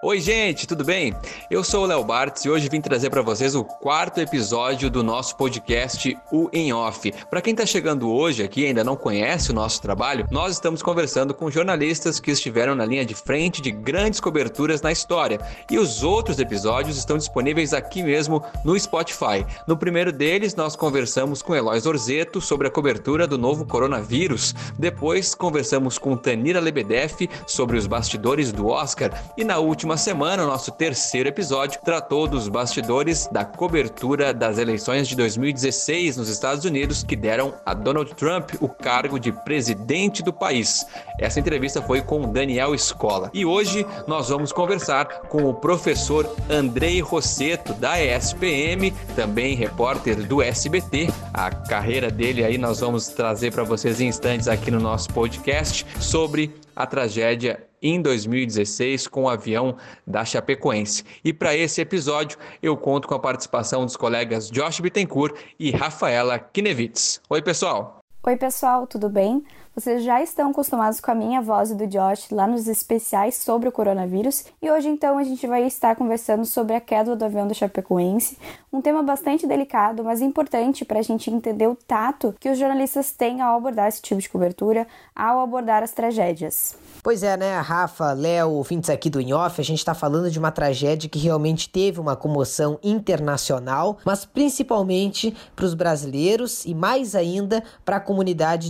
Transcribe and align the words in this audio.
Oi, 0.00 0.20
gente, 0.20 0.64
tudo 0.64 0.84
bem? 0.84 1.12
Eu 1.50 1.64
sou 1.64 1.82
o 1.82 1.86
Léo 1.86 2.04
Bartz 2.04 2.44
e 2.44 2.48
hoje 2.48 2.68
vim 2.70 2.80
trazer 2.80 3.10
para 3.10 3.20
vocês 3.20 3.56
o 3.56 3.64
quarto 3.64 4.20
episódio 4.20 4.88
do 4.88 5.02
nosso 5.02 5.36
podcast 5.36 6.16
O 6.30 6.48
Em 6.52 6.72
Off. 6.72 7.12
Para 7.28 7.42
quem 7.42 7.50
está 7.50 7.66
chegando 7.66 8.08
hoje 8.08 8.44
aqui 8.44 8.60
e 8.60 8.66
ainda 8.66 8.84
não 8.84 8.94
conhece 8.94 9.50
o 9.50 9.54
nosso 9.54 9.82
trabalho, 9.82 10.24
nós 10.30 10.52
estamos 10.52 10.82
conversando 10.82 11.34
com 11.34 11.50
jornalistas 11.50 12.20
que 12.20 12.30
estiveram 12.30 12.76
na 12.76 12.84
linha 12.84 13.04
de 13.04 13.12
frente 13.12 13.60
de 13.60 13.72
grandes 13.72 14.20
coberturas 14.20 14.80
na 14.80 14.92
história. 14.92 15.40
E 15.68 15.76
os 15.80 16.04
outros 16.04 16.38
episódios 16.38 16.96
estão 16.96 17.18
disponíveis 17.18 17.74
aqui 17.74 18.00
mesmo 18.00 18.40
no 18.64 18.78
Spotify. 18.78 19.44
No 19.66 19.76
primeiro 19.76 20.12
deles, 20.12 20.54
nós 20.54 20.76
conversamos 20.76 21.42
com 21.42 21.56
Eloy 21.56 21.80
Orzeto 21.84 22.40
sobre 22.40 22.68
a 22.68 22.70
cobertura 22.70 23.26
do 23.26 23.36
novo 23.36 23.66
coronavírus. 23.66 24.54
Depois, 24.78 25.34
conversamos 25.34 25.98
com 25.98 26.16
Tanira 26.16 26.60
Lebedeff 26.60 27.28
sobre 27.48 27.76
os 27.76 27.88
bastidores 27.88 28.52
do 28.52 28.68
Oscar. 28.68 29.10
E 29.36 29.42
na 29.42 29.58
última 29.58 29.87
última 29.88 29.96
semana, 29.96 30.44
o 30.44 30.46
nosso 30.46 30.70
terceiro 30.70 31.30
episódio 31.30 31.80
tratou 31.82 32.26
dos 32.26 32.46
bastidores 32.46 33.26
da 33.32 33.42
cobertura 33.42 34.34
das 34.34 34.58
eleições 34.58 35.08
de 35.08 35.16
2016 35.16 36.18
nos 36.18 36.28
Estados 36.28 36.66
Unidos, 36.66 37.02
que 37.02 37.16
deram 37.16 37.54
a 37.64 37.72
Donald 37.72 38.14
Trump 38.14 38.50
o 38.60 38.68
cargo 38.68 39.18
de 39.18 39.32
presidente 39.32 40.22
do 40.22 40.30
país. 40.30 40.86
Essa 41.18 41.40
entrevista 41.40 41.80
foi 41.80 42.02
com 42.02 42.30
Daniel 42.30 42.74
Escola. 42.74 43.30
E 43.32 43.46
hoje 43.46 43.86
nós 44.06 44.28
vamos 44.28 44.52
conversar 44.52 45.22
com 45.22 45.44
o 45.44 45.54
professor 45.54 46.30
Andrei 46.50 47.00
Rosseto, 47.00 47.72
da 47.72 47.98
ESPM, 47.98 48.90
também 49.16 49.54
repórter 49.54 50.16
do 50.16 50.42
SBT. 50.42 51.08
A 51.32 51.50
carreira 51.50 52.10
dele 52.10 52.44
aí 52.44 52.58
nós 52.58 52.80
vamos 52.80 53.08
trazer 53.08 53.54
para 53.54 53.64
vocês 53.64 54.02
em 54.02 54.08
instantes 54.08 54.48
aqui 54.48 54.70
no 54.70 54.80
nosso 54.80 55.08
podcast 55.14 55.86
sobre 55.98 56.54
a 56.76 56.86
tragédia 56.86 57.67
em 57.82 58.00
2016 58.00 59.06
com 59.06 59.24
o 59.24 59.28
avião 59.28 59.76
da 60.06 60.24
Chapecoense. 60.24 61.04
E 61.24 61.32
para 61.32 61.56
esse 61.56 61.80
episódio 61.80 62.38
eu 62.62 62.76
conto 62.76 63.08
com 63.08 63.14
a 63.14 63.18
participação 63.18 63.84
dos 63.84 63.96
colegas 63.96 64.50
Josh 64.50 64.80
Bittencourt 64.80 65.36
e 65.58 65.70
Rafaela 65.70 66.38
Kinevitz. 66.38 67.20
Oi, 67.28 67.42
pessoal! 67.42 67.97
Oi, 68.28 68.36
pessoal, 68.36 68.86
tudo 68.86 69.08
bem? 69.08 69.42
Vocês 69.74 70.02
já 70.02 70.20
estão 70.20 70.50
acostumados 70.50 70.98
com 71.00 71.10
a 71.10 71.14
minha 71.14 71.40
voz 71.40 71.70
e 71.70 71.74
do 71.74 71.86
Josh 71.86 72.30
lá 72.30 72.46
nos 72.46 72.66
especiais 72.66 73.36
sobre 73.36 73.68
o 73.68 73.72
coronavírus 73.72 74.44
e 74.60 74.68
hoje 74.68 74.88
então 74.88 75.16
a 75.16 75.22
gente 75.22 75.46
vai 75.46 75.62
estar 75.64 75.94
conversando 75.94 76.44
sobre 76.44 76.74
a 76.74 76.80
queda 76.80 77.14
do 77.14 77.24
avião 77.24 77.46
do 77.46 77.54
Chapecoense, 77.54 78.36
um 78.72 78.82
tema 78.82 79.02
bastante 79.02 79.46
delicado, 79.46 80.02
mas 80.02 80.20
importante 80.20 80.84
para 80.84 80.98
a 80.98 81.02
gente 81.02 81.30
entender 81.30 81.68
o 81.68 81.76
tato 81.76 82.34
que 82.38 82.50
os 82.50 82.58
jornalistas 82.58 83.12
têm 83.12 83.40
ao 83.40 83.56
abordar 83.56 83.86
esse 83.86 84.02
tipo 84.02 84.20
de 84.20 84.28
cobertura, 84.28 84.86
ao 85.14 85.40
abordar 85.40 85.84
as 85.84 85.92
tragédias. 85.92 86.76
Pois 87.00 87.22
é, 87.22 87.36
né, 87.36 87.56
Rafa, 87.60 88.12
Léo, 88.12 88.50
ouvintes 88.50 88.90
aqui 88.90 89.08
do 89.08 89.20
Inhoff, 89.20 89.60
a 89.60 89.64
gente 89.64 89.78
está 89.78 89.94
falando 89.94 90.28
de 90.28 90.40
uma 90.40 90.50
tragédia 90.50 91.08
que 91.08 91.20
realmente 91.20 91.70
teve 91.70 92.00
uma 92.00 92.16
comoção 92.16 92.80
internacional, 92.82 93.98
mas 94.04 94.24
principalmente 94.24 95.34
para 95.54 95.64
os 95.64 95.72
brasileiros 95.72 96.66
e 96.66 96.74
mais 96.74 97.14
ainda 97.14 97.62
para 97.84 97.96
a 97.96 98.00
comunidade 98.00 98.17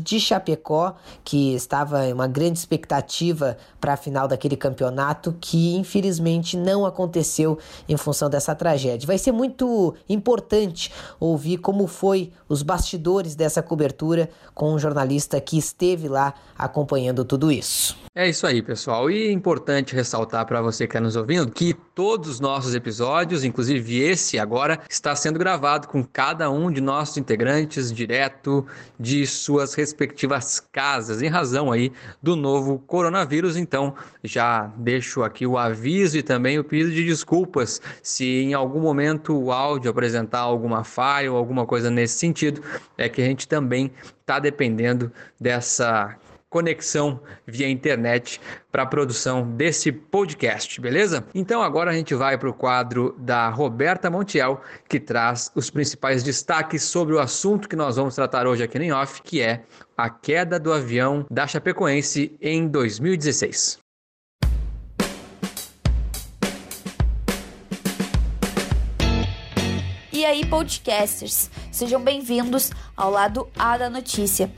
de 0.01 0.21
Chapecó, 0.21 0.95
que 1.25 1.55
estava 1.55 2.07
em 2.07 2.13
uma 2.13 2.27
grande 2.27 2.59
expectativa 2.59 3.57
para 3.81 3.95
a 3.95 3.97
final 3.97 4.29
daquele 4.29 4.57
campeonato, 4.57 5.37
que 5.41 5.75
infelizmente 5.77 6.57
não 6.57 6.85
aconteceu 6.85 7.59
em 7.89 7.97
função 7.97 8.29
dessa 8.29 8.55
tragédia. 8.55 9.07
Vai 9.07 9.19
ser 9.19 9.33
muito 9.33 9.95
importante 10.09 10.93
ouvir 11.21 11.59
como 11.59 11.87
foi 11.87 12.33
os 12.49 12.63
bastidores 12.63 13.35
dessa 13.35 13.63
cobertura 13.63 14.29
com 14.55 14.73
um 14.73 14.79
jornalista 14.79 15.41
que 15.41 15.59
esteve 15.59 16.09
lá 16.09 16.35
acompanhando 16.57 17.25
tudo 17.25 17.53
isso. 17.53 17.97
É 18.15 18.29
isso 18.29 18.47
aí, 18.49 18.61
pessoal. 18.61 19.09
E 19.09 19.29
é 19.29 19.31
importante 19.31 19.95
ressaltar 19.95 20.45
para 20.45 20.61
você 20.61 20.89
que 20.89 20.93
está 20.93 21.01
nos 21.01 21.15
ouvindo 21.15 21.53
que 21.53 21.73
todos 21.95 22.29
os 22.29 22.41
nossos 22.41 22.75
episódios, 22.75 23.45
inclusive 23.45 24.01
esse 24.01 24.41
agora, 24.41 24.81
está 24.91 25.15
sendo 25.15 25.39
gravado 25.39 25.87
com 25.87 26.03
cada 26.03 26.51
um 26.51 26.69
de 26.69 26.81
nossos 26.81 27.17
integrantes 27.17 27.93
direto 27.93 28.67
de 28.99 29.25
suas 29.31 29.75
respectivas 29.75 30.61
casas, 30.61 31.23
em 31.23 31.29
razão 31.29 31.71
aí 31.73 31.93
do 32.23 32.37
novo 32.37 32.79
coronavírus. 32.79 33.57
Então, 33.57 33.95
já 34.23 34.67
deixo 34.77 35.23
aqui 35.23 35.47
o 35.47 35.57
aviso 35.59 36.19
e 36.19 36.23
também 36.23 36.59
o 36.59 36.65
pedido 36.65 36.93
de 36.93 37.05
desculpas 37.05 37.81
se 38.03 38.25
em 38.43 38.55
algum 38.55 38.81
momento 38.81 39.37
o 39.37 39.53
áudio 39.53 39.91
apresentar 39.91 40.41
alguma 40.41 40.85
falha 40.85 41.31
ou 41.31 41.39
alguma 41.39 41.67
coisa 41.67 41.91
nesse 41.91 42.19
sentido, 42.19 42.63
é 42.97 43.09
que 43.09 43.21
a 43.21 43.25
gente 43.25 43.47
também 43.47 43.91
está 44.21 44.39
dependendo 44.39 45.13
dessa 45.41 46.17
conexão 46.51 47.21
via 47.47 47.69
internet 47.69 48.41
para 48.73 48.83
a 48.83 48.87
produção 48.87 49.49
desse 49.51 49.93
podcast, 49.93 50.81
beleza? 50.81 51.27
Então 51.35 51.63
agora 51.63 51.91
a 51.91 51.95
gente 51.95 52.15
vai 52.15 52.39
para 52.39 52.49
o 52.49 52.55
quadro 52.55 53.15
da 53.19 53.49
Roberta 53.51 54.11
Montiel, 54.11 54.61
que 54.89 54.99
traz 54.99 55.51
os 55.55 55.71
principais 55.71 56.23
destaques 56.23 56.83
sobre 56.85 57.15
o 57.15 57.21
assunto 57.21 57.69
que 57.69 57.77
nós 57.77 57.97
vamos 57.97 58.15
tratar 58.15 58.47
hoje 58.47 58.63
aqui 58.63 58.79
no 58.79 58.97
Off, 58.97 59.23
que 59.23 59.43
é 59.43 59.65
a 59.97 60.09
queda 60.09 60.59
do 60.59 60.73
avião 60.73 61.27
da 61.31 61.47
Chapecoense 61.47 62.37
em 62.41 62.67
2016. 62.67 63.79
E 70.11 70.25
aí, 70.25 70.45
podcasters, 70.47 71.49
sejam 71.71 72.03
bem-vindos 72.03 72.73
ao 72.97 73.11
lado 73.11 73.49
A 73.57 73.79
da 73.79 73.89
notícia. 73.89 74.51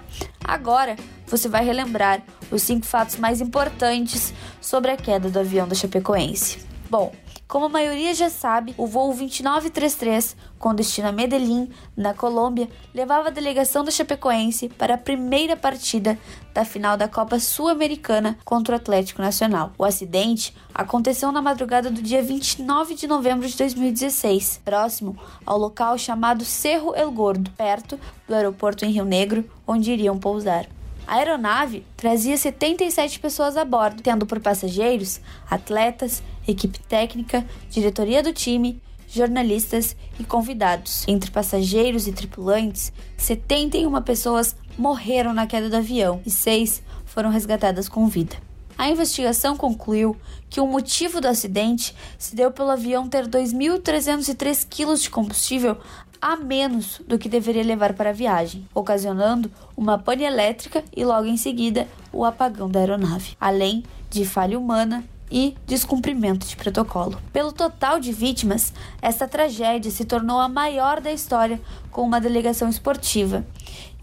Agora 0.42 0.96
você 1.30 1.48
vai 1.48 1.64
relembrar 1.64 2.22
os 2.50 2.62
cinco 2.62 2.84
fatos 2.84 3.16
mais 3.16 3.40
importantes 3.40 4.34
sobre 4.60 4.90
a 4.90 4.96
queda 4.96 5.30
do 5.30 5.38
avião 5.38 5.68
da 5.68 5.74
Chapecoense. 5.74 6.58
Bom, 6.90 7.12
como 7.50 7.66
a 7.66 7.68
maioria 7.68 8.14
já 8.14 8.30
sabe, 8.30 8.74
o 8.78 8.86
voo 8.86 9.12
2933, 9.12 10.36
com 10.56 10.72
destino 10.72 11.08
a 11.08 11.12
Medellín, 11.12 11.68
na 11.96 12.14
Colômbia, 12.14 12.68
levava 12.94 13.26
a 13.26 13.32
delegação 13.32 13.82
da 13.82 13.90
Chapecoense 13.90 14.68
para 14.68 14.94
a 14.94 14.98
primeira 14.98 15.56
partida 15.56 16.16
da 16.54 16.64
final 16.64 16.96
da 16.96 17.08
Copa 17.08 17.40
Sul-Americana 17.40 18.38
contra 18.44 18.74
o 18.74 18.76
Atlético 18.76 19.20
Nacional. 19.20 19.72
O 19.76 19.84
acidente 19.84 20.54
aconteceu 20.72 21.32
na 21.32 21.42
madrugada 21.42 21.90
do 21.90 22.00
dia 22.00 22.22
29 22.22 22.94
de 22.94 23.08
novembro 23.08 23.48
de 23.48 23.56
2016, 23.56 24.60
próximo 24.64 25.18
ao 25.44 25.58
local 25.58 25.98
chamado 25.98 26.44
Cerro 26.44 26.94
El 26.94 27.10
Gordo, 27.10 27.50
perto 27.52 27.98
do 28.28 28.34
aeroporto 28.34 28.84
em 28.84 28.92
Rio 28.92 29.04
Negro, 29.04 29.44
onde 29.66 29.90
iriam 29.90 30.18
pousar. 30.18 30.68
A 31.06 31.16
aeronave 31.16 31.84
trazia 31.96 32.36
77 32.36 33.18
pessoas 33.18 33.56
a 33.56 33.64
bordo, 33.64 34.02
tendo 34.02 34.26
por 34.26 34.40
passageiros 34.40 35.20
atletas, 35.50 36.22
equipe 36.46 36.78
técnica, 36.80 37.44
diretoria 37.70 38.22
do 38.22 38.32
time, 38.32 38.80
jornalistas 39.08 39.96
e 40.18 40.24
convidados. 40.24 41.04
Entre 41.08 41.30
passageiros 41.30 42.06
e 42.06 42.12
tripulantes, 42.12 42.92
71 43.16 44.00
pessoas 44.02 44.54
morreram 44.78 45.34
na 45.34 45.46
queda 45.46 45.68
do 45.68 45.76
avião 45.76 46.20
e 46.24 46.30
seis 46.30 46.82
foram 47.04 47.30
resgatadas 47.30 47.88
com 47.88 48.06
vida. 48.06 48.36
A 48.78 48.88
investigação 48.88 49.56
concluiu 49.56 50.16
que 50.48 50.58
o 50.58 50.66
motivo 50.66 51.20
do 51.20 51.28
acidente 51.28 51.94
se 52.16 52.34
deu 52.34 52.50
pelo 52.50 52.70
avião 52.70 53.06
ter 53.08 53.26
2.303 53.28 54.66
quilos 54.70 55.02
de 55.02 55.10
combustível 55.10 55.76
a 56.20 56.36
menos 56.36 57.00
do 57.06 57.18
que 57.18 57.28
deveria 57.28 57.64
levar 57.64 57.94
para 57.94 58.10
a 58.10 58.14
viagem, 58.14 58.66
ocasionando 58.74 59.50
uma 59.76 59.98
pane 59.98 60.24
elétrica 60.24 60.84
e 60.94 61.04
logo 61.04 61.26
em 61.26 61.36
seguida 61.36 61.88
o 62.12 62.24
apagão 62.24 62.68
da 62.68 62.80
aeronave, 62.80 63.36
além 63.40 63.84
de 64.10 64.24
falha 64.24 64.58
humana 64.58 65.04
e 65.30 65.54
descumprimento 65.66 66.46
de 66.46 66.56
protocolo. 66.56 67.18
Pelo 67.32 67.52
total 67.52 68.00
de 68.00 68.12
vítimas, 68.12 68.72
esta 69.00 69.28
tragédia 69.28 69.90
se 69.90 70.04
tornou 70.04 70.40
a 70.40 70.48
maior 70.48 71.00
da 71.00 71.12
história 71.12 71.60
com 71.90 72.02
uma 72.02 72.20
delegação 72.20 72.68
esportiva 72.68 73.46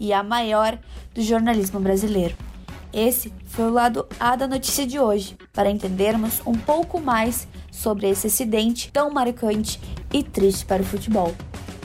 e 0.00 0.12
a 0.12 0.22
maior 0.22 0.78
do 1.14 1.22
jornalismo 1.22 1.78
brasileiro. 1.78 2.34
Esse 2.92 3.32
foi 3.44 3.66
o 3.66 3.72
lado 3.72 4.06
A 4.18 4.34
da 4.34 4.48
notícia 4.48 4.86
de 4.86 4.98
hoje, 4.98 5.36
para 5.52 5.70
entendermos 5.70 6.40
um 6.46 6.54
pouco 6.54 6.98
mais 6.98 7.46
sobre 7.70 8.08
esse 8.08 8.26
acidente 8.26 8.90
tão 8.90 9.10
marcante 9.10 9.78
e 10.12 10.22
triste 10.22 10.64
para 10.64 10.82
o 10.82 10.86
futebol. 10.86 11.34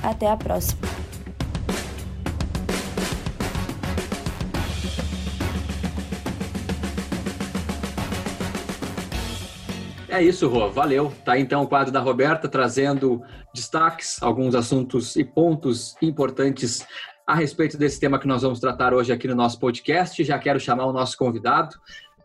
Até 0.03 0.29
a 0.29 0.35
próxima! 0.35 0.81
É 10.13 10.21
isso, 10.21 10.47
Rô. 10.47 10.69
Valeu. 10.69 11.11
Tá 11.25 11.39
então 11.39 11.63
o 11.63 11.67
quadro 11.67 11.91
da 11.91 11.99
Roberta 11.99 12.47
trazendo 12.47 13.23
destaques, 13.51 14.21
alguns 14.21 14.53
assuntos 14.53 15.15
e 15.15 15.23
pontos 15.23 15.95
importantes 16.03 16.85
a 17.25 17.33
respeito 17.33 17.79
desse 17.79 17.99
tema 17.99 18.19
que 18.19 18.27
nós 18.27 18.43
vamos 18.43 18.59
tratar 18.59 18.93
hoje 18.93 19.11
aqui 19.11 19.27
no 19.27 19.33
nosso 19.33 19.59
podcast. 19.59 20.23
Já 20.23 20.37
quero 20.37 20.59
chamar 20.59 20.85
o 20.85 20.93
nosso 20.93 21.17
convidado, 21.17 21.75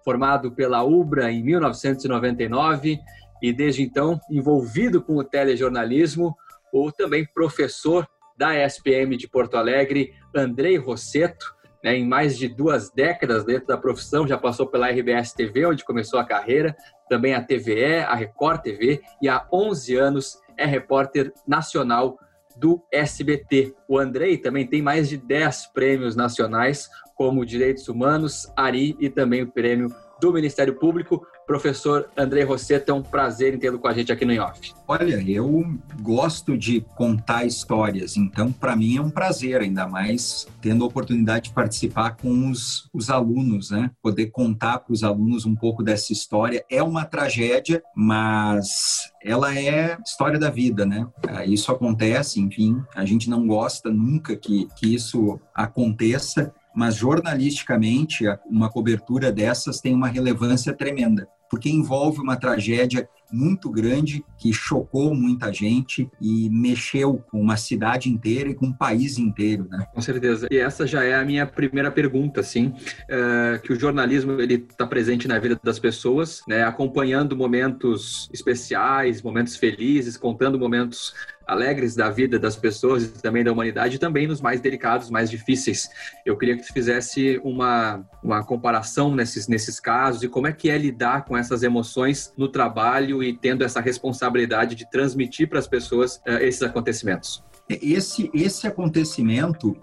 formado 0.05 0.53
pela 0.53 0.83
UBRA 0.83 1.33
em 1.33 1.43
1999 1.43 2.99
e 3.43 3.53
desde 3.55 3.83
então 3.83 4.21
envolvido 4.31 5.01
com 5.01 5.17
o 5.17 5.25
telejornalismo, 5.25 6.37
ou 6.73 6.93
também 6.93 7.27
professor 7.27 8.07
da 8.37 8.55
SPM 8.55 9.17
de 9.17 9.29
Porto 9.29 9.57
Alegre, 9.57 10.15
Andrei 10.35 10.77
Rosseto. 10.77 11.57
né, 11.83 11.97
em 11.97 12.07
mais 12.07 12.37
de 12.37 12.49
duas 12.49 12.91
décadas 12.91 13.45
dentro 13.45 13.69
da 13.69 13.77
profissão, 13.77 14.27
já 14.27 14.37
passou 14.37 14.67
pela 14.67 14.91
RBS 14.91 15.33
TV, 15.33 15.65
onde 15.65 15.85
começou 15.85 16.19
a 16.19 16.25
carreira, 16.25 16.77
também 17.09 17.35
a 17.35 17.43
TVE, 17.43 18.01
a 18.01 18.15
Record 18.17 18.63
TV, 18.63 19.01
e 19.23 19.29
há 19.29 19.47
11 19.53 19.97
anos 19.97 20.39
é 20.57 20.67
repórter 20.67 21.33
nacional 21.47 22.19
do 22.57 22.83
SBT. 22.93 23.75
O 23.87 23.97
Andrei 23.97 24.37
também 24.37 24.67
tem 24.67 24.83
mais 24.83 25.09
de 25.09 25.17
10 25.17 25.69
prêmios 25.69 26.17
nacionais, 26.17 26.89
como 27.15 27.47
Direitos 27.47 27.89
Humanos, 27.89 28.53
ARI 28.57 28.97
e 28.99 29.09
também 29.09 29.43
o 29.43 29.51
prêmio 29.51 29.89
do 30.21 30.33
Ministério 30.33 30.75
Público. 30.75 31.25
Professor 31.49 32.11
André 32.15 32.43
Rosseto, 32.43 32.93
é 32.93 32.95
um 32.95 33.03
prazer 33.03 33.55
em 33.55 33.59
tê-lo 33.59 33.79
com 33.79 33.89
a 33.89 33.95
gente 33.95 34.13
aqui 34.13 34.23
no 34.27 34.35
IOF. 34.35 34.75
Olha, 34.87 35.19
eu 35.27 35.65
gosto 36.03 36.59
de 36.59 36.83
contar 36.95 37.47
histórias, 37.47 38.19
então 38.19 38.53
para 38.53 38.77
mim 38.77 38.99
é 38.99 39.01
um 39.01 39.09
prazer, 39.09 39.63
ainda 39.63 39.89
mais 39.89 40.47
tendo 40.61 40.85
a 40.85 40.87
oportunidade 40.87 41.49
de 41.49 41.55
participar 41.55 42.17
com 42.17 42.51
os, 42.51 42.91
os 42.93 43.09
alunos, 43.09 43.71
né? 43.71 43.91
Poder 44.03 44.27
contar 44.27 44.81
para 44.81 44.93
os 44.93 45.03
alunos 45.03 45.47
um 45.47 45.57
pouco 45.57 45.83
dessa 45.83 46.13
história. 46.13 46.63
É 46.71 46.83
uma 46.83 47.07
tragédia, 47.07 47.83
mas 47.97 49.11
ela 49.25 49.59
é 49.59 49.97
história 50.05 50.39
da 50.39 50.51
vida, 50.51 50.85
né? 50.85 51.07
É, 51.27 51.47
isso 51.47 51.73
acontece, 51.73 52.41
enfim, 52.41 52.77
a 52.95 53.07
gente 53.07 53.31
não 53.31 53.47
gosta 53.47 53.89
nunca 53.89 54.37
que, 54.37 54.69
que 54.77 54.95
isso 54.95 55.41
aconteça, 55.55 56.53
mas 56.75 56.95
jornalisticamente 56.95 58.25
uma 58.47 58.71
cobertura 58.71 59.33
dessas 59.33 59.81
tem 59.81 59.95
uma 59.95 60.09
relevância 60.09 60.75
tremenda, 60.75 61.27
porque 61.49 61.71
envolve 61.71 62.21
uma 62.21 62.37
tragédia 62.37 63.09
muito 63.33 63.71
grande 63.71 64.25
que 64.39 64.53
chocou 64.53 65.15
muita 65.15 65.53
gente 65.53 66.09
e 66.21 66.49
mexeu 66.51 67.23
com 67.31 67.41
uma 67.41 67.57
cidade 67.57 68.09
inteira 68.09 68.51
e 68.51 68.55
com 68.55 68.67
um 68.67 68.73
país 68.73 69.19
inteiro, 69.19 69.67
né? 69.71 69.87
Com 69.93 70.01
certeza. 70.01 70.49
E 70.51 70.57
essa 70.57 70.87
já 70.87 71.03
é 71.03 71.15
a 71.15 71.25
minha 71.25 71.47
primeira 71.47 71.91
pergunta, 71.91 72.41
assim, 72.41 72.73
é, 73.09 73.61
que 73.63 73.73
o 73.73 73.79
jornalismo 73.79 74.41
ele 74.41 74.55
está 74.55 74.87
presente 74.87 75.29
na 75.29 75.39
vida 75.39 75.59
das 75.63 75.79
pessoas, 75.79 76.43
né? 76.49 76.65
Acompanhando 76.65 77.37
momentos 77.37 78.29
especiais, 78.33 79.23
momentos 79.23 79.57
felizes, 79.57 80.17
contando 80.17 80.59
momentos 80.59 81.15
alegres 81.49 81.97
da 81.97 82.11
vida 82.11 82.39
das 82.39 82.55
pessoas 82.55 83.05
e 83.05 83.09
também 83.09 83.43
da 83.43 83.51
humanidade, 83.51 83.97
e 83.97 83.99
também 83.99 84.27
nos 84.27 84.41
mais 84.41 84.61
delicados, 84.61 85.09
mais 85.09 85.31
difíceis. 85.31 85.89
Eu 86.25 86.37
queria 86.37 86.55
que 86.55 86.63
tu 86.63 86.73
fizesse 86.73 87.41
uma, 87.43 88.07
uma 88.23 88.45
comparação 88.45 89.15
nesses, 89.15 89.49
nesses 89.49 89.81
casos 89.81 90.23
e 90.23 90.29
como 90.29 90.47
é 90.47 90.53
que 90.53 90.69
é 90.69 90.77
lidar 90.77 91.25
com 91.25 91.37
essas 91.37 91.63
emoções 91.63 92.35
no 92.37 92.49
trabalho 92.49 93.18
e 93.23 93.37
tendo 93.37 93.65
essa 93.65 93.81
responsabilidade 93.81 94.75
de 94.75 94.89
transmitir 94.91 95.49
para 95.49 95.59
as 95.59 95.67
pessoas 95.67 96.17
uh, 96.27 96.39
esses 96.41 96.63
acontecimentos. 96.63 97.43
Esse, 97.69 98.31
esse 98.33 98.67
acontecimento 98.67 99.77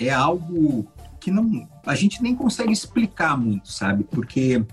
é 0.00 0.10
algo 0.10 0.86
que 1.20 1.30
não 1.30 1.68
a 1.84 1.94
gente 1.94 2.22
nem 2.22 2.34
consegue 2.34 2.72
explicar 2.72 3.36
muito, 3.36 3.70
sabe? 3.70 4.04
Porque 4.04 4.64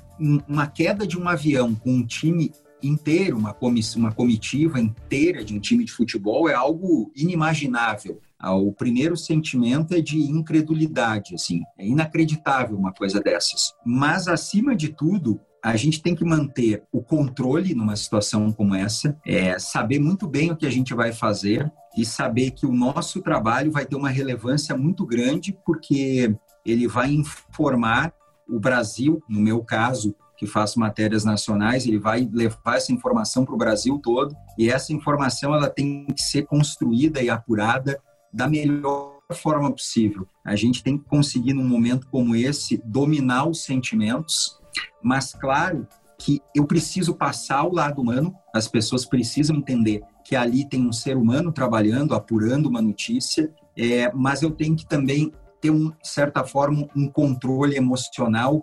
uma 0.48 0.68
queda 0.68 1.08
de 1.08 1.18
um 1.18 1.28
avião 1.28 1.74
com 1.74 1.92
um 1.92 2.06
time 2.06 2.52
inteiro, 2.82 3.38
uma, 3.38 3.56
uma 3.96 4.12
comitiva 4.12 4.80
inteira 4.80 5.44
de 5.44 5.54
um 5.54 5.60
time 5.60 5.84
de 5.84 5.92
futebol 5.92 6.50
é 6.50 6.54
algo 6.54 7.12
inimaginável. 7.16 8.20
Ah, 8.38 8.56
o 8.56 8.72
primeiro 8.72 9.18
sentimento 9.18 9.94
é 9.94 10.00
de 10.00 10.18
incredulidade, 10.18 11.36
assim, 11.36 11.62
é 11.78 11.86
inacreditável 11.86 12.78
uma 12.78 12.94
coisa 12.94 13.20
dessas. 13.20 13.74
Mas 13.86 14.28
acima 14.28 14.76
de 14.76 14.90
tudo, 14.90 15.42
a 15.64 15.76
gente 15.76 16.02
tem 16.02 16.16
que 16.16 16.24
manter 16.24 16.84
o 16.92 17.02
controle 17.02 17.74
numa 17.74 17.96
situação 17.96 18.52
como 18.52 18.76
essa, 18.76 19.18
é, 19.26 19.58
saber 19.60 20.00
muito 20.00 20.28
bem 20.28 20.52
o 20.52 20.56
que 20.56 20.66
a 20.66 20.72
gente 20.72 20.94
vai 20.94 21.12
fazer 21.12 21.72
e 21.98 22.06
saber 22.06 22.52
que 22.52 22.66
o 22.66 22.72
nosso 22.72 23.22
trabalho 23.22 23.72
vai 23.72 23.86
ter 23.86 23.96
uma 23.96 24.10
relevância 24.10 24.76
muito 24.78 25.06
grande, 25.06 25.58
porque 25.66 26.34
ele 26.66 26.88
vai 26.88 27.12
informar 27.12 28.14
o 28.48 28.60
Brasil, 28.60 29.22
no 29.28 29.40
meu 29.40 29.64
caso, 29.64 30.16
que 30.38 30.48
faço 30.48 30.80
matérias 30.80 31.26
nacionais, 31.26 31.86
ele 31.86 32.00
vai 32.00 32.28
levar 32.32 32.78
essa 32.78 32.94
informação 32.94 33.44
para 33.44 33.54
o 33.54 33.58
Brasil 33.58 34.00
todo 34.02 34.34
e 34.58 34.70
essa 34.70 34.94
informação 34.94 35.54
ela 35.54 35.70
tem 35.70 36.06
que 36.06 36.22
ser 36.22 36.44
construída 36.46 37.22
e 37.22 37.30
apurada 37.30 38.02
da 38.32 38.48
melhor 38.48 39.20
forma 39.34 39.70
possível. 39.70 40.26
A 40.44 40.56
gente 40.56 40.82
tem 40.82 40.98
que 40.98 41.04
conseguir 41.04 41.54
num 41.54 41.68
momento 41.68 42.08
como 42.08 42.36
esse 42.36 42.82
dominar 42.86 43.48
os 43.48 43.64
sentimentos, 43.64 44.59
mas 45.02 45.34
claro 45.34 45.88
que 46.18 46.42
eu 46.54 46.66
preciso 46.66 47.16
passar 47.16 47.64
o 47.64 47.74
lado 47.74 48.02
humano, 48.02 48.36
as 48.54 48.68
pessoas 48.68 49.06
precisam 49.06 49.56
entender 49.56 50.04
que 50.26 50.36
ali 50.36 50.68
tem 50.68 50.86
um 50.86 50.92
ser 50.92 51.16
humano 51.16 51.52
trabalhando, 51.52 52.14
apurando 52.14 52.68
uma 52.68 52.82
notícia, 52.82 53.52
é, 53.78 54.12
mas 54.14 54.42
eu 54.42 54.52
tenho 54.52 54.76
que 54.76 54.86
também 54.86 55.32
ter, 55.62 55.72
um, 55.72 55.90
de 55.90 56.08
certa 56.08 56.44
forma, 56.44 56.88
um 56.96 57.08
controle 57.08 57.76
emocional 57.76 58.62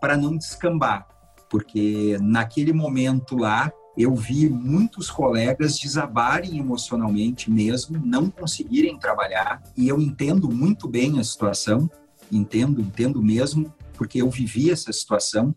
para 0.00 0.16
não 0.16 0.36
descambar, 0.36 1.06
porque 1.48 2.18
naquele 2.20 2.72
momento 2.72 3.36
lá 3.36 3.72
eu 3.96 4.14
vi 4.14 4.48
muitos 4.48 5.10
colegas 5.10 5.78
desabarem 5.78 6.58
emocionalmente 6.58 7.50
mesmo, 7.50 8.00
não 8.04 8.28
conseguirem 8.30 8.98
trabalhar, 8.98 9.62
e 9.76 9.88
eu 9.88 10.00
entendo 10.00 10.50
muito 10.50 10.88
bem 10.88 11.20
a 11.20 11.24
situação, 11.24 11.88
entendo, 12.30 12.80
entendo 12.80 13.22
mesmo, 13.22 13.72
porque 13.94 14.22
eu 14.22 14.30
vivi 14.30 14.70
essa 14.70 14.92
situação 14.92 15.54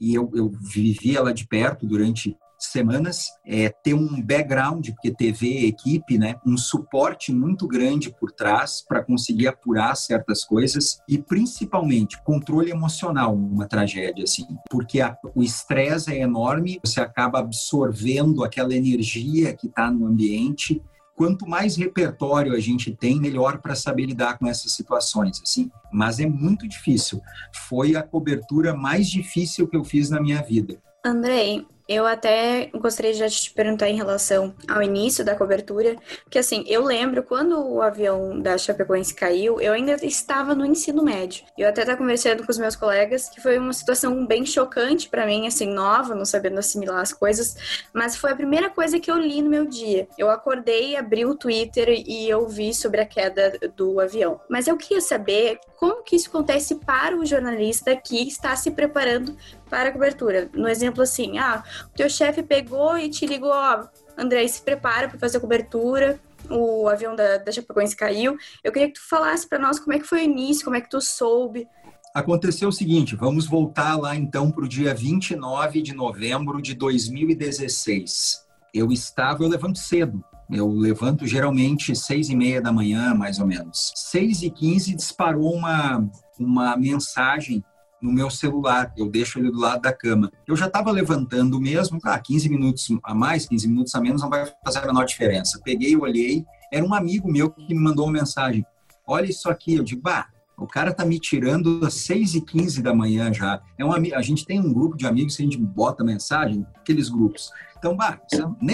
e 0.00 0.14
eu, 0.14 0.30
eu 0.34 0.50
vivi 0.50 1.16
ela 1.16 1.32
de 1.32 1.46
perto 1.46 1.86
durante 1.86 2.36
semanas, 2.58 3.28
é, 3.46 3.68
ter 3.68 3.94
um 3.94 4.20
background, 4.20 4.88
porque 4.90 5.14
TV, 5.14 5.66
equipe, 5.66 6.18
né, 6.18 6.34
um 6.44 6.56
suporte 6.56 7.32
muito 7.32 7.68
grande 7.68 8.10
por 8.10 8.32
trás 8.32 8.84
para 8.86 9.02
conseguir 9.02 9.46
apurar 9.46 9.94
certas 9.96 10.44
coisas 10.44 10.98
e 11.08 11.18
principalmente 11.18 12.20
controle 12.24 12.70
emocional 12.70 13.36
numa 13.36 13.68
tragédia 13.68 14.24
assim, 14.24 14.46
porque 14.68 15.00
a, 15.00 15.16
o 15.34 15.42
estresse 15.42 16.12
é 16.12 16.20
enorme, 16.20 16.80
você 16.84 17.00
acaba 17.00 17.38
absorvendo 17.38 18.42
aquela 18.42 18.74
energia 18.74 19.54
que 19.54 19.68
está 19.68 19.90
no 19.90 20.06
ambiente 20.06 20.82
quanto 21.18 21.48
mais 21.48 21.74
repertório 21.74 22.54
a 22.54 22.60
gente 22.60 22.94
tem, 22.94 23.18
melhor 23.18 23.58
para 23.58 23.74
saber 23.74 24.06
lidar 24.06 24.38
com 24.38 24.46
essas 24.46 24.70
situações, 24.70 25.42
assim. 25.42 25.68
Mas 25.92 26.20
é 26.20 26.26
muito 26.26 26.68
difícil. 26.68 27.20
Foi 27.68 27.96
a 27.96 28.04
cobertura 28.04 28.72
mais 28.72 29.10
difícil 29.10 29.66
que 29.66 29.76
eu 29.76 29.82
fiz 29.82 30.10
na 30.10 30.20
minha 30.20 30.40
vida. 30.40 30.80
Andrei, 31.04 31.66
eu 31.88 32.06
até 32.06 32.70
gostaria 32.74 33.14
de 33.14 33.30
te 33.30 33.50
perguntar 33.50 33.88
em 33.88 33.96
relação 33.96 34.54
ao 34.68 34.82
início 34.82 35.24
da 35.24 35.34
cobertura, 35.34 35.96
que 36.28 36.38
assim, 36.38 36.62
eu 36.66 36.84
lembro 36.84 37.22
quando 37.22 37.58
o 37.58 37.80
avião 37.80 38.38
da 38.38 38.58
Chapecoense 38.58 39.14
caiu, 39.14 39.58
eu 39.58 39.72
ainda 39.72 39.94
estava 40.04 40.54
no 40.54 40.66
ensino 40.66 41.02
médio. 41.02 41.44
Eu 41.56 41.68
até 41.68 41.80
estava 41.80 41.96
conversando 41.96 42.44
com 42.44 42.52
os 42.52 42.58
meus 42.58 42.76
colegas 42.76 43.30
que 43.30 43.40
foi 43.40 43.56
uma 43.56 43.72
situação 43.72 44.26
bem 44.26 44.44
chocante 44.44 45.08
para 45.08 45.24
mim, 45.24 45.46
assim, 45.46 45.72
nova, 45.72 46.14
não 46.14 46.26
sabendo 46.26 46.58
assimilar 46.58 47.00
as 47.00 47.12
coisas, 47.12 47.56
mas 47.92 48.16
foi 48.16 48.32
a 48.32 48.36
primeira 48.36 48.68
coisa 48.68 49.00
que 49.00 49.10
eu 49.10 49.16
li 49.16 49.40
no 49.40 49.48
meu 49.48 49.64
dia. 49.64 50.06
Eu 50.18 50.28
acordei, 50.30 50.94
abri 50.94 51.24
o 51.24 51.34
Twitter 51.34 51.88
e 51.88 52.28
eu 52.28 52.46
vi 52.46 52.74
sobre 52.74 53.00
a 53.00 53.06
queda 53.06 53.58
do 53.74 53.98
avião. 53.98 54.40
Mas 54.48 54.68
eu 54.68 54.76
queria 54.76 55.00
saber 55.00 55.58
como 55.78 56.02
que 56.02 56.16
isso 56.16 56.28
acontece 56.28 56.74
para 56.74 57.16
o 57.16 57.24
jornalista 57.24 57.96
que 57.96 58.26
está 58.26 58.54
se 58.56 58.72
preparando 58.72 59.36
para 59.68 59.90
a 59.90 59.92
cobertura. 59.92 60.50
No 60.54 60.68
exemplo 60.68 61.02
assim, 61.02 61.38
ah, 61.38 61.62
o 61.86 61.96
teu 61.96 62.08
chefe 62.08 62.42
pegou 62.42 62.96
e 62.98 63.08
te 63.08 63.26
ligou, 63.26 63.50
ó, 63.50 63.86
André, 64.16 64.46
se 64.48 64.62
prepara 64.62 65.08
para 65.08 65.18
fazer 65.18 65.38
a 65.38 65.40
cobertura, 65.40 66.20
o 66.50 66.88
avião 66.88 67.14
da, 67.14 67.38
da 67.38 67.52
Chapecoense 67.52 67.96
caiu. 67.96 68.36
Eu 68.64 68.72
queria 68.72 68.88
que 68.88 68.94
tu 68.94 69.08
falasse 69.08 69.48
para 69.48 69.58
nós 69.58 69.78
como 69.78 69.92
é 69.92 69.98
que 69.98 70.06
foi 70.06 70.20
o 70.20 70.24
início, 70.24 70.64
como 70.64 70.76
é 70.76 70.80
que 70.80 70.88
tu 70.88 71.00
soube. 71.00 71.66
Aconteceu 72.14 72.68
o 72.68 72.72
seguinte, 72.72 73.14
vamos 73.14 73.46
voltar 73.46 73.96
lá 73.96 74.16
então 74.16 74.50
para 74.50 74.64
o 74.64 74.68
dia 74.68 74.94
29 74.94 75.82
de 75.82 75.94
novembro 75.94 76.60
de 76.60 76.74
2016. 76.74 78.44
Eu 78.74 78.90
estava, 78.90 79.44
eu 79.44 79.48
levanto 79.48 79.78
cedo, 79.78 80.24
eu 80.50 80.68
levanto 80.68 81.26
geralmente 81.26 81.94
seis 81.94 82.28
e 82.30 82.36
meia 82.36 82.60
da 82.60 82.72
manhã, 82.72 83.14
mais 83.14 83.38
ou 83.38 83.46
menos. 83.46 83.92
Seis 83.94 84.42
e 84.42 84.50
quinze 84.50 84.94
disparou 84.94 85.54
uma, 85.54 86.08
uma 86.38 86.76
mensagem 86.76 87.62
no 88.00 88.12
meu 88.12 88.30
celular, 88.30 88.92
eu 88.96 89.08
deixo 89.08 89.38
ele 89.38 89.50
do 89.50 89.58
lado 89.58 89.82
da 89.82 89.92
cama. 89.92 90.30
Eu 90.46 90.56
já 90.56 90.66
estava 90.66 90.90
levantando 90.90 91.60
mesmo, 91.60 91.98
ah, 92.04 92.18
15 92.18 92.48
minutos 92.48 92.88
a 93.02 93.14
mais, 93.14 93.46
15 93.46 93.68
minutos 93.68 93.94
a 93.94 94.00
menos 94.00 94.22
não 94.22 94.30
vai 94.30 94.50
fazer 94.64 94.78
a 94.78 94.86
menor 94.86 95.04
diferença. 95.04 95.60
Peguei, 95.64 95.96
olhei, 95.96 96.44
era 96.72 96.84
um 96.84 96.94
amigo 96.94 97.30
meu 97.30 97.50
que 97.50 97.74
me 97.74 97.80
mandou 97.80 98.06
uma 98.06 98.12
mensagem. 98.12 98.64
Olha 99.06 99.26
isso 99.26 99.48
aqui, 99.48 99.74
eu 99.74 99.82
digo, 99.82 100.02
bah, 100.02 100.28
o 100.56 100.66
cara 100.66 100.92
tá 100.92 101.04
me 101.04 101.18
tirando 101.18 101.80
às 101.84 101.94
6 101.94 102.34
e 102.34 102.40
15 102.40 102.82
da 102.82 102.94
manhã 102.94 103.32
já. 103.32 103.62
É 103.78 103.84
um, 103.84 103.92
a 103.92 104.22
gente 104.22 104.44
tem 104.44 104.60
um 104.60 104.72
grupo 104.72 104.96
de 104.96 105.06
amigos 105.06 105.36
que 105.36 105.42
a 105.42 105.44
gente 105.44 105.58
bota 105.58 106.04
mensagem, 106.04 106.66
aqueles 106.74 107.08
grupos. 107.08 107.50
Então, 107.78 107.96
bah, 107.96 108.20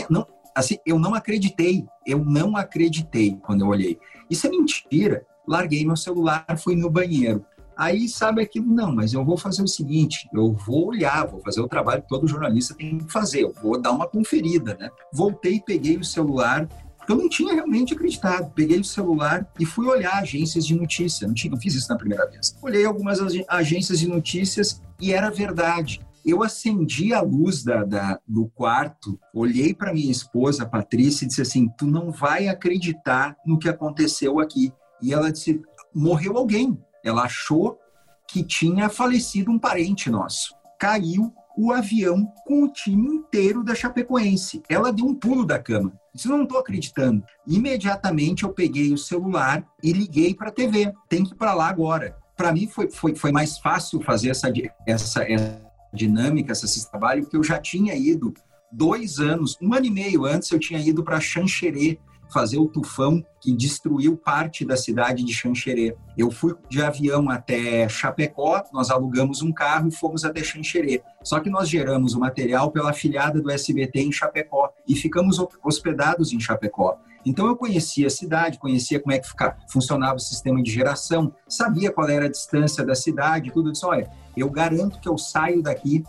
não, 0.09 0.27
assim, 0.55 0.79
eu 0.87 0.99
não 0.99 1.15
acreditei, 1.15 1.85
eu 2.07 2.25
não 2.25 2.57
acreditei 2.57 3.37
quando 3.43 3.61
eu 3.61 3.69
olhei. 3.69 3.99
Isso 4.31 4.47
é 4.47 4.51
mentira. 4.51 5.27
Larguei 5.47 5.85
meu 5.85 5.97
celular, 5.97 6.47
fui 6.57 6.75
no 6.75 6.89
banheiro. 6.89 7.45
Aí 7.77 8.09
sabe 8.09 8.43
aquilo, 8.43 8.67
não, 8.67 8.95
mas 8.95 9.13
eu 9.13 9.25
vou 9.25 9.37
fazer 9.37 9.63
o 9.63 9.69
seguinte, 9.69 10.29
eu 10.33 10.53
vou 10.53 10.89
olhar, 10.89 11.27
vou 11.27 11.41
fazer 11.41 11.61
o 11.61 11.69
trabalho 11.69 12.03
que 12.03 12.09
todo 12.09 12.29
jornalista 12.29 12.75
tem 12.75 12.99
que 12.99 13.13
fazer, 13.13 13.43
eu 13.43 13.53
vou 13.63 13.81
dar 13.81 13.93
uma 13.93 14.07
conferida, 14.07 14.77
né? 14.79 14.91
Voltei, 15.13 15.61
peguei 15.61 15.97
o 15.97 16.05
celular, 16.05 16.69
Porque 17.05 17.13
eu 17.13 17.17
não 17.17 17.29
tinha 17.29 17.53
realmente 17.53 17.93
acreditado. 17.93 18.51
Peguei 18.55 18.81
o 18.81 18.85
celular 18.85 19.47
e 19.61 19.67
fui 19.67 19.87
olhar 19.87 20.15
agências 20.15 20.67
de 20.67 20.75
notícia. 20.75 21.29
Não, 21.29 21.35
não 21.51 21.61
fiz 21.61 21.75
isso 21.75 21.91
na 21.91 21.99
primeira 21.99 22.27
vez. 22.31 22.57
Olhei 22.63 22.87
algumas 22.87 23.19
agências 23.47 23.99
de 23.99 24.09
notícias 24.09 24.81
e 24.99 25.13
era 25.13 25.31
verdade. 25.31 26.01
Eu 26.25 26.43
acendi 26.43 27.13
a 27.13 27.21
luz 27.21 27.63
da, 27.63 27.85
da 27.85 28.19
do 28.27 28.47
quarto, 28.47 29.21
olhei 29.35 29.75
para 29.75 29.93
minha 29.93 30.11
esposa, 30.11 30.65
Patrícia, 30.65 31.27
e 31.27 31.29
disse 31.29 31.43
assim: 31.43 31.69
Tu 31.77 31.87
não 31.87 32.11
vai 32.11 32.49
acreditar 32.49 33.37
no 33.45 33.59
que 33.59 33.69
aconteceu 33.69 34.41
aqui. 34.41 34.73
E 35.03 35.13
ela 35.13 35.31
disse: 35.31 35.61
Morreu 35.95 36.39
alguém. 36.39 36.79
Ela 37.05 37.25
achou 37.25 37.79
que 38.27 38.43
tinha 38.43 38.89
falecido 38.89 39.51
um 39.51 39.59
parente 39.59 40.11
nosso. 40.11 40.55
Caiu 40.81 41.33
o 41.57 41.73
avião 41.73 42.27
com 42.45 42.65
o 42.65 42.73
time 42.73 43.07
inteiro 43.07 43.63
da 43.63 43.75
Chapecoense. 43.75 44.63
Ela 44.69 44.93
deu 44.93 45.07
um 45.07 45.15
pulo 45.15 45.45
da 45.45 45.59
cama. 45.59 45.93
Disse, 46.13 46.29
não 46.29 46.43
estou 46.43 46.59
acreditando. 46.59 47.23
Imediatamente 47.47 48.45
eu 48.45 48.53
peguei 48.53 48.93
o 48.93 48.99
celular 48.99 49.65
e 49.83 49.93
liguei 49.93 50.35
para 50.35 50.49
a 50.49 50.53
TV. 50.53 50.93
Tem 51.09 51.23
que 51.23 51.33
ir 51.33 51.37
para 51.37 51.55
lá 51.55 51.69
agora. 51.69 52.17
Para 52.37 52.53
mim 52.53 52.67
foi, 52.67 52.91
foi, 52.91 53.15
foi 53.15 53.31
mais 53.31 53.59
fácil 53.59 54.01
fazer 54.01 54.31
essa, 54.31 54.53
essa, 54.87 55.23
essa 55.23 55.63
dinâmica, 55.93 56.53
esse 56.53 56.91
trabalho, 56.91 57.23
porque 57.23 57.37
eu 57.37 57.45
já 57.45 57.59
tinha 57.59 57.95
ido 57.95 58.35
dois 58.73 59.21
anos, 59.21 59.57
um 59.63 59.73
ano 59.73 59.87
e 59.87 59.91
meio 59.91 60.25
antes, 60.25 60.51
eu 60.51 60.59
tinha 60.59 60.81
ido 60.81 61.05
para 61.05 61.21
Xanxerê, 61.21 61.99
fazer 62.35 62.59
o 62.59 62.67
tufão 62.67 63.25
que 63.41 63.53
destruiu 63.53 64.17
parte 64.17 64.65
da 64.65 64.77
cidade 64.77 65.23
de 65.23 65.33
Xanxerê. 65.33 65.97
Eu 66.19 66.33
fui 66.33 66.53
de 66.69 66.83
avião 66.83 67.31
até 67.31 67.89
Chapecó, 67.89 68.65
nós 68.73 68.91
alugamos 68.91 69.41
um 69.41 69.53
carro 69.53 69.87
e 69.87 69.95
fomos 69.95 70.25
até 70.25 70.43
Xanxerê. 70.43 71.01
Só 71.23 71.39
que 71.39 71.49
nós 71.49 71.69
geramos 71.69 72.15
o 72.15 72.21
material 72.21 72.73
pela 72.73 72.91
afiliada 72.91 73.41
do 73.41 73.51
SBT 73.51 74.01
em 74.01 74.11
Chapecó 74.13 74.71
e 74.89 74.97
ficamos 74.97 75.39
hospedados 75.63 76.33
em 76.33 76.41
Chapecó. 76.41 76.99
Então 77.25 77.47
eu 77.47 77.57
conhecia 77.57 78.09
a 78.09 78.11
cidade, 78.11 78.59
conhecia 78.59 79.01
como 79.01 79.15
é 79.15 79.19
que 79.19 79.29
funcionava 79.69 80.17
o 80.17 80.21
sistema 80.21 80.63
de 80.63 80.71
geração, 80.71 81.33
sabia 81.49 81.91
qual 81.91 82.09
era 82.09 82.27
a 82.27 82.31
distância 82.31 82.85
da 82.85 82.95
cidade, 82.95 83.53
tudo 83.53 83.73
isso. 83.73 83.87
Olha, 83.87 84.11
eu 84.37 84.51
garanto 84.51 84.99
que 85.01 85.09
eu 85.09 85.17
saio 85.17 85.63
daqui 85.63 86.05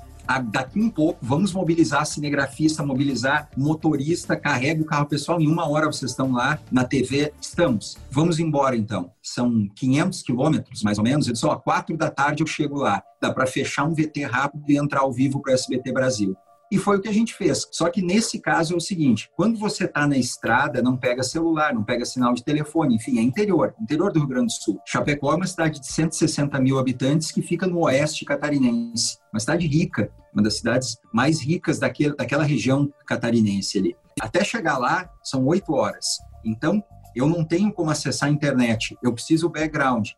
daqui 0.51 0.79
um 0.79 0.89
pouco, 0.89 1.19
vamos 1.21 1.53
mobilizar 1.53 2.05
cinegrafista, 2.05 2.83
mobilizar 2.83 3.49
motorista, 3.55 4.35
carrega 4.35 4.81
o 4.81 4.85
carro 4.85 5.05
pessoal, 5.05 5.39
em 5.39 5.47
uma 5.47 5.69
hora 5.69 5.87
vocês 5.87 6.11
estão 6.11 6.31
lá 6.31 6.59
na 6.71 6.83
TV, 6.83 7.33
estamos. 7.39 7.97
Vamos 8.11 8.39
embora 8.39 8.75
então. 8.75 9.11
São 9.21 9.67
500 9.75 10.21
quilômetros, 10.21 10.83
mais 10.83 10.97
ou 10.97 11.03
menos. 11.03 11.27
Eu 11.27 11.33
disse, 11.33 11.45
ó, 11.45 11.55
quatro 11.55 11.95
da 11.97 12.09
tarde 12.09 12.43
eu 12.43 12.47
chego 12.47 12.77
lá. 12.77 13.01
Dá 13.21 13.33
para 13.33 13.45
fechar 13.45 13.85
um 13.85 13.93
VT 13.93 14.23
rápido 14.25 14.63
e 14.69 14.77
entrar 14.77 15.01
ao 15.01 15.11
vivo 15.11 15.41
para 15.41 15.51
o 15.51 15.55
SBT 15.55 15.91
Brasil. 15.91 16.35
E 16.71 16.77
foi 16.77 16.97
o 16.97 17.01
que 17.01 17.07
a 17.07 17.13
gente 17.13 17.33
fez. 17.33 17.67
Só 17.71 17.89
que 17.89 18.01
nesse 18.01 18.39
caso 18.39 18.73
é 18.73 18.77
o 18.77 18.81
seguinte: 18.81 19.29
quando 19.35 19.59
você 19.59 19.85
está 19.85 20.07
na 20.07 20.17
estrada, 20.17 20.81
não 20.81 20.97
pega 20.97 21.23
celular, 21.23 21.73
não 21.73 21.83
pega 21.83 22.05
sinal 22.05 22.33
de 22.33 22.43
telefone, 22.43 22.95
enfim, 22.95 23.19
é 23.19 23.21
interior, 23.21 23.73
interior 23.79 24.11
do 24.11 24.19
Rio 24.19 24.27
Grande 24.27 24.47
do 24.47 24.63
Sul. 24.63 24.79
Chapecó 24.85 25.33
é 25.33 25.35
uma 25.35 25.47
cidade 25.47 25.79
de 25.79 25.87
160 25.87 26.59
mil 26.59 26.79
habitantes 26.79 27.31
que 27.31 27.41
fica 27.41 27.67
no 27.67 27.81
oeste 27.81 28.25
catarinense. 28.25 29.17
Uma 29.31 29.39
cidade 29.39 29.67
rica, 29.67 30.11
uma 30.33 30.41
das 30.41 30.57
cidades 30.57 30.97
mais 31.13 31.39
ricas 31.39 31.79
daquele, 31.79 32.15
daquela 32.15 32.43
região 32.43 32.91
catarinense 33.05 33.77
ali. 33.77 33.95
Até 34.19 34.43
chegar 34.43 34.77
lá, 34.77 35.09
são 35.23 35.45
oito 35.45 35.73
horas. 35.73 36.17
Então, 36.43 36.83
eu 37.15 37.27
não 37.27 37.43
tenho 37.43 37.71
como 37.71 37.89
acessar 37.89 38.27
a 38.27 38.31
internet, 38.31 38.97
eu 39.01 39.13
preciso 39.13 39.49
background. 39.49 40.09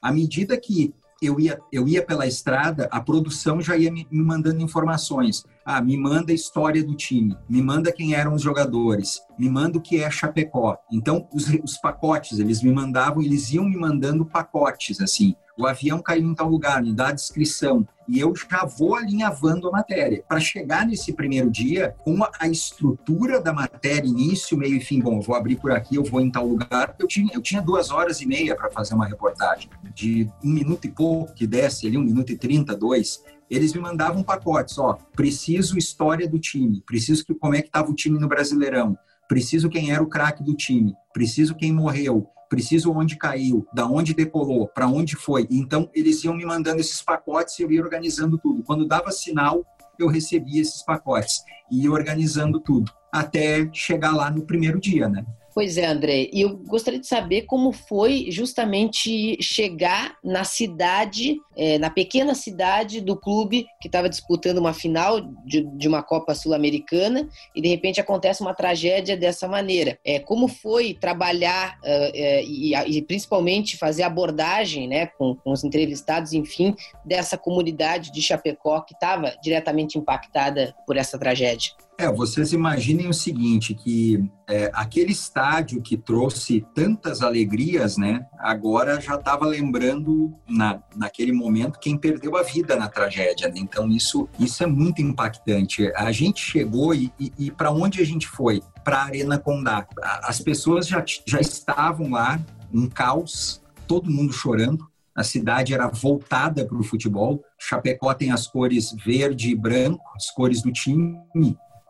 À 0.00 0.12
medida 0.12 0.56
que 0.56 0.94
eu 1.20 1.40
ia, 1.40 1.58
eu 1.72 1.88
ia 1.88 2.04
pela 2.04 2.26
estrada, 2.26 2.88
a 2.90 3.00
produção 3.00 3.60
já 3.60 3.76
ia 3.76 3.90
me, 3.90 4.06
me, 4.10 4.22
mandando 4.22 4.62
informações. 4.62 5.44
Ah, 5.64 5.80
me 5.80 5.96
manda 5.96 6.32
a 6.32 6.34
história 6.34 6.84
do 6.84 6.94
time, 6.94 7.36
me 7.48 7.62
manda 7.62 7.92
quem 7.92 8.14
eram 8.14 8.34
os 8.34 8.42
jogadores, 8.42 9.20
me 9.38 9.48
manda 9.48 9.78
o 9.78 9.80
que 9.80 10.02
é 10.02 10.10
Chapecó. 10.10 10.76
Então, 10.92 11.28
os, 11.32 11.48
os 11.64 11.78
pacotes, 11.78 12.38
eles 12.38 12.62
me 12.62 12.72
mandavam, 12.72 13.22
eles 13.22 13.50
iam 13.50 13.64
me 13.64 13.76
mandando 13.76 14.24
pacotes, 14.24 15.00
assim 15.00 15.34
o 15.58 15.66
avião 15.66 16.00
caiu 16.00 16.28
em 16.28 16.34
tal 16.34 16.48
lugar, 16.48 16.82
me 16.82 16.92
dá 16.92 17.08
a 17.08 17.12
descrição. 17.12 17.86
E 18.08 18.20
eu 18.20 18.34
já 18.36 18.64
vou 18.64 18.94
alinhavando 18.94 19.68
a 19.68 19.72
matéria. 19.72 20.22
Para 20.28 20.38
chegar 20.38 20.86
nesse 20.86 21.12
primeiro 21.12 21.50
dia, 21.50 21.96
com 22.04 22.16
a 22.38 22.48
estrutura 22.48 23.40
da 23.40 23.52
matéria, 23.52 24.06
início, 24.06 24.56
meio 24.56 24.76
e 24.76 24.80
fim, 24.80 25.00
bom, 25.00 25.20
vou 25.20 25.34
abrir 25.34 25.56
por 25.56 25.72
aqui, 25.72 25.96
eu 25.96 26.04
vou 26.04 26.20
em 26.20 26.30
tal 26.30 26.46
lugar. 26.46 26.94
Eu 26.98 27.08
tinha, 27.08 27.30
eu 27.34 27.40
tinha 27.40 27.60
duas 27.60 27.90
horas 27.90 28.20
e 28.20 28.26
meia 28.26 28.54
para 28.54 28.70
fazer 28.70 28.94
uma 28.94 29.06
reportagem, 29.06 29.68
de 29.94 30.30
um 30.44 30.50
minuto 30.50 30.86
e 30.86 30.90
pouco, 30.90 31.32
que 31.34 31.46
desce 31.46 31.86
ali, 31.86 31.96
um 31.96 32.04
minuto 32.04 32.30
e 32.30 32.36
trinta, 32.36 32.76
dois 32.76 33.24
eles 33.48 33.72
me 33.72 33.80
mandavam 33.80 34.22
pacotes, 34.22 34.76
ó, 34.78 34.98
preciso 35.14 35.78
história 35.78 36.28
do 36.28 36.38
time, 36.38 36.82
preciso 36.84 37.24
que 37.24 37.34
como 37.34 37.54
é 37.54 37.62
que 37.62 37.68
estava 37.68 37.90
o 37.90 37.94
time 37.94 38.18
no 38.18 38.28
Brasileirão, 38.28 38.98
preciso 39.28 39.68
quem 39.68 39.92
era 39.92 40.02
o 40.02 40.08
craque 40.08 40.42
do 40.42 40.54
time, 40.54 40.94
preciso 41.12 41.54
quem 41.54 41.72
morreu, 41.72 42.26
preciso 42.48 42.92
onde 42.92 43.16
caiu, 43.16 43.66
da 43.72 43.86
onde 43.86 44.14
decolou, 44.14 44.68
para 44.68 44.88
onde 44.88 45.16
foi. 45.16 45.46
Então, 45.50 45.90
eles 45.94 46.22
iam 46.24 46.34
me 46.34 46.44
mandando 46.44 46.80
esses 46.80 47.02
pacotes 47.02 47.58
e 47.58 47.62
eu 47.62 47.70
ia 47.70 47.82
organizando 47.82 48.38
tudo. 48.38 48.62
Quando 48.62 48.86
dava 48.86 49.10
sinal, 49.10 49.64
eu 49.98 50.08
recebia 50.08 50.60
esses 50.60 50.82
pacotes 50.82 51.42
e 51.70 51.84
ia 51.84 51.90
organizando 51.90 52.60
tudo, 52.60 52.92
até 53.10 53.68
chegar 53.72 54.14
lá 54.14 54.30
no 54.30 54.42
primeiro 54.42 54.80
dia, 54.80 55.08
né? 55.08 55.24
Pois 55.56 55.78
é, 55.78 55.86
André. 55.86 56.28
E 56.34 56.42
eu 56.42 56.54
gostaria 56.54 57.00
de 57.00 57.06
saber 57.06 57.46
como 57.46 57.72
foi 57.72 58.26
justamente 58.28 59.42
chegar 59.42 60.14
na 60.22 60.44
cidade, 60.44 61.40
é, 61.56 61.78
na 61.78 61.88
pequena 61.88 62.34
cidade 62.34 63.00
do 63.00 63.16
clube 63.16 63.66
que 63.80 63.88
estava 63.88 64.06
disputando 64.06 64.58
uma 64.58 64.74
final 64.74 65.18
de, 65.46 65.62
de 65.62 65.88
uma 65.88 66.02
Copa 66.02 66.34
Sul-Americana 66.34 67.26
e 67.54 67.62
de 67.62 67.68
repente 67.68 67.98
acontece 67.98 68.42
uma 68.42 68.52
tragédia 68.52 69.16
dessa 69.16 69.48
maneira. 69.48 69.98
É, 70.04 70.18
como 70.20 70.46
foi 70.46 70.92
trabalhar 70.92 71.78
é, 71.82 72.44
e, 72.44 72.74
e, 72.74 73.00
principalmente 73.00 73.78
fazer 73.78 74.02
abordagem 74.02 74.86
né, 74.86 75.06
com, 75.06 75.36
com 75.36 75.52
os 75.52 75.64
entrevistados, 75.64 76.34
enfim, 76.34 76.76
dessa 77.02 77.38
comunidade 77.38 78.12
de 78.12 78.20
Chapecó 78.20 78.82
que 78.82 78.92
estava 78.92 79.34
diretamente 79.42 79.96
impactada 79.96 80.76
por 80.86 80.98
essa 80.98 81.18
tragédia? 81.18 81.72
É, 81.98 82.12
vocês 82.12 82.52
imaginem 82.52 83.08
o 83.08 83.14
seguinte, 83.14 83.74
que 83.74 84.22
é, 84.46 84.70
aquele 84.74 85.12
estádio 85.12 85.80
que 85.80 85.96
trouxe 85.96 86.62
tantas 86.74 87.22
alegrias, 87.22 87.96
né, 87.96 88.26
agora 88.38 89.00
já 89.00 89.14
estava 89.14 89.46
lembrando 89.46 90.34
na, 90.46 90.82
naquele 90.94 91.32
momento 91.32 91.78
quem 91.78 91.96
perdeu 91.96 92.36
a 92.36 92.42
vida 92.42 92.76
na 92.76 92.86
tragédia. 92.86 93.48
Né? 93.48 93.54
Então 93.56 93.88
isso, 93.88 94.28
isso 94.38 94.62
é 94.62 94.66
muito 94.66 95.00
impactante. 95.00 95.90
A 95.96 96.12
gente 96.12 96.38
chegou 96.38 96.94
e, 96.94 97.10
e, 97.18 97.32
e 97.38 97.50
para 97.50 97.70
onde 97.70 98.02
a 98.02 98.04
gente 98.04 98.28
foi? 98.28 98.62
Para 98.84 98.98
a 98.98 99.04
Arena 99.04 99.38
Condá. 99.38 99.86
As 100.22 100.38
pessoas 100.38 100.86
já, 100.86 101.02
já 101.26 101.40
estavam 101.40 102.10
lá, 102.10 102.38
um 102.74 102.88
caos, 102.88 103.62
todo 103.86 104.10
mundo 104.10 104.34
chorando. 104.34 104.86
A 105.14 105.24
cidade 105.24 105.72
era 105.72 105.88
voltada 105.88 106.66
para 106.66 106.76
o 106.76 106.84
futebol. 106.84 107.42
Chapecó 107.58 108.12
tem 108.12 108.32
as 108.32 108.46
cores 108.46 108.94
verde 109.02 109.50
e 109.50 109.54
branco, 109.54 110.04
as 110.14 110.30
cores 110.30 110.60
do 110.60 110.70
time 110.70 111.16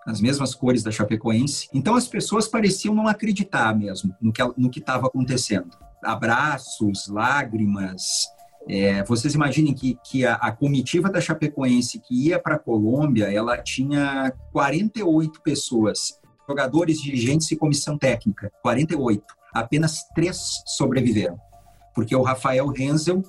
as 0.06 0.20
mesmas 0.20 0.54
cores 0.54 0.84
da 0.84 0.92
Chapecoense. 0.92 1.68
Então 1.74 1.96
as 1.96 2.06
pessoas 2.06 2.46
pareciam 2.46 2.94
não 2.94 3.08
acreditar 3.08 3.76
mesmo 3.76 4.14
no 4.20 4.70
que 4.70 4.78
estava 4.78 5.08
acontecendo. 5.08 5.70
Abraços, 6.02 7.08
lágrimas. 7.08 8.28
É, 8.68 9.02
vocês 9.04 9.34
imaginem 9.34 9.74
que, 9.74 9.98
que 10.04 10.24
a, 10.24 10.34
a, 10.34 10.52
comitiva 10.52 11.10
da 11.10 11.20
Chapecoense 11.20 12.00
que 12.00 12.28
ia 12.28 12.38
para 12.38 12.54
a 12.56 12.58
Colômbia, 12.58 13.32
ela 13.32 13.58
tinha 13.58 14.32
48 14.52 15.40
pessoas, 15.42 16.18
jogadores, 16.48 17.00
dirigentes 17.00 17.50
e 17.50 17.56
comissão 17.56 17.98
técnica, 17.98 18.50
48. 18.62 19.24
Apenas 19.54 20.02
três 20.14 20.62
sobreviveram, 20.66 21.38
porque 21.94 22.14
o 22.14 22.22
Rafael 22.22 22.66
Renzel 22.68 23.22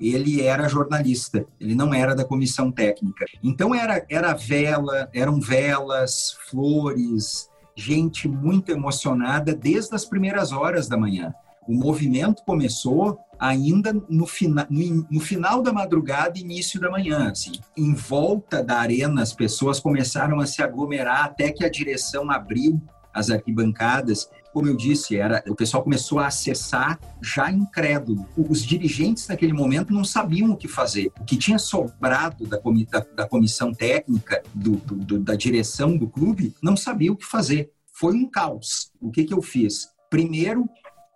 ele 0.00 0.42
era 0.42 0.68
jornalista, 0.68 1.44
ele 1.60 1.74
não 1.74 1.92
era 1.92 2.14
da 2.14 2.24
comissão 2.24 2.70
técnica. 2.70 3.24
Então 3.42 3.74
era, 3.74 4.04
era 4.08 4.34
vela, 4.34 5.08
eram 5.12 5.40
velas, 5.40 6.36
flores, 6.48 7.48
gente 7.74 8.26
muito 8.26 8.70
emocionada 8.72 9.54
desde 9.54 9.94
as 9.94 10.04
primeiras 10.04 10.52
horas 10.52 10.88
da 10.88 10.96
manhã. 10.96 11.34
O 11.68 11.74
movimento 11.74 12.42
começou 12.44 13.18
ainda 13.38 13.92
no, 14.08 14.26
fina, 14.26 14.66
no, 14.70 15.06
no, 15.10 15.20
final 15.20 15.62
da 15.62 15.72
madrugada, 15.72 16.38
início 16.38 16.80
da 16.80 16.90
manhã. 16.90 17.30
Assim. 17.30 17.52
Em 17.76 17.92
volta 17.92 18.62
da 18.62 18.78
arena, 18.78 19.20
as 19.20 19.32
pessoas 19.32 19.80
começaram 19.80 20.40
a 20.40 20.46
se 20.46 20.62
aglomerar 20.62 21.24
até 21.24 21.50
que 21.50 21.64
a 21.64 21.70
direção 21.70 22.30
abriu 22.30 22.80
as 23.12 23.30
arquibancadas 23.30 24.30
como 24.56 24.68
eu 24.68 24.74
disse, 24.74 25.18
era 25.18 25.44
o 25.46 25.54
pessoal 25.54 25.82
começou 25.82 26.18
a 26.18 26.28
acessar 26.28 26.98
já 27.20 27.50
incrédulo. 27.50 28.26
Os 28.38 28.64
dirigentes 28.64 29.28
naquele 29.28 29.52
momento 29.52 29.92
não 29.92 30.02
sabiam 30.02 30.50
o 30.50 30.56
que 30.56 30.66
fazer. 30.66 31.12
O 31.20 31.24
que 31.26 31.36
tinha 31.36 31.58
sobrado 31.58 32.46
da, 32.46 32.56
comi 32.58 32.86
da, 32.86 33.00
da 33.00 33.28
comissão 33.28 33.70
técnica, 33.70 34.42
do, 34.54 34.76
do, 34.76 35.18
da 35.18 35.34
direção 35.34 35.94
do 35.94 36.08
clube, 36.08 36.54
não 36.62 36.74
sabia 36.74 37.12
o 37.12 37.16
que 37.16 37.26
fazer. 37.26 37.70
Foi 37.92 38.14
um 38.14 38.30
caos. 38.30 38.90
O 38.98 39.10
que, 39.10 39.24
que 39.24 39.34
eu 39.34 39.42
fiz? 39.42 39.90
Primeiro, 40.08 40.66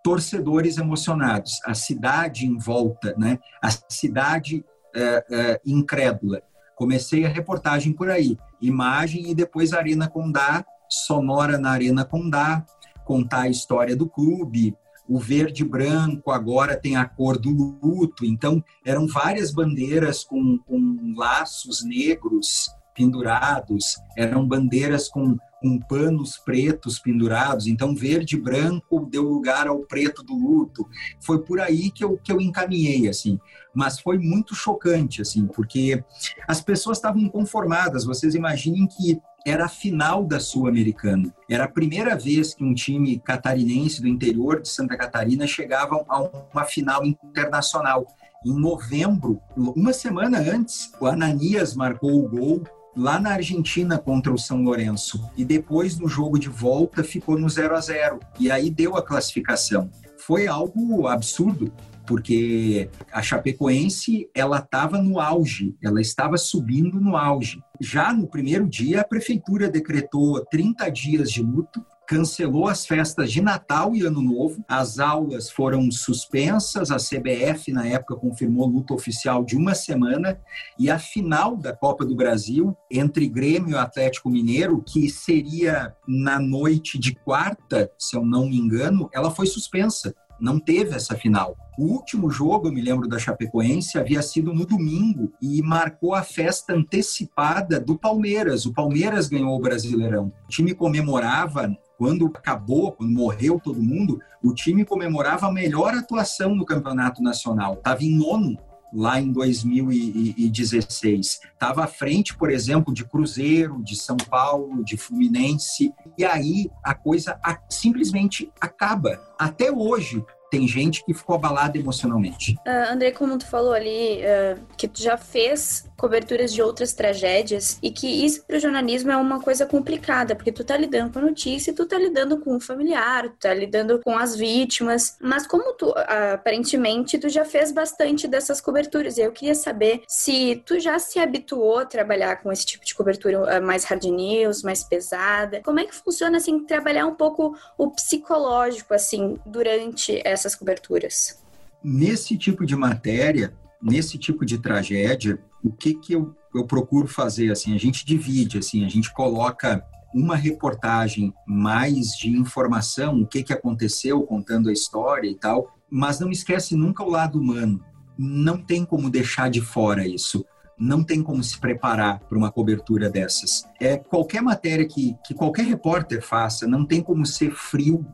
torcedores 0.03 0.77
emocionados, 0.77 1.53
a 1.65 1.73
cidade 1.73 2.45
em 2.45 2.59
volta, 2.59 3.15
né? 3.17 3.39
a 3.59 3.71
cidade 3.89 4.63
é, 4.95 5.25
é, 5.31 5.61
incrédula. 5.65 6.43
Comecei 6.75 7.25
a 7.25 7.29
reportagem 7.29 7.91
por 7.91 8.07
aí, 8.07 8.37
imagem 8.61 9.31
e 9.31 9.33
depois 9.33 9.73
Arena 9.73 10.07
Condá, 10.07 10.63
sonora 10.87 11.57
na 11.57 11.71
Arena 11.71 12.05
Condá, 12.05 12.63
contar 13.11 13.41
a 13.41 13.49
história 13.49 13.93
do 13.93 14.07
clube. 14.07 14.73
O 15.05 15.19
verde 15.19 15.65
branco 15.65 16.31
agora 16.31 16.77
tem 16.77 16.95
a 16.95 17.03
cor 17.03 17.37
do 17.37 17.49
luto. 17.83 18.23
Então, 18.23 18.63
eram 18.85 19.05
várias 19.05 19.51
bandeiras 19.51 20.23
com, 20.23 20.57
com 20.59 21.13
laços 21.17 21.83
negros 21.83 22.69
pendurados, 22.95 23.97
eram 24.17 24.47
bandeiras 24.47 25.09
com, 25.09 25.37
com 25.61 25.79
panos 25.79 26.37
pretos 26.37 26.99
pendurados, 26.99 27.67
então 27.67 27.95
verde 27.95 28.37
branco 28.37 29.05
deu 29.09 29.23
lugar 29.23 29.67
ao 29.67 29.79
preto 29.79 30.23
do 30.23 30.35
luto. 30.35 30.87
Foi 31.19 31.43
por 31.43 31.59
aí 31.59 31.91
que 31.91 32.03
eu, 32.03 32.17
que 32.17 32.31
eu 32.31 32.39
encaminhei, 32.39 33.09
assim. 33.09 33.39
Mas 33.73 33.99
foi 33.99 34.17
muito 34.17 34.55
chocante, 34.55 35.21
assim, 35.21 35.47
porque 35.47 36.01
as 36.47 36.61
pessoas 36.61 36.97
estavam 36.97 37.21
inconformadas. 37.21 38.05
Vocês 38.05 38.35
imaginem 38.35 38.87
que 38.87 39.19
era 39.45 39.65
a 39.65 39.69
final 39.69 40.25
da 40.25 40.39
Sul-Americana. 40.39 41.33
Era 41.49 41.65
a 41.65 41.69
primeira 41.69 42.15
vez 42.15 42.53
que 42.53 42.63
um 42.63 42.73
time 42.73 43.19
catarinense 43.19 44.01
do 44.01 44.07
interior 44.07 44.61
de 44.61 44.69
Santa 44.69 44.95
Catarina 44.95 45.47
chegava 45.47 46.03
a 46.07 46.21
uma 46.21 46.63
final 46.63 47.05
internacional. 47.05 48.05
Em 48.45 48.53
novembro, 48.53 49.41
uma 49.55 49.93
semana 49.93 50.39
antes, 50.39 50.91
o 50.99 51.05
Ananias 51.05 51.75
marcou 51.75 52.23
o 52.23 52.27
gol 52.27 52.63
lá 52.95 53.19
na 53.19 53.33
Argentina 53.33 53.97
contra 53.97 54.33
o 54.33 54.37
São 54.37 54.63
Lourenço. 54.63 55.29
E 55.37 55.45
depois, 55.45 55.97
no 55.97 56.07
jogo 56.07 56.37
de 56.37 56.49
volta, 56.49 57.03
ficou 57.03 57.37
no 57.37 57.49
0 57.49 57.75
a 57.75 57.79
0 57.79 58.19
E 58.39 58.51
aí 58.51 58.69
deu 58.69 58.95
a 58.95 59.01
classificação. 59.01 59.89
Foi 60.17 60.47
algo 60.47 61.07
absurdo, 61.07 61.71
porque 62.05 62.89
a 63.11 63.21
Chapecoense 63.21 64.29
ela 64.35 64.59
estava 64.59 65.01
no 65.01 65.19
auge, 65.19 65.75
ela 65.83 66.01
estava 66.01 66.37
subindo 66.37 66.99
no 66.99 67.15
auge. 67.15 67.61
Já 67.83 68.13
no 68.13 68.27
primeiro 68.27 68.69
dia, 68.69 69.01
a 69.01 69.03
prefeitura 69.03 69.67
decretou 69.67 70.45
30 70.45 70.87
dias 70.89 71.31
de 71.31 71.41
luto 71.41 71.83
cancelou 72.11 72.67
as 72.67 72.85
festas 72.85 73.31
de 73.31 73.41
Natal 73.41 73.95
e 73.95 74.01
Ano 74.01 74.21
Novo, 74.21 74.61
as 74.67 74.99
aulas 74.99 75.49
foram 75.49 75.89
suspensas, 75.89 76.91
a 76.91 76.97
CBF 76.97 77.71
na 77.71 77.87
época 77.87 78.17
confirmou 78.17 78.67
luta 78.67 78.93
oficial 78.93 79.45
de 79.45 79.55
uma 79.55 79.73
semana 79.73 80.37
e 80.77 80.91
a 80.91 80.99
final 80.99 81.55
da 81.55 81.73
Copa 81.73 82.05
do 82.05 82.13
Brasil 82.13 82.75
entre 82.91 83.29
Grêmio 83.29 83.77
e 83.77 83.77
Atlético 83.77 84.29
Mineiro, 84.29 84.83
que 84.85 85.09
seria 85.09 85.95
na 86.05 86.37
noite 86.37 86.99
de 86.99 87.15
quarta, 87.15 87.89
se 87.97 88.17
eu 88.17 88.25
não 88.25 88.49
me 88.49 88.57
engano, 88.57 89.09
ela 89.13 89.31
foi 89.31 89.47
suspensa 89.47 90.13
não 90.41 90.59
teve 90.59 90.95
essa 90.95 91.15
final. 91.15 91.55
O 91.77 91.85
último 91.85 92.29
jogo, 92.29 92.67
eu 92.67 92.73
me 92.73 92.81
lembro 92.81 93.07
da 93.07 93.19
Chapecoense, 93.19 93.97
havia 93.97 94.21
sido 94.21 94.53
no 94.53 94.65
domingo 94.65 95.31
e 95.41 95.61
marcou 95.61 96.13
a 96.13 96.23
festa 96.23 96.73
antecipada 96.73 97.79
do 97.79 97.97
Palmeiras. 97.97 98.65
O 98.65 98.73
Palmeiras 98.73 99.29
ganhou 99.29 99.55
o 99.55 99.61
Brasileirão. 99.61 100.33
O 100.45 100.49
time 100.49 100.73
comemorava 100.73 101.73
quando 101.97 102.25
acabou, 102.25 102.91
quando 102.91 103.11
morreu 103.11 103.59
todo 103.63 103.81
mundo, 103.81 104.19
o 104.43 104.53
time 104.53 104.83
comemorava 104.83 105.47
a 105.47 105.51
melhor 105.51 105.93
atuação 105.93 106.55
no 106.55 106.65
campeonato 106.65 107.21
nacional. 107.21 107.75
Estava 107.75 108.03
em 108.03 108.17
nono 108.17 108.57
lá 108.93 109.19
em 109.19 109.31
2016. 109.31 111.41
Estava 111.53 111.83
à 111.83 111.87
frente, 111.87 112.35
por 112.35 112.51
exemplo, 112.51 112.93
de 112.93 113.05
Cruzeiro, 113.05 113.81
de 113.83 113.95
São 113.95 114.17
Paulo, 114.17 114.83
de 114.83 114.97
Fluminense. 114.97 115.93
E 116.17 116.25
aí 116.25 116.69
a 116.83 116.93
coisa 116.93 117.39
simplesmente 117.69 118.51
acaba. 118.59 119.21
Até 119.37 119.71
hoje, 119.71 120.23
tem 120.51 120.67
gente 120.67 121.03
que 121.05 121.13
ficou 121.13 121.35
abalada 121.35 121.77
emocionalmente. 121.77 122.55
Uh, 122.67 122.91
André, 122.91 123.11
como 123.11 123.37
tu 123.37 123.47
falou 123.47 123.71
ali, 123.71 124.19
uh, 124.19 124.59
que 124.77 124.87
tu 124.87 125.01
já 125.01 125.17
fez 125.17 125.89
coberturas 125.97 126.51
de 126.51 126.61
outras 126.61 126.93
tragédias 126.93 127.77
e 127.81 127.91
que 127.91 128.25
isso 128.25 128.43
para 128.45 128.57
o 128.57 128.59
jornalismo 128.59 129.11
é 129.11 129.17
uma 129.17 129.39
coisa 129.39 129.65
complicada, 129.67 130.35
porque 130.35 130.51
tu 130.51 130.63
tá 130.63 130.75
lidando 130.75 131.13
com 131.13 131.19
a 131.19 131.21
notícia, 131.21 131.73
tu 131.73 131.85
tá 131.85 131.97
lidando 131.97 132.39
com 132.39 132.55
o 132.55 132.59
familiar, 132.59 133.29
tu 133.29 133.37
tá 133.39 133.53
lidando 133.53 133.99
com 134.03 134.17
as 134.17 134.35
vítimas, 134.35 135.15
mas 135.21 135.45
como 135.45 135.73
tu, 135.73 135.93
aparentemente, 136.33 137.19
tu 137.19 137.29
já 137.29 137.45
fez 137.45 137.71
bastante 137.71 138.27
dessas 138.27 138.59
coberturas, 138.59 139.17
e 139.17 139.21
eu 139.21 139.31
queria 139.31 139.53
saber 139.53 140.01
se 140.07 140.61
tu 140.65 140.79
já 140.79 140.97
se 140.97 141.19
habituou 141.19 141.79
a 141.79 141.85
trabalhar 141.85 142.37
com 142.37 142.51
esse 142.51 142.65
tipo 142.65 142.83
de 142.83 142.95
cobertura 142.95 143.59
uh, 143.59 143.63
mais 143.63 143.83
hard 143.85 144.03
news, 144.05 144.63
mais 144.63 144.83
pesada, 144.83 145.61
como 145.63 145.79
é 145.79 145.85
que 145.85 145.93
funciona, 145.93 146.37
assim, 146.37 146.65
trabalhar 146.65 147.05
um 147.05 147.15
pouco 147.15 147.55
o 147.77 147.91
psicológico, 147.91 148.93
assim, 148.93 149.39
durante 149.45 150.19
essas 150.41 150.55
coberturas? 150.55 151.39
Nesse 151.83 152.37
tipo 152.37 152.65
de 152.65 152.75
matéria, 152.75 153.53
nesse 153.81 154.17
tipo 154.17 154.45
de 154.45 154.57
tragédia, 154.57 155.39
o 155.63 155.71
que 155.71 155.93
que 155.95 156.13
eu, 156.13 156.35
eu 156.53 156.65
procuro 156.65 157.07
fazer 157.07 157.51
assim? 157.51 157.73
A 157.73 157.79
gente 157.79 158.05
divide 158.05 158.57
assim, 158.57 158.85
a 158.85 158.89
gente 158.89 159.11
coloca 159.13 159.83
uma 160.13 160.35
reportagem 160.35 161.33
mais 161.45 162.09
de 162.09 162.29
informação, 162.29 163.21
o 163.21 163.27
que 163.27 163.43
que 163.43 163.53
aconteceu, 163.53 164.21
contando 164.23 164.69
a 164.69 164.73
história 164.73 165.29
e 165.29 165.35
tal, 165.35 165.77
mas 165.89 166.19
não 166.19 166.29
esquece 166.29 166.75
nunca 166.75 167.03
o 167.03 167.09
lado 167.09 167.39
humano. 167.39 167.83
Não 168.17 168.57
tem 168.57 168.85
como 168.85 169.09
deixar 169.09 169.49
de 169.49 169.61
fora 169.61 170.05
isso. 170.05 170.45
Não 170.77 171.03
tem 171.03 171.21
como 171.21 171.43
se 171.43 171.59
preparar 171.59 172.19
para 172.21 172.37
uma 172.37 172.51
cobertura 172.51 173.09
dessas. 173.09 173.65
É 173.79 173.97
qualquer 173.97 174.41
matéria 174.41 174.85
que, 174.85 175.15
que 175.25 175.33
qualquer 175.33 175.65
repórter 175.65 176.21
faça, 176.21 176.67
não 176.67 176.85
tem 176.85 177.01
como 177.01 177.25
ser 177.25 177.51
frio 177.51 178.05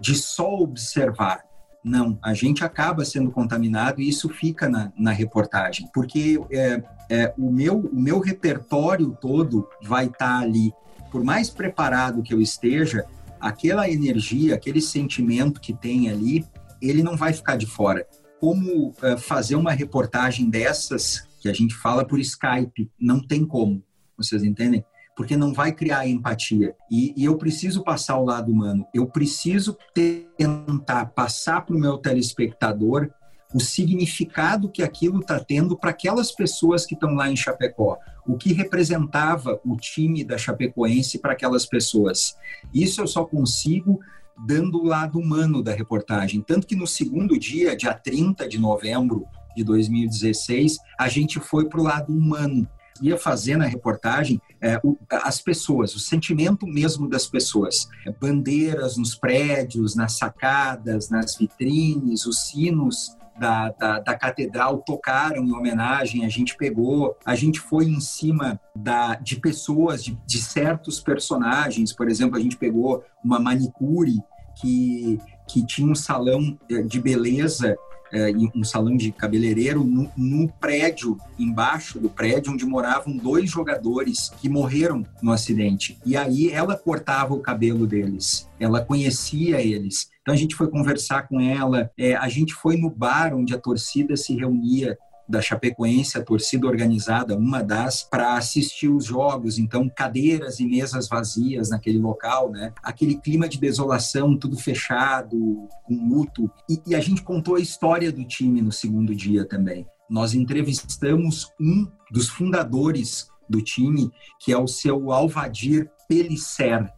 de 0.00 0.14
só 0.14 0.58
observar 0.58 1.47
não, 1.88 2.18
a 2.22 2.34
gente 2.34 2.62
acaba 2.64 3.04
sendo 3.04 3.30
contaminado 3.30 4.00
e 4.00 4.08
isso 4.08 4.28
fica 4.28 4.68
na, 4.68 4.92
na 4.96 5.10
reportagem, 5.10 5.88
porque 5.92 6.38
é, 6.50 6.82
é, 7.08 7.34
o, 7.38 7.50
meu, 7.50 7.78
o 7.78 8.00
meu 8.00 8.20
repertório 8.20 9.16
todo 9.20 9.66
vai 9.82 10.06
estar 10.06 10.18
tá 10.18 10.38
ali. 10.38 10.72
Por 11.10 11.24
mais 11.24 11.48
preparado 11.48 12.22
que 12.22 12.34
eu 12.34 12.40
esteja, 12.40 13.06
aquela 13.40 13.88
energia, 13.88 14.54
aquele 14.54 14.80
sentimento 14.80 15.60
que 15.60 15.72
tem 15.72 16.10
ali, 16.10 16.44
ele 16.80 17.02
não 17.02 17.16
vai 17.16 17.32
ficar 17.32 17.56
de 17.56 17.66
fora. 17.66 18.06
Como 18.38 18.94
é, 19.02 19.16
fazer 19.16 19.56
uma 19.56 19.72
reportagem 19.72 20.50
dessas 20.50 21.26
que 21.40 21.48
a 21.48 21.52
gente 21.52 21.74
fala 21.74 22.04
por 22.04 22.20
Skype? 22.20 22.90
Não 23.00 23.20
tem 23.20 23.46
como, 23.46 23.82
vocês 24.16 24.44
entendem? 24.44 24.84
Porque 25.18 25.36
não 25.36 25.52
vai 25.52 25.72
criar 25.72 26.06
empatia. 26.06 26.76
E, 26.88 27.12
e 27.16 27.24
eu 27.24 27.36
preciso 27.36 27.82
passar 27.82 28.16
o 28.18 28.24
lado 28.24 28.52
humano. 28.52 28.86
Eu 28.94 29.04
preciso 29.04 29.76
tentar 29.92 31.06
passar 31.06 31.62
para 31.62 31.74
o 31.74 31.78
meu 31.78 31.98
telespectador 31.98 33.10
o 33.52 33.58
significado 33.58 34.70
que 34.70 34.80
aquilo 34.80 35.18
está 35.18 35.40
tendo 35.40 35.76
para 35.76 35.90
aquelas 35.90 36.30
pessoas 36.30 36.86
que 36.86 36.94
estão 36.94 37.14
lá 37.14 37.28
em 37.28 37.34
Chapecó, 37.34 37.98
o 38.28 38.36
que 38.36 38.52
representava 38.52 39.60
o 39.64 39.76
time 39.76 40.22
da 40.22 40.38
Chapecoense 40.38 41.18
para 41.18 41.32
aquelas 41.32 41.66
pessoas. 41.66 42.36
Isso 42.72 43.00
eu 43.00 43.06
só 43.08 43.24
consigo 43.24 43.98
dando 44.46 44.80
o 44.80 44.86
lado 44.86 45.18
humano 45.18 45.64
da 45.64 45.74
reportagem. 45.74 46.42
Tanto 46.42 46.64
que 46.64 46.76
no 46.76 46.86
segundo 46.86 47.36
dia, 47.36 47.76
dia 47.76 47.92
30 47.92 48.48
de 48.48 48.56
novembro 48.56 49.26
de 49.56 49.64
2016, 49.64 50.78
a 50.96 51.08
gente 51.08 51.40
foi 51.40 51.68
para 51.68 51.80
o 51.80 51.82
lado 51.82 52.12
humano 52.12 52.68
ia 53.00 53.16
fazer 53.16 53.56
na 53.56 53.66
reportagem 53.66 54.40
é, 54.60 54.80
o, 54.82 54.96
as 55.10 55.40
pessoas, 55.40 55.94
o 55.94 55.98
sentimento 55.98 56.66
mesmo 56.66 57.08
das 57.08 57.26
pessoas. 57.26 57.88
É, 58.06 58.12
bandeiras 58.12 58.96
nos 58.96 59.14
prédios, 59.14 59.94
nas 59.94 60.18
sacadas, 60.18 61.08
nas 61.10 61.36
vitrines, 61.36 62.26
os 62.26 62.46
sinos 62.48 63.16
da, 63.38 63.70
da, 63.70 64.00
da, 64.00 64.14
catedral 64.16 64.78
tocaram 64.78 65.44
em 65.44 65.52
homenagem, 65.52 66.24
a 66.24 66.28
gente 66.28 66.56
pegou, 66.56 67.16
a 67.24 67.36
gente 67.36 67.60
foi 67.60 67.84
em 67.84 68.00
cima 68.00 68.60
da, 68.74 69.14
de 69.14 69.36
pessoas, 69.36 70.02
de, 70.02 70.18
de 70.26 70.42
certos 70.42 71.00
personagens, 71.00 71.92
por 71.92 72.08
exemplo, 72.08 72.36
a 72.36 72.40
gente 72.40 72.56
pegou 72.56 73.04
uma 73.24 73.38
manicure 73.38 74.20
que, 74.60 75.20
que 75.48 75.64
tinha 75.64 75.88
um 75.88 75.94
salão 75.94 76.58
é, 76.68 76.82
de 76.82 77.00
beleza 77.00 77.76
é, 78.12 78.30
um 78.54 78.64
salão 78.64 78.96
de 78.96 79.12
cabeleireiro 79.12 79.84
no, 79.84 80.10
no, 80.16 80.48
prédio, 80.48 81.18
embaixo 81.38 81.98
do 81.98 82.08
prédio, 82.08 82.52
onde 82.52 82.64
moravam 82.64 83.16
dois 83.16 83.50
jogadores 83.50 84.30
que 84.40 84.48
morreram 84.48 85.04
no 85.22 85.32
acidente. 85.32 85.98
E 86.04 86.16
aí 86.16 86.50
ela 86.50 86.76
cortava 86.76 87.34
o 87.34 87.40
cabelo 87.40 87.86
deles, 87.86 88.48
ela 88.58 88.84
conhecia 88.84 89.60
eles. 89.60 90.10
Então 90.22 90.34
a 90.34 90.38
gente 90.38 90.54
foi 90.54 90.68
conversar 90.68 91.28
com 91.28 91.40
ela, 91.40 91.90
é, 91.98 92.14
a 92.14 92.28
gente 92.28 92.54
foi 92.54 92.76
no 92.76 92.90
bar 92.90 93.34
onde 93.34 93.54
a 93.54 93.58
torcida 93.58 94.16
se 94.16 94.34
reunia 94.34 94.96
da 95.28 95.42
Chapecoense, 95.42 96.16
a 96.16 96.24
torcida 96.24 96.66
organizada, 96.66 97.36
uma 97.36 97.62
das, 97.62 98.02
para 98.02 98.36
assistir 98.36 98.88
os 98.88 99.04
jogos. 99.04 99.58
Então, 99.58 99.88
cadeiras 99.88 100.58
e 100.58 100.66
mesas 100.66 101.06
vazias 101.06 101.68
naquele 101.68 101.98
local, 101.98 102.50
né? 102.50 102.72
Aquele 102.82 103.16
clima 103.16 103.48
de 103.48 103.58
desolação, 103.58 104.36
tudo 104.36 104.56
fechado, 104.56 105.68
com 105.84 106.08
luto. 106.08 106.50
E, 106.68 106.80
e 106.86 106.94
a 106.94 107.00
gente 107.00 107.22
contou 107.22 107.56
a 107.56 107.60
história 107.60 108.10
do 108.10 108.24
time 108.24 108.62
no 108.62 108.72
segundo 108.72 109.14
dia 109.14 109.44
também. 109.44 109.86
Nós 110.08 110.32
entrevistamos 110.32 111.52
um 111.60 111.86
dos 112.10 112.28
fundadores 112.28 113.28
do 113.48 113.62
time, 113.62 114.10
que 114.40 114.52
é 114.52 114.56
o 114.56 114.66
seu 114.66 115.12
Alvadir 115.12 115.90
Pelisser. 116.08 116.90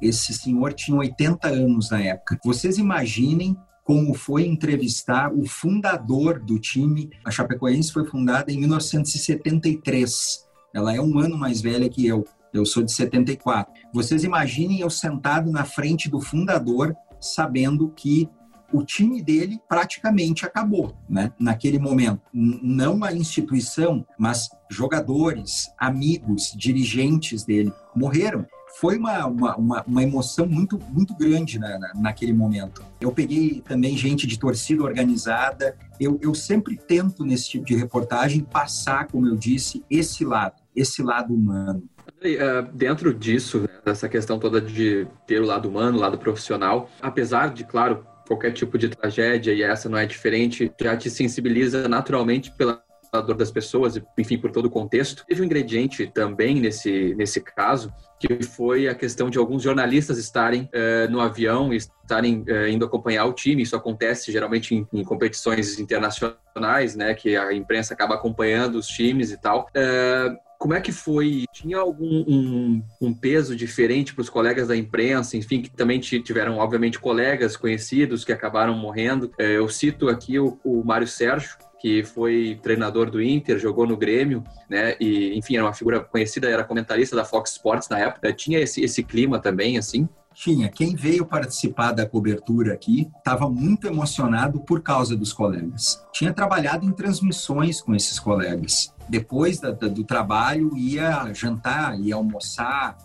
Esse 0.00 0.32
senhor 0.32 0.72
tinha 0.72 0.96
80 0.96 1.48
anos 1.48 1.90
na 1.90 2.02
época. 2.02 2.38
Vocês 2.44 2.78
imaginem 2.78 3.56
como 3.84 4.14
foi 4.14 4.46
entrevistar 4.46 5.32
o 5.32 5.46
fundador 5.46 6.40
do 6.40 6.58
time. 6.58 7.10
A 7.22 7.30
Chapecoense 7.30 7.92
foi 7.92 8.06
fundada 8.06 8.50
em 8.50 8.58
1973. 8.58 10.46
Ela 10.72 10.96
é 10.96 11.00
um 11.00 11.18
ano 11.18 11.36
mais 11.36 11.60
velha 11.60 11.88
que 11.88 12.06
eu. 12.06 12.24
Eu 12.52 12.64
sou 12.64 12.82
de 12.82 12.92
74. 12.92 13.72
Vocês 13.92 14.24
imaginem 14.24 14.80
eu 14.80 14.88
sentado 14.88 15.50
na 15.50 15.64
frente 15.64 16.08
do 16.08 16.20
fundador, 16.20 16.96
sabendo 17.20 17.90
que 17.90 18.28
o 18.72 18.82
time 18.82 19.22
dele 19.22 19.60
praticamente 19.68 20.44
acabou, 20.44 20.96
né? 21.08 21.32
Naquele 21.38 21.78
momento, 21.78 22.22
não 22.32 23.04
a 23.04 23.12
instituição, 23.12 24.04
mas 24.18 24.48
jogadores, 24.68 25.70
amigos, 25.78 26.52
dirigentes 26.56 27.44
dele 27.44 27.72
morreram 27.94 28.46
foi 28.80 28.98
uma, 28.98 29.26
uma, 29.26 29.56
uma, 29.56 29.84
uma, 29.86 30.02
emoção 30.02 30.46
muito, 30.46 30.78
muito 30.90 31.14
grande 31.14 31.58
na, 31.58 31.78
na, 31.78 31.92
naquele 31.94 32.32
momento. 32.32 32.82
Eu 33.00 33.12
peguei 33.12 33.62
também 33.66 33.96
gente 33.96 34.26
de 34.26 34.38
torcida 34.38 34.82
organizada. 34.82 35.76
Eu, 36.00 36.18
eu 36.20 36.34
sempre 36.34 36.76
tento, 36.76 37.24
nesse 37.24 37.50
tipo 37.50 37.64
de 37.64 37.76
reportagem, 37.76 38.42
passar, 38.42 39.06
como 39.06 39.28
eu 39.28 39.36
disse, 39.36 39.84
esse 39.88 40.24
lado, 40.24 40.54
esse 40.74 41.02
lado 41.02 41.32
humano. 41.32 41.84
Uh, 42.20 42.72
dentro 42.72 43.14
disso, 43.14 43.60
né, 43.60 43.68
dessa 43.84 44.08
questão 44.08 44.38
toda 44.38 44.60
de 44.60 45.06
ter 45.26 45.40
o 45.40 45.46
lado 45.46 45.68
humano, 45.68 45.98
o 45.98 46.00
lado 46.00 46.18
profissional, 46.18 46.90
apesar 47.00 47.52
de, 47.52 47.64
claro, 47.64 48.04
qualquer 48.26 48.52
tipo 48.52 48.76
de 48.78 48.88
tragédia, 48.88 49.52
e 49.52 49.62
essa 49.62 49.88
não 49.88 49.98
é 49.98 50.06
diferente, 50.06 50.72
já 50.80 50.96
te 50.96 51.10
sensibiliza 51.10 51.86
naturalmente 51.88 52.50
pela 52.52 52.82
dor 53.20 53.36
das 53.36 53.50
pessoas, 53.50 54.00
enfim, 54.18 54.38
por 54.38 54.50
todo 54.50 54.66
o 54.66 54.70
contexto. 54.70 55.24
Teve 55.26 55.42
um 55.42 55.44
ingrediente 55.44 56.06
também 56.06 56.60
nesse, 56.60 57.14
nesse 57.14 57.40
caso, 57.40 57.92
que 58.18 58.42
foi 58.42 58.88
a 58.88 58.94
questão 58.94 59.28
de 59.28 59.38
alguns 59.38 59.62
jornalistas 59.62 60.18
estarem 60.18 60.62
uh, 60.62 61.10
no 61.10 61.20
avião 61.20 61.72
e 61.72 61.76
estarem 61.76 62.44
uh, 62.48 62.68
indo 62.68 62.84
acompanhar 62.84 63.26
o 63.26 63.32
time. 63.32 63.62
Isso 63.62 63.76
acontece 63.76 64.32
geralmente 64.32 64.74
em, 64.74 64.86
em, 64.92 65.04
competições 65.04 65.78
internacionais, 65.78 66.96
né, 66.96 67.14
que 67.14 67.36
a 67.36 67.52
imprensa 67.52 67.94
acaba 67.94 68.14
acompanhando 68.14 68.76
os 68.76 68.86
times 68.86 69.30
e 69.30 69.40
tal. 69.40 69.66
Uh, 69.76 70.36
como 70.58 70.72
é 70.72 70.80
que 70.80 70.92
foi? 70.92 71.44
Tinha 71.52 71.76
algum 71.76 72.24
um, 72.26 72.82
um 73.00 73.12
peso 73.12 73.54
diferente 73.54 74.14
para 74.14 74.22
os 74.22 74.30
colegas 74.30 74.68
da 74.68 74.76
imprensa, 74.76 75.36
enfim, 75.36 75.60
que 75.60 75.68
também 75.68 76.00
tiveram, 76.00 76.56
obviamente, 76.56 76.98
colegas 76.98 77.54
conhecidos 77.54 78.24
que 78.24 78.32
acabaram 78.32 78.74
morrendo? 78.74 79.30
Eu 79.36 79.68
cito 79.68 80.08
aqui 80.08 80.38
o, 80.38 80.58
o 80.64 80.82
Mário 80.82 81.06
Sérgio, 81.06 81.58
que 81.84 82.02
foi 82.02 82.58
treinador 82.62 83.10
do 83.10 83.20
Inter, 83.20 83.58
jogou 83.58 83.86
no 83.86 83.94
Grêmio, 83.94 84.42
né? 84.70 84.96
E, 84.98 85.36
enfim, 85.36 85.56
era 85.56 85.66
uma 85.66 85.74
figura 85.74 86.00
conhecida, 86.00 86.48
era 86.48 86.64
comentarista 86.64 87.14
da 87.14 87.26
Fox 87.26 87.50
Sports 87.50 87.90
na 87.90 87.98
época. 87.98 88.32
Tinha 88.32 88.58
esse, 88.58 88.82
esse 88.82 89.02
clima 89.02 89.38
também, 89.38 89.76
assim? 89.76 90.08
Tinha. 90.32 90.70
Quem 90.70 90.96
veio 90.96 91.26
participar 91.26 91.92
da 91.92 92.06
cobertura 92.06 92.72
aqui 92.72 93.10
estava 93.18 93.50
muito 93.50 93.86
emocionado 93.86 94.60
por 94.60 94.80
causa 94.80 95.14
dos 95.14 95.34
colegas. 95.34 96.02
Tinha 96.10 96.32
trabalhado 96.32 96.86
em 96.86 96.90
transmissões 96.90 97.82
com 97.82 97.94
esses 97.94 98.18
colegas. 98.18 98.90
Depois 99.06 99.60
da, 99.60 99.70
da, 99.70 99.86
do 99.86 100.04
trabalho, 100.04 100.74
ia 100.78 101.34
jantar, 101.34 102.00
ia 102.00 102.14
almoçar, 102.14 102.96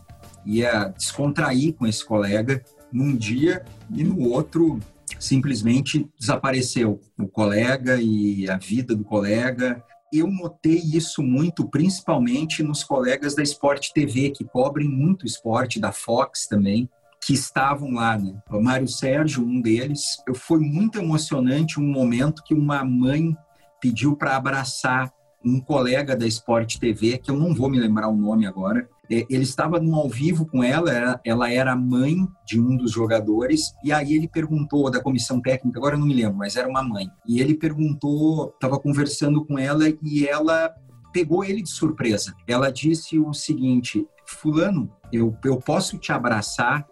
ia 0.45 0.85
descontrair 0.97 1.73
com 1.73 1.85
esse 1.85 2.05
colega 2.05 2.63
num 2.93 3.13
dia 3.13 3.65
e 3.93 4.05
no 4.05 4.29
outro 4.29 4.79
simplesmente 5.19 6.09
desapareceu 6.19 6.99
o 7.17 7.27
colega 7.27 7.99
e 8.01 8.49
a 8.49 8.57
vida 8.57 8.95
do 8.95 9.03
colega. 9.03 9.83
Eu 10.11 10.27
notei 10.27 10.77
isso 10.77 11.21
muito, 11.21 11.69
principalmente 11.69 12.63
nos 12.63 12.83
colegas 12.83 13.35
da 13.35 13.43
Sport 13.43 13.91
TV, 13.93 14.31
que 14.31 14.43
cobrem 14.43 14.89
muito 14.89 15.25
esporte, 15.25 15.79
da 15.79 15.91
Fox 15.91 16.47
também, 16.47 16.89
que 17.23 17.33
estavam 17.33 17.91
lá, 17.91 18.17
né? 18.17 18.33
O 18.49 18.61
Mário 18.61 18.87
Sérgio, 18.87 19.45
um 19.45 19.61
deles. 19.61 20.17
Foi 20.35 20.59
muito 20.59 20.99
emocionante 20.99 21.79
um 21.79 21.87
momento 21.87 22.43
que 22.43 22.53
uma 22.53 22.83
mãe 22.83 23.35
pediu 23.79 24.15
para 24.15 24.35
abraçar 24.35 25.13
um 25.43 25.59
colega 25.59 26.15
da 26.15 26.27
Sport 26.27 26.77
TV, 26.77 27.17
que 27.17 27.31
eu 27.31 27.37
não 27.37 27.53
vou 27.53 27.69
me 27.69 27.79
lembrar 27.79 28.09
o 28.09 28.15
nome 28.15 28.45
agora, 28.45 28.89
ele 29.09 29.43
estava 29.43 29.79
num 29.79 29.95
ao 29.95 30.07
vivo 30.07 30.45
com 30.45 30.63
ela, 30.63 31.19
ela 31.25 31.51
era 31.51 31.75
mãe 31.75 32.15
de 32.45 32.59
um 32.59 32.77
dos 32.77 32.91
jogadores, 32.91 33.73
e 33.83 33.91
aí 33.91 34.13
ele 34.13 34.27
perguntou 34.27 34.89
da 34.91 35.01
comissão 35.01 35.41
técnica, 35.41 35.79
agora 35.79 35.95
eu 35.95 35.99
não 35.99 36.07
me 36.07 36.13
lembro, 36.13 36.37
mas 36.37 36.55
era 36.55 36.67
uma 36.67 36.83
mãe. 36.83 37.09
E 37.27 37.41
ele 37.41 37.55
perguntou, 37.55 38.49
estava 38.53 38.79
conversando 38.79 39.43
com 39.45 39.57
ela 39.57 39.85
e 40.03 40.27
ela 40.27 40.73
pegou 41.11 41.43
ele 41.43 41.63
de 41.63 41.69
surpresa. 41.69 42.35
Ela 42.47 42.71
disse 42.71 43.17
o 43.17 43.33
seguinte: 43.33 44.05
Fulano, 44.25 44.91
eu, 45.11 45.35
eu 45.43 45.57
posso 45.57 45.97
te 45.97 46.11
abraçar 46.11 46.85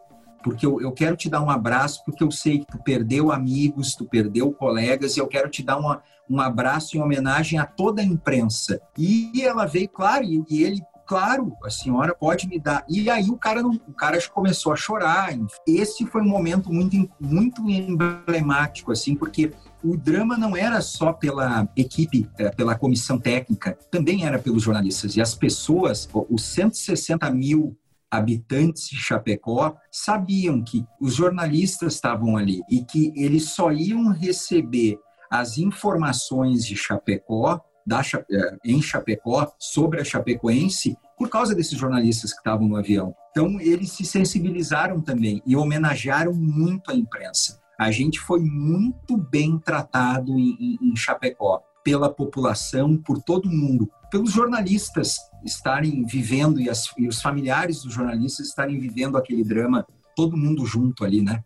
porque 0.43 0.65
eu, 0.65 0.79
eu 0.79 0.91
quero 0.93 1.17
te 1.17 1.29
dar 1.29 1.41
um 1.41 1.49
abraço, 1.49 2.01
porque 2.05 2.23
eu 2.23 2.31
sei 2.31 2.59
que 2.59 2.67
tu 2.67 2.81
perdeu 2.81 3.31
amigos, 3.31 3.95
tu 3.95 4.05
perdeu 4.05 4.51
colegas, 4.53 5.17
e 5.17 5.19
eu 5.19 5.27
quero 5.27 5.49
te 5.49 5.61
dar 5.61 5.77
uma, 5.77 6.01
um 6.29 6.39
abraço 6.39 6.95
em 6.95 7.01
homenagem 7.01 7.59
a 7.59 7.65
toda 7.65 8.01
a 8.01 8.05
imprensa. 8.05 8.79
E 8.97 9.41
ela 9.41 9.65
veio, 9.65 9.89
claro, 9.89 10.23
e 10.23 10.63
ele 10.63 10.81
claro, 11.07 11.55
a 11.63 11.69
senhora 11.69 12.13
pode 12.13 12.47
me 12.47 12.59
dar. 12.59 12.85
E 12.89 13.09
aí 13.09 13.29
o 13.29 13.37
cara, 13.37 13.63
não, 13.63 13.71
o 13.87 13.93
cara 13.93 14.19
começou 14.29 14.73
a 14.73 14.75
chorar. 14.75 15.29
Esse 15.65 16.05
foi 16.05 16.21
um 16.21 16.27
momento 16.27 16.71
muito, 16.71 17.09
muito 17.19 17.67
emblemático, 17.69 18.91
assim, 18.91 19.15
porque 19.15 19.53
o 19.83 19.95
drama 19.95 20.37
não 20.37 20.55
era 20.55 20.81
só 20.81 21.13
pela 21.13 21.67
equipe, 21.75 22.29
é, 22.37 22.49
pela 22.49 22.77
comissão 22.77 23.17
técnica, 23.17 23.77
também 23.89 24.25
era 24.25 24.37
pelos 24.37 24.63
jornalistas. 24.63 25.15
E 25.15 25.21
as 25.21 25.33
pessoas, 25.33 26.07
os 26.29 26.43
160 26.43 27.29
mil 27.31 27.77
habitantes 28.11 28.89
de 28.89 28.97
Chapecó 28.97 29.75
sabiam 29.91 30.61
que 30.61 30.85
os 30.99 31.15
jornalistas 31.15 31.95
estavam 31.95 32.37
ali 32.37 32.61
e 32.69 32.83
que 32.83 33.13
eles 33.15 33.49
só 33.49 33.71
iam 33.71 34.11
receber 34.11 34.97
as 35.29 35.57
informações 35.57 36.65
de 36.65 36.75
Chapecó 36.75 37.61
da, 37.87 38.01
é, 38.01 38.57
em 38.65 38.81
Chapecó 38.81 39.49
sobre 39.57 40.01
a 40.01 40.03
Chapecoense 40.03 40.97
por 41.17 41.29
causa 41.29 41.55
desses 41.55 41.77
jornalistas 41.79 42.33
que 42.33 42.39
estavam 42.39 42.67
no 42.67 42.75
avião. 42.75 43.15
Então, 43.31 43.61
eles 43.61 43.93
se 43.93 44.03
sensibilizaram 44.03 44.99
também 44.99 45.41
e 45.45 45.55
homenagearam 45.55 46.33
muito 46.33 46.91
a 46.91 46.95
imprensa. 46.95 47.61
A 47.79 47.89
gente 47.89 48.19
foi 48.19 48.41
muito 48.41 49.15
bem 49.15 49.57
tratado 49.57 50.37
em, 50.37 50.57
em, 50.59 50.91
em 50.91 50.95
Chapecó, 50.95 51.63
pela 51.83 52.13
população, 52.13 52.97
por 52.97 53.21
todo 53.21 53.49
mundo, 53.49 53.89
pelos 54.11 54.33
jornalistas 54.33 55.17
estarem 55.45 56.05
vivendo 56.05 56.59
e, 56.59 56.69
as, 56.69 56.91
e 56.97 57.07
os 57.07 57.21
familiares 57.21 57.81
dos 57.81 57.93
jornalistas 57.93 58.47
estarem 58.47 58.77
vivendo 58.77 59.17
aquele 59.17 59.43
drama, 59.43 59.87
todo 60.13 60.35
mundo 60.35 60.65
junto 60.65 61.05
ali, 61.05 61.21
né? 61.21 61.41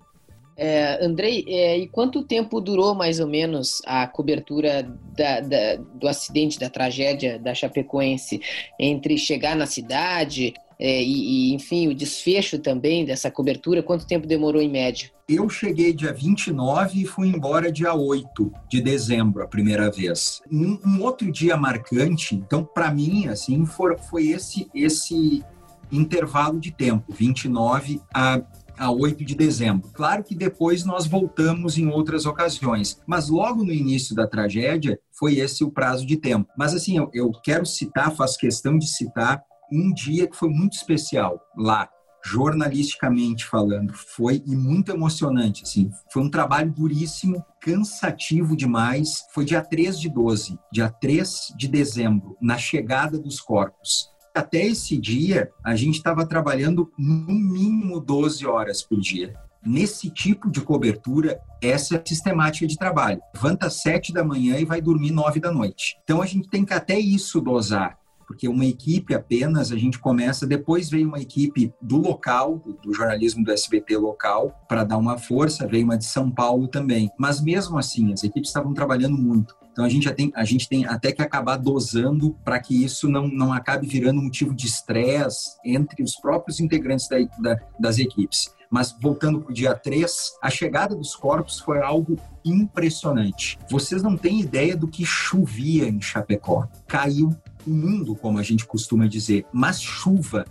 É, 0.63 1.03
Andrei, 1.03 1.43
é, 1.47 1.79
e 1.79 1.87
quanto 1.87 2.21
tempo 2.21 2.61
durou 2.61 2.93
mais 2.93 3.19
ou 3.19 3.25
menos 3.25 3.81
a 3.83 4.05
cobertura 4.05 4.83
da, 5.17 5.39
da, 5.39 5.75
do 5.95 6.07
acidente, 6.07 6.59
da 6.59 6.69
tragédia 6.69 7.39
da 7.39 7.55
Chapecoense? 7.55 8.39
Entre 8.79 9.17
chegar 9.17 9.55
na 9.55 9.65
cidade 9.65 10.53
é, 10.77 11.01
e, 11.01 11.49
e, 11.49 11.53
enfim, 11.55 11.87
o 11.87 11.95
desfecho 11.95 12.59
também 12.59 13.03
dessa 13.03 13.31
cobertura, 13.31 13.81
quanto 13.81 14.05
tempo 14.05 14.27
demorou 14.27 14.61
em 14.61 14.69
média? 14.69 15.09
Eu 15.27 15.49
cheguei 15.49 15.93
dia 15.93 16.13
29 16.13 17.01
e 17.01 17.05
fui 17.05 17.27
embora 17.29 17.71
dia 17.71 17.95
8 17.95 18.51
de 18.69 18.81
dezembro, 18.81 19.41
a 19.41 19.47
primeira 19.47 19.89
vez. 19.89 20.43
Um, 20.51 20.77
um 20.85 21.01
outro 21.01 21.31
dia 21.31 21.57
marcante, 21.57 22.35
então, 22.35 22.63
para 22.63 22.91
mim, 22.91 23.25
assim, 23.25 23.65
foi, 23.65 23.97
foi 23.97 24.27
esse, 24.27 24.69
esse 24.75 25.43
intervalo 25.91 26.59
de 26.59 26.71
tempo, 26.71 27.11
29 27.11 27.99
a 28.13 28.41
a 28.81 28.89
8 28.89 29.23
de 29.23 29.35
dezembro. 29.35 29.91
Claro 29.93 30.23
que 30.23 30.33
depois 30.33 30.83
nós 30.83 31.05
voltamos 31.05 31.77
em 31.77 31.87
outras 31.87 32.25
ocasiões, 32.25 32.99
mas 33.05 33.29
logo 33.29 33.63
no 33.63 33.71
início 33.71 34.15
da 34.15 34.27
tragédia 34.27 34.99
foi 35.11 35.35
esse 35.35 35.63
o 35.63 35.69
prazo 35.69 36.03
de 36.03 36.17
tempo. 36.17 36.49
Mas 36.57 36.73
assim, 36.73 36.97
eu, 36.97 37.07
eu 37.13 37.31
quero 37.43 37.63
citar, 37.63 38.11
faço 38.15 38.39
questão 38.39 38.79
de 38.79 38.87
citar 38.87 39.43
um 39.71 39.93
dia 39.93 40.27
que 40.27 40.35
foi 40.35 40.49
muito 40.49 40.73
especial 40.73 41.39
lá, 41.55 41.87
jornalisticamente 42.25 43.45
falando, 43.45 43.93
foi 43.93 44.41
e 44.47 44.55
muito 44.55 44.91
emocionante, 44.91 45.61
assim. 45.61 45.91
Foi 46.11 46.23
um 46.23 46.29
trabalho 46.29 46.71
duríssimo, 46.71 47.45
cansativo 47.61 48.57
demais. 48.57 49.23
Foi 49.31 49.45
dia 49.45 49.61
3 49.61 49.99
de 49.99 50.09
12, 50.09 50.57
dia 50.73 50.89
3 50.89 51.53
de 51.55 51.67
dezembro, 51.67 52.35
na 52.41 52.57
chegada 52.57 53.19
dos 53.19 53.39
corpos 53.39 54.11
até 54.33 54.65
esse 54.65 54.97
dia, 54.97 55.51
a 55.63 55.75
gente 55.75 55.95
estava 55.95 56.25
trabalhando 56.25 56.91
no 56.97 57.33
mínimo 57.33 57.99
12 57.99 58.45
horas 58.45 58.81
por 58.81 58.99
dia. 58.99 59.33
Nesse 59.63 60.09
tipo 60.09 60.49
de 60.49 60.61
cobertura, 60.61 61.39
essa 61.61 61.95
é 61.95 61.99
a 61.99 62.05
sistemática 62.05 62.65
de 62.65 62.77
trabalho. 62.77 63.21
Levanta 63.35 63.67
às 63.67 63.81
7 63.81 64.11
da 64.11 64.23
manhã 64.23 64.57
e 64.57 64.65
vai 64.65 64.81
dormir 64.81 65.11
9 65.11 65.39
da 65.39 65.51
noite. 65.51 65.97
Então 66.03 66.21
a 66.21 66.25
gente 66.25 66.49
tem 66.49 66.65
que 66.65 66.73
até 66.73 66.97
isso 66.97 67.39
dosar 67.39 68.01
porque 68.31 68.47
uma 68.47 68.65
equipe 68.65 69.13
apenas 69.13 69.73
a 69.73 69.75
gente 69.75 69.99
começa, 69.99 70.47
depois 70.47 70.89
veio 70.89 71.05
uma 71.05 71.19
equipe 71.19 71.73
do 71.81 71.97
local, 71.97 72.63
do 72.81 72.93
jornalismo 72.93 73.43
do 73.43 73.51
SBT 73.51 73.97
local, 73.97 74.57
para 74.69 74.85
dar 74.85 74.97
uma 74.97 75.17
força, 75.17 75.67
veio 75.67 75.83
uma 75.83 75.97
de 75.97 76.05
São 76.05 76.31
Paulo 76.31 76.69
também. 76.69 77.11
Mas 77.19 77.41
mesmo 77.41 77.77
assim, 77.77 78.13
as 78.13 78.23
equipes 78.23 78.49
estavam 78.49 78.73
trabalhando 78.73 79.17
muito. 79.17 79.53
Então 79.71 79.85
a 79.85 79.89
gente, 79.89 80.03
já 80.03 80.13
tem, 80.13 80.31
a 80.35 80.43
gente 80.43 80.67
tem 80.67 80.85
até 80.85 81.11
que 81.11 81.21
acabar 81.21 81.57
dosando 81.57 82.35
para 82.43 82.59
que 82.59 82.83
isso 82.83 83.07
não, 83.09 83.27
não 83.27 83.53
acabe 83.53 83.87
virando 83.87 84.21
motivo 84.21 84.53
de 84.53 84.67
estresse 84.67 85.57
entre 85.65 86.03
os 86.03 86.15
próprios 86.15 86.59
integrantes 86.59 87.07
da, 87.07 87.17
da, 87.39 87.59
das 87.79 87.97
equipes. 87.97 88.53
Mas 88.69 88.95
voltando 89.01 89.41
para 89.41 89.51
o 89.51 89.53
dia 89.53 89.73
3, 89.75 90.37
a 90.41 90.49
chegada 90.49 90.95
dos 90.95 91.15
corpos 91.15 91.59
foi 91.59 91.81
algo 91.81 92.17
impressionante. 92.43 93.57
Vocês 93.69 94.01
não 94.01 94.15
têm 94.15 94.39
ideia 94.39 94.77
do 94.77 94.87
que 94.87 95.05
chovia 95.05 95.87
em 95.87 96.01
Chapecó. 96.01 96.67
Caiu 96.87 97.35
o 97.67 97.69
mundo, 97.69 98.15
como 98.15 98.39
a 98.39 98.43
gente 98.43 98.65
costuma 98.65 99.07
dizer, 99.07 99.45
mas 99.51 99.81
chuva 99.81 100.45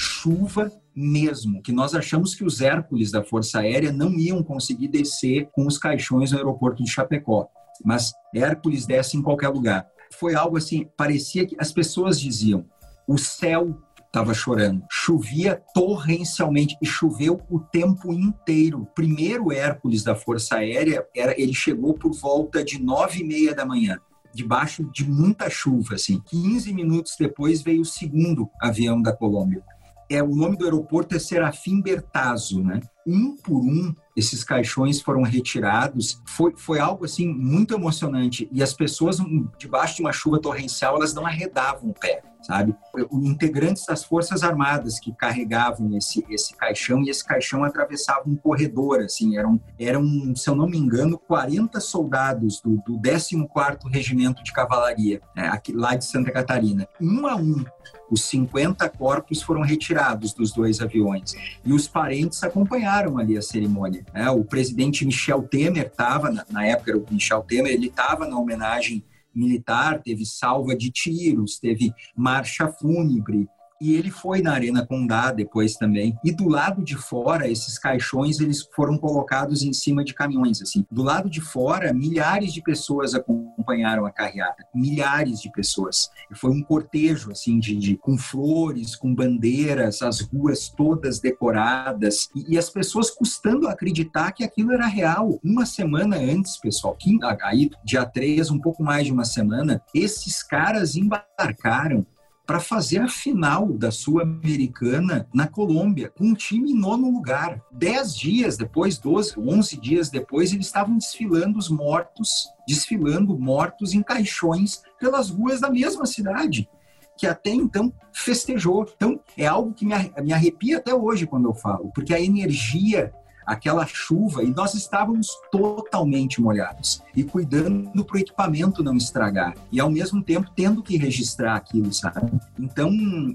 chuva 0.00 0.72
mesmo, 0.96 1.62
que 1.62 1.72
nós 1.72 1.94
achamos 1.94 2.34
que 2.34 2.42
os 2.42 2.60
Hércules 2.62 3.10
da 3.10 3.22
Força 3.22 3.60
Aérea 3.60 3.92
não 3.92 4.14
iam 4.14 4.42
conseguir 4.42 4.88
descer 4.88 5.48
com 5.52 5.66
os 5.66 5.76
caixões 5.76 6.32
no 6.32 6.38
aeroporto 6.38 6.82
de 6.82 6.90
Chapecó, 6.90 7.48
mas 7.84 8.12
Hércules 8.34 8.86
desce 8.86 9.16
em 9.16 9.22
qualquer 9.22 9.48
lugar. 9.48 9.86
Foi 10.12 10.34
algo 10.34 10.56
assim, 10.56 10.88
parecia 10.96 11.46
que 11.46 11.56
as 11.58 11.72
pessoas 11.72 12.20
diziam: 12.20 12.64
o 13.06 13.16
céu 13.16 13.76
estava 14.06 14.34
chorando. 14.34 14.82
Chovia 14.90 15.62
torrencialmente 15.72 16.76
e 16.82 16.86
choveu 16.86 17.40
o 17.48 17.60
tempo 17.60 18.12
inteiro. 18.12 18.88
Primeiro 18.94 19.52
Hércules 19.52 20.02
da 20.02 20.16
Força 20.16 20.56
Aérea, 20.56 21.06
era, 21.14 21.40
ele 21.40 21.54
chegou 21.54 21.94
por 21.94 22.12
volta 22.12 22.64
de 22.64 22.82
nove 22.82 23.20
e 23.20 23.24
meia 23.24 23.54
da 23.54 23.64
manhã 23.64 23.98
debaixo 24.32 24.84
de 24.92 25.08
muita 25.08 25.50
chuva, 25.50 25.94
assim. 25.94 26.20
15 26.26 26.72
minutos 26.72 27.16
depois 27.18 27.62
veio 27.62 27.82
o 27.82 27.86
segundo 27.86 28.48
avião 28.60 29.00
da 29.00 29.12
Colômbia. 29.12 29.62
É, 30.10 30.22
o 30.22 30.34
nome 30.34 30.56
do 30.56 30.64
aeroporto 30.64 31.14
é 31.14 31.18
Serafim 31.20 31.80
Bertazzo, 31.80 32.62
né? 32.64 32.80
Um 33.06 33.36
por 33.36 33.60
um, 33.60 33.94
esses 34.16 34.42
caixões 34.42 35.00
foram 35.00 35.22
retirados. 35.22 36.20
Foi, 36.26 36.52
foi 36.56 36.80
algo, 36.80 37.04
assim, 37.04 37.28
muito 37.28 37.74
emocionante. 37.74 38.48
E 38.52 38.60
as 38.60 38.74
pessoas, 38.74 39.18
debaixo 39.56 39.96
de 39.96 40.02
uma 40.02 40.12
chuva 40.12 40.40
torrencial, 40.40 40.96
elas 40.96 41.14
não 41.14 41.24
arredavam 41.24 41.90
o 41.90 41.94
pé 41.94 42.22
sabe? 42.42 42.74
Integrantes 43.12 43.86
das 43.86 44.04
Forças 44.04 44.42
Armadas 44.42 44.98
que 44.98 45.12
carregavam 45.12 45.96
esse, 45.96 46.24
esse 46.30 46.54
caixão 46.54 47.02
e 47.02 47.10
esse 47.10 47.24
caixão 47.24 47.64
atravessava 47.64 48.28
um 48.28 48.36
corredor, 48.36 49.00
assim, 49.00 49.36
eram, 49.36 49.60
eram, 49.78 50.34
se 50.34 50.48
eu 50.48 50.54
não 50.54 50.68
me 50.68 50.78
engano, 50.78 51.18
40 51.18 51.80
soldados 51.80 52.60
do, 52.60 52.76
do 52.86 52.98
14º 52.98 53.90
Regimento 53.90 54.42
de 54.42 54.52
Cavalaria, 54.52 55.20
né, 55.36 55.48
aqui, 55.48 55.72
lá 55.72 55.94
de 55.94 56.04
Santa 56.04 56.30
Catarina. 56.30 56.88
Um 57.00 57.26
a 57.26 57.36
um, 57.36 57.64
os 58.10 58.24
50 58.24 58.88
corpos 58.90 59.40
foram 59.40 59.62
retirados 59.62 60.34
dos 60.34 60.52
dois 60.52 60.80
aviões 60.80 61.34
e 61.64 61.72
os 61.72 61.86
parentes 61.86 62.42
acompanharam 62.42 63.18
ali 63.18 63.36
a 63.36 63.42
cerimônia. 63.42 64.04
Né? 64.12 64.28
O 64.30 64.44
presidente 64.44 65.04
Michel 65.04 65.42
Temer 65.42 65.86
estava, 65.86 66.30
na, 66.30 66.44
na 66.50 66.66
época 66.66 66.90
era 66.90 66.98
o 66.98 67.06
Michel 67.10 67.42
Temer, 67.42 67.72
ele 67.72 67.86
estava 67.86 68.26
na 68.26 68.38
homenagem 68.38 69.04
militar, 69.34 70.02
teve 70.02 70.24
salva 70.24 70.74
de 70.76 70.90
tiros, 70.90 71.58
teve 71.58 71.92
marcha 72.16 72.68
fúnebre, 72.68 73.48
e 73.80 73.94
ele 73.94 74.10
foi 74.10 74.42
na 74.42 74.52
Arena 74.52 74.86
Condá 74.86 75.32
depois 75.32 75.74
também. 75.74 76.16
E 76.22 76.30
do 76.30 76.48
lado 76.48 76.84
de 76.84 76.96
fora, 76.96 77.48
esses 77.48 77.78
caixões 77.78 78.38
eles 78.38 78.68
foram 78.74 78.98
colocados 78.98 79.62
em 79.62 79.72
cima 79.72 80.04
de 80.04 80.12
caminhões 80.12 80.60
assim. 80.60 80.84
Do 80.90 81.02
lado 81.02 81.30
de 81.30 81.40
fora, 81.40 81.92
milhares 81.92 82.52
de 82.52 82.62
pessoas 82.62 83.14
acompanharam 83.14 84.04
a 84.04 84.10
carreata, 84.10 84.64
milhares 84.74 85.40
de 85.40 85.50
pessoas. 85.50 86.10
E 86.30 86.34
foi 86.34 86.50
um 86.50 86.62
cortejo 86.62 87.30
assim 87.30 87.58
de, 87.58 87.74
de 87.76 87.96
com 87.96 88.18
flores, 88.18 88.94
com 88.94 89.14
bandeiras, 89.14 90.02
as 90.02 90.20
ruas 90.20 90.68
todas 90.68 91.18
decoradas 91.20 92.28
e, 92.36 92.54
e, 92.54 92.58
as 92.58 92.68
pessoas 92.68 93.10
custando 93.10 93.68
acreditar 93.68 94.32
que 94.32 94.44
aquilo 94.44 94.72
era 94.72 94.86
real. 94.86 95.38
Uma 95.42 95.64
semana 95.64 96.16
antes, 96.16 96.58
pessoal, 96.58 96.94
que, 96.94 97.18
aí 97.42 97.70
dia 97.84 98.04
3, 98.04 98.50
um 98.50 98.58
pouco 98.58 98.82
mais 98.82 99.06
de 99.06 99.12
uma 99.12 99.24
semana, 99.24 99.82
esses 99.94 100.42
caras 100.42 100.96
embarcaram 100.96 102.06
para 102.50 102.58
fazer 102.58 102.98
a 102.98 103.06
final 103.06 103.72
da 103.74 103.92
Sul-Americana 103.92 105.28
na 105.32 105.46
Colômbia, 105.46 106.10
com 106.10 106.24
um 106.24 106.34
time 106.34 106.72
em 106.72 106.74
nono 106.74 107.08
lugar. 107.08 107.62
Dez 107.70 108.12
dias 108.12 108.56
depois, 108.56 108.98
doze, 108.98 109.38
onze 109.38 109.76
dias 109.76 110.10
depois, 110.10 110.52
eles 110.52 110.66
estavam 110.66 110.98
desfilando 110.98 111.60
os 111.60 111.68
mortos, 111.68 112.48
desfilando 112.66 113.38
mortos 113.38 113.94
em 113.94 114.02
caixões 114.02 114.82
pelas 114.98 115.30
ruas 115.30 115.60
da 115.60 115.70
mesma 115.70 116.04
cidade 116.06 116.68
que 117.16 117.26
até 117.26 117.50
então 117.50 117.92
festejou. 118.12 118.90
Então, 118.96 119.20
é 119.36 119.46
algo 119.46 119.74
que 119.74 119.84
me 119.84 120.32
arrepia 120.32 120.78
até 120.78 120.92
hoje 120.94 121.26
quando 121.26 121.50
eu 121.50 121.54
falo, 121.54 121.92
porque 121.94 122.14
a 122.14 122.20
energia 122.20 123.12
aquela 123.50 123.84
chuva 123.84 124.44
e 124.44 124.54
nós 124.54 124.74
estávamos 124.74 125.28
totalmente 125.50 126.40
molhados 126.40 127.02
e 127.16 127.24
cuidando 127.24 128.04
para 128.04 128.16
o 128.16 128.20
equipamento 128.20 128.80
não 128.80 128.96
estragar 128.96 129.54
e 129.72 129.80
ao 129.80 129.90
mesmo 129.90 130.22
tempo 130.22 130.52
tendo 130.54 130.84
que 130.84 130.96
registrar 130.96 131.56
aquilo, 131.56 131.92
sabe? 131.92 132.30
Então 132.56 132.92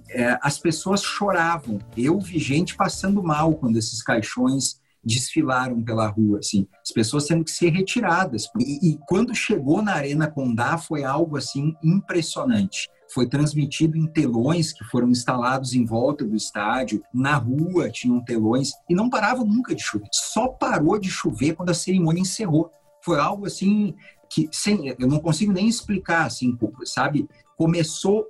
é, 0.10 0.40
as 0.42 0.58
pessoas 0.58 1.04
choravam. 1.04 1.80
Eu 1.98 2.18
vi 2.18 2.40
gente 2.40 2.78
passando 2.78 3.22
mal 3.22 3.56
quando 3.56 3.78
esses 3.78 4.02
caixões 4.02 4.80
desfilaram 5.04 5.84
pela 5.84 6.08
rua, 6.08 6.40
assim, 6.40 6.66
as 6.82 6.92
pessoas 6.92 7.26
tendo 7.26 7.44
que 7.44 7.52
ser 7.52 7.70
retiradas. 7.70 8.48
E, 8.58 8.92
e 8.92 9.00
quando 9.08 9.36
chegou 9.36 9.82
na 9.82 9.96
Arena 9.96 10.32
Condá 10.32 10.78
foi 10.78 11.04
algo 11.04 11.38
assim 11.38 11.76
impressionante 11.84 12.90
foi 13.14 13.28
transmitido 13.28 13.98
em 13.98 14.08
telões 14.08 14.74
que 14.74 14.84
foram 14.86 15.10
instalados 15.10 15.74
em 15.74 15.86
volta 15.86 16.26
do 16.26 16.36
estádio, 16.36 17.04
na 17.14 17.36
rua 17.36 17.90
tinham 17.90 18.24
telões 18.24 18.72
e 18.90 18.96
não 18.96 19.10
parava 19.10 19.44
nunca 19.44 19.76
de 19.76 19.84
chover. 19.84 20.08
Só 20.12 20.48
parou 20.48 21.00
de 21.00 21.10
chover 21.10 21.56
quando 21.56 21.70
a 21.70 21.74
cerimônia 21.74 22.22
encerrou. 22.22 22.72
Foi 23.04 23.20
algo 23.20 23.46
assim 23.46 23.94
que 24.30 24.50
sem, 24.52 24.96
eu 25.00 25.08
não 25.08 25.20
consigo 25.20 25.52
nem 25.52 25.68
explicar, 25.68 26.26
assim, 26.26 26.58
sabe? 26.86 27.28
Começou 27.56 28.26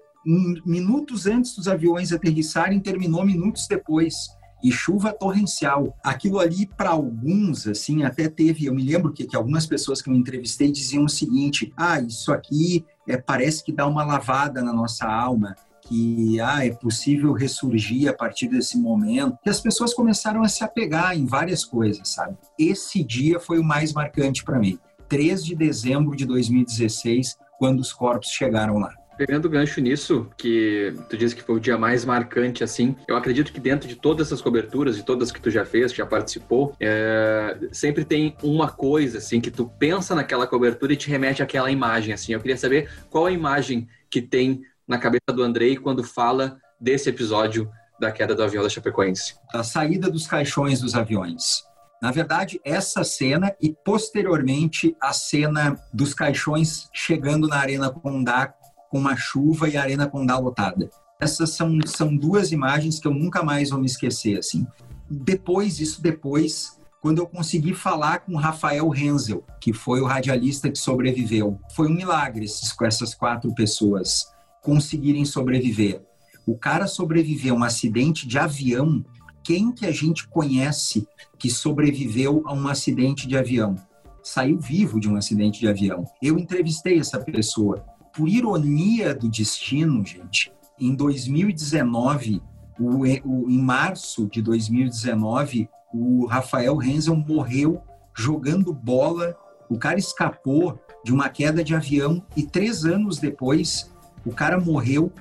minutos 0.66 1.28
antes 1.28 1.56
dos 1.56 1.68
aviões 1.68 2.12
aterrissarem, 2.12 2.80
terminou 2.80 3.24
minutos 3.24 3.68
depois 3.68 4.28
e 4.64 4.72
chuva 4.72 5.14
torrencial. 5.14 5.96
Aquilo 6.04 6.40
ali, 6.40 6.66
para 6.66 6.90
alguns, 6.90 7.68
assim, 7.68 8.04
até 8.04 8.28
teve. 8.28 8.66
Eu 8.66 8.74
me 8.74 8.84
lembro 8.84 9.14
que, 9.14 9.26
que 9.26 9.36
algumas 9.36 9.68
pessoas 9.68 10.02
que 10.02 10.10
eu 10.10 10.16
entrevistei 10.16 10.72
diziam 10.72 11.06
o 11.06 11.10
seguinte: 11.10 11.72
ah, 11.78 12.00
isso 12.00 12.32
aqui 12.32 12.84
é, 13.08 13.18
parece 13.18 13.64
que 13.64 13.72
dá 13.72 13.86
uma 13.88 14.04
lavada 14.04 14.62
na 14.62 14.74
nossa 14.74 15.06
alma 15.06 15.56
que 15.88 16.40
ah, 16.42 16.66
é 16.66 16.72
possível 16.72 17.32
ressurgir 17.32 18.10
a 18.10 18.14
partir 18.14 18.48
desse 18.48 18.78
momento, 18.78 19.38
que 19.44 19.50
as 19.50 19.60
pessoas 19.60 19.94
começaram 19.94 20.42
a 20.42 20.48
se 20.48 20.64
apegar 20.64 21.16
em 21.16 21.26
várias 21.26 21.64
coisas, 21.64 22.10
sabe? 22.10 22.36
Esse 22.58 23.04
dia 23.04 23.40
foi 23.40 23.60
o 23.60 23.64
mais 23.64 23.94
marcante 23.94 24.44
para 24.44 24.60
mim. 24.60 24.80
3 25.08 25.46
de 25.46 25.56
dezembro 25.56 26.16
de 26.16 26.26
2016, 26.26 27.38
quando 27.60 27.80
os 27.80 27.94
corpos 27.94 28.30
chegaram 28.30 28.80
lá. 28.80 28.94
Pegando 29.18 29.50
gancho 29.50 29.80
nisso, 29.80 30.30
que 30.38 30.94
tu 31.10 31.18
disse 31.18 31.36
que 31.36 31.42
foi 31.42 31.56
o 31.56 31.60
dia 31.60 31.78
mais 31.78 32.04
marcante, 32.04 32.64
assim, 32.64 32.96
eu 33.08 33.16
acredito 33.16 33.54
que 33.54 33.60
dentro 33.60 33.88
de 33.88 33.96
todas 33.96 34.28
essas 34.28 34.42
coberturas, 34.42 34.96
de 34.96 35.04
todas 35.04 35.32
que 35.32 35.40
tu 35.40 35.50
já 35.50 35.66
fez, 35.66 35.92
que 35.92 36.00
já 36.00 36.06
participou, 36.06 36.76
é, 36.80 37.58
sempre 37.72 38.04
tem 38.04 38.36
uma 38.44 38.70
coisa, 38.70 39.20
assim, 39.20 39.40
que 39.40 39.52
tu 39.52 39.72
pensa 39.80 40.14
naquela 40.14 40.46
cobertura 40.46 40.94
e 40.94 40.98
te 40.98 41.10
remete 41.10 41.42
àquela 41.42 41.72
imagem, 41.72 42.14
assim. 42.14 42.34
Eu 42.34 42.42
queria 42.42 42.58
saber 42.58 42.90
qual 43.10 43.26
a 43.26 43.32
imagem 43.32 43.88
que 44.10 44.22
tem 44.22 44.62
na 44.88 44.98
cabeça 44.98 45.34
do 45.34 45.44
Andrei 45.44 45.78
quando 45.78 46.04
fala 46.04 46.58
desse 46.80 47.10
episódio 47.10 47.70
da 48.00 48.12
queda 48.12 48.36
do 48.36 48.44
avião 48.44 48.64
da 48.64 48.70
Chapecoense. 48.70 49.36
A 49.54 49.64
saída 49.64 50.10
dos 50.10 50.28
caixões 50.28 50.82
dos 50.82 50.96
aviões. 50.96 51.64
Na 52.02 52.12
verdade, 52.12 52.60
essa 52.64 53.04
cena 53.04 53.56
e 53.62 53.74
posteriormente 53.74 54.96
a 55.02 55.14
cena 55.14 55.80
dos 55.94 56.14
caixões 56.14 56.90
chegando 56.94 57.48
na 57.48 57.58
Arena 57.58 57.90
Condá 57.90 58.54
com 58.96 59.00
uma 59.00 59.18
chuva 59.18 59.68
e 59.68 59.76
a 59.76 59.82
Arena 59.82 60.08
Condá 60.08 60.38
lotada. 60.38 60.90
Essas 61.20 61.50
são, 61.50 61.78
são 61.86 62.16
duas 62.16 62.54
imagens 62.54 62.98
que 62.98 63.06
eu 63.06 63.14
nunca 63.14 63.44
mais 63.44 63.72
vou 63.72 63.80
me 63.82 63.88
esquecer, 63.88 64.40
assim. 64.40 64.66
Depois, 65.12 65.82
isso 65.82 66.02
depois, 66.02 66.80
quando 67.02 67.18
eu 67.18 67.28
consegui 67.28 67.74
falar 67.74 68.20
com 68.20 68.38
Rafael 68.38 68.88
Renzel, 68.88 69.44
que 69.60 69.74
foi 69.74 70.00
o 70.00 70.06
radialista 70.06 70.72
que 70.72 70.78
sobreviveu. 70.78 71.60
Foi 71.76 71.90
um 71.90 71.94
milagre 71.94 72.46
esses, 72.46 72.74
essas 72.84 73.14
quatro 73.14 73.54
pessoas 73.54 74.28
conseguirem 74.62 75.26
sobreviver. 75.26 76.02
O 76.48 76.58
cara 76.58 76.88
sobreviveu 76.88 77.54
a 77.54 77.58
um 77.58 77.64
acidente 77.66 78.26
de 78.26 78.40
avião. 78.40 79.04
Quem 79.44 79.74
que 79.74 79.86
a 79.86 79.92
gente 79.92 80.26
conhece 80.30 81.06
que 81.38 81.50
sobreviveu 81.50 82.44
a 82.46 82.54
um 82.54 82.66
acidente 82.70 83.28
de 83.28 83.36
avião? 83.36 83.76
Saiu 84.24 84.58
vivo 84.58 85.02
de 85.02 85.10
um 85.10 85.18
acidente 85.18 85.60
de 85.60 85.68
avião. 85.68 86.06
Eu 86.22 86.40
entrevistei 86.40 86.98
essa 86.98 87.20
pessoa 87.20 87.86
por 88.16 88.30
ironia 88.30 89.14
do 89.14 89.30
destino, 89.30 90.06
gente, 90.06 90.52
em 90.80 90.96
2019, 90.96 92.42
o, 92.80 93.02
o, 93.24 93.50
em 93.50 93.60
março 93.60 94.28
de 94.28 94.42
2019, 94.42 95.70
o 95.94 96.26
Rafael 96.26 96.76
Renzel 96.76 97.16
morreu 97.16 97.82
jogando 98.14 98.74
bola. 98.74 99.36
O 99.70 99.78
cara 99.78 99.98
escapou 99.98 100.80
de 101.04 101.14
uma 101.14 101.30
queda 101.30 101.64
de 101.64 101.76
avião 101.76 102.24
e 102.36 102.44
três 102.44 102.86
anos 102.86 103.20
depois, 103.20 103.92
o 104.26 104.32
cara 104.32 104.60
morreu 104.60 105.12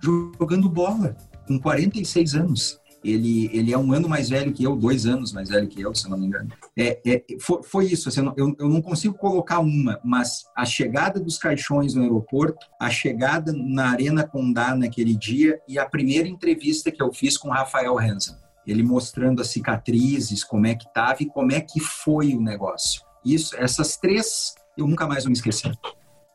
jogando 0.00 0.68
bola, 0.68 1.16
com 1.46 1.58
46 1.58 2.34
anos. 2.34 2.80
Ele, 3.04 3.48
ele 3.52 3.72
é 3.72 3.78
um 3.78 3.92
ano 3.92 4.08
mais 4.08 4.28
velho 4.28 4.52
que 4.52 4.64
eu, 4.64 4.74
dois 4.74 5.06
anos 5.06 5.32
mais 5.32 5.48
velho 5.48 5.68
que 5.68 5.80
eu, 5.80 5.94
se 5.94 6.08
não 6.08 6.18
me 6.18 6.26
engano. 6.26 6.48
É, 6.78 7.00
é 7.06 7.24
foi, 7.40 7.62
foi, 7.62 7.86
isso, 7.86 8.08
assim, 8.08 8.20
eu, 8.36 8.54
eu 8.58 8.68
não 8.68 8.82
consigo 8.82 9.16
colocar 9.16 9.60
uma, 9.60 9.98
mas 10.04 10.44
a 10.54 10.66
chegada 10.66 11.18
dos 11.18 11.38
caixões 11.38 11.94
no 11.94 12.02
aeroporto, 12.02 12.66
a 12.78 12.90
chegada 12.90 13.52
na 13.52 13.90
Arena 13.90 14.26
Condá 14.26 14.76
naquele 14.76 15.16
dia 15.16 15.58
e 15.66 15.78
a 15.78 15.88
primeira 15.88 16.28
entrevista 16.28 16.90
que 16.90 17.02
eu 17.02 17.12
fiz 17.12 17.38
com 17.38 17.48
Rafael 17.48 17.98
Hansen. 17.98 18.36
Ele 18.66 18.82
mostrando 18.82 19.40
as 19.40 19.48
cicatrizes, 19.48 20.44
como 20.44 20.66
é 20.66 20.74
que 20.74 20.86
estava 20.86 21.22
e 21.22 21.26
como 21.26 21.52
é 21.52 21.60
que 21.60 21.80
foi 21.80 22.34
o 22.34 22.40
negócio. 22.40 23.00
Isso, 23.24 23.56
essas 23.56 23.96
três, 23.96 24.54
eu 24.76 24.86
nunca 24.86 25.06
mais 25.06 25.24
vou 25.24 25.30
me 25.30 25.36
esquecer. 25.36 25.72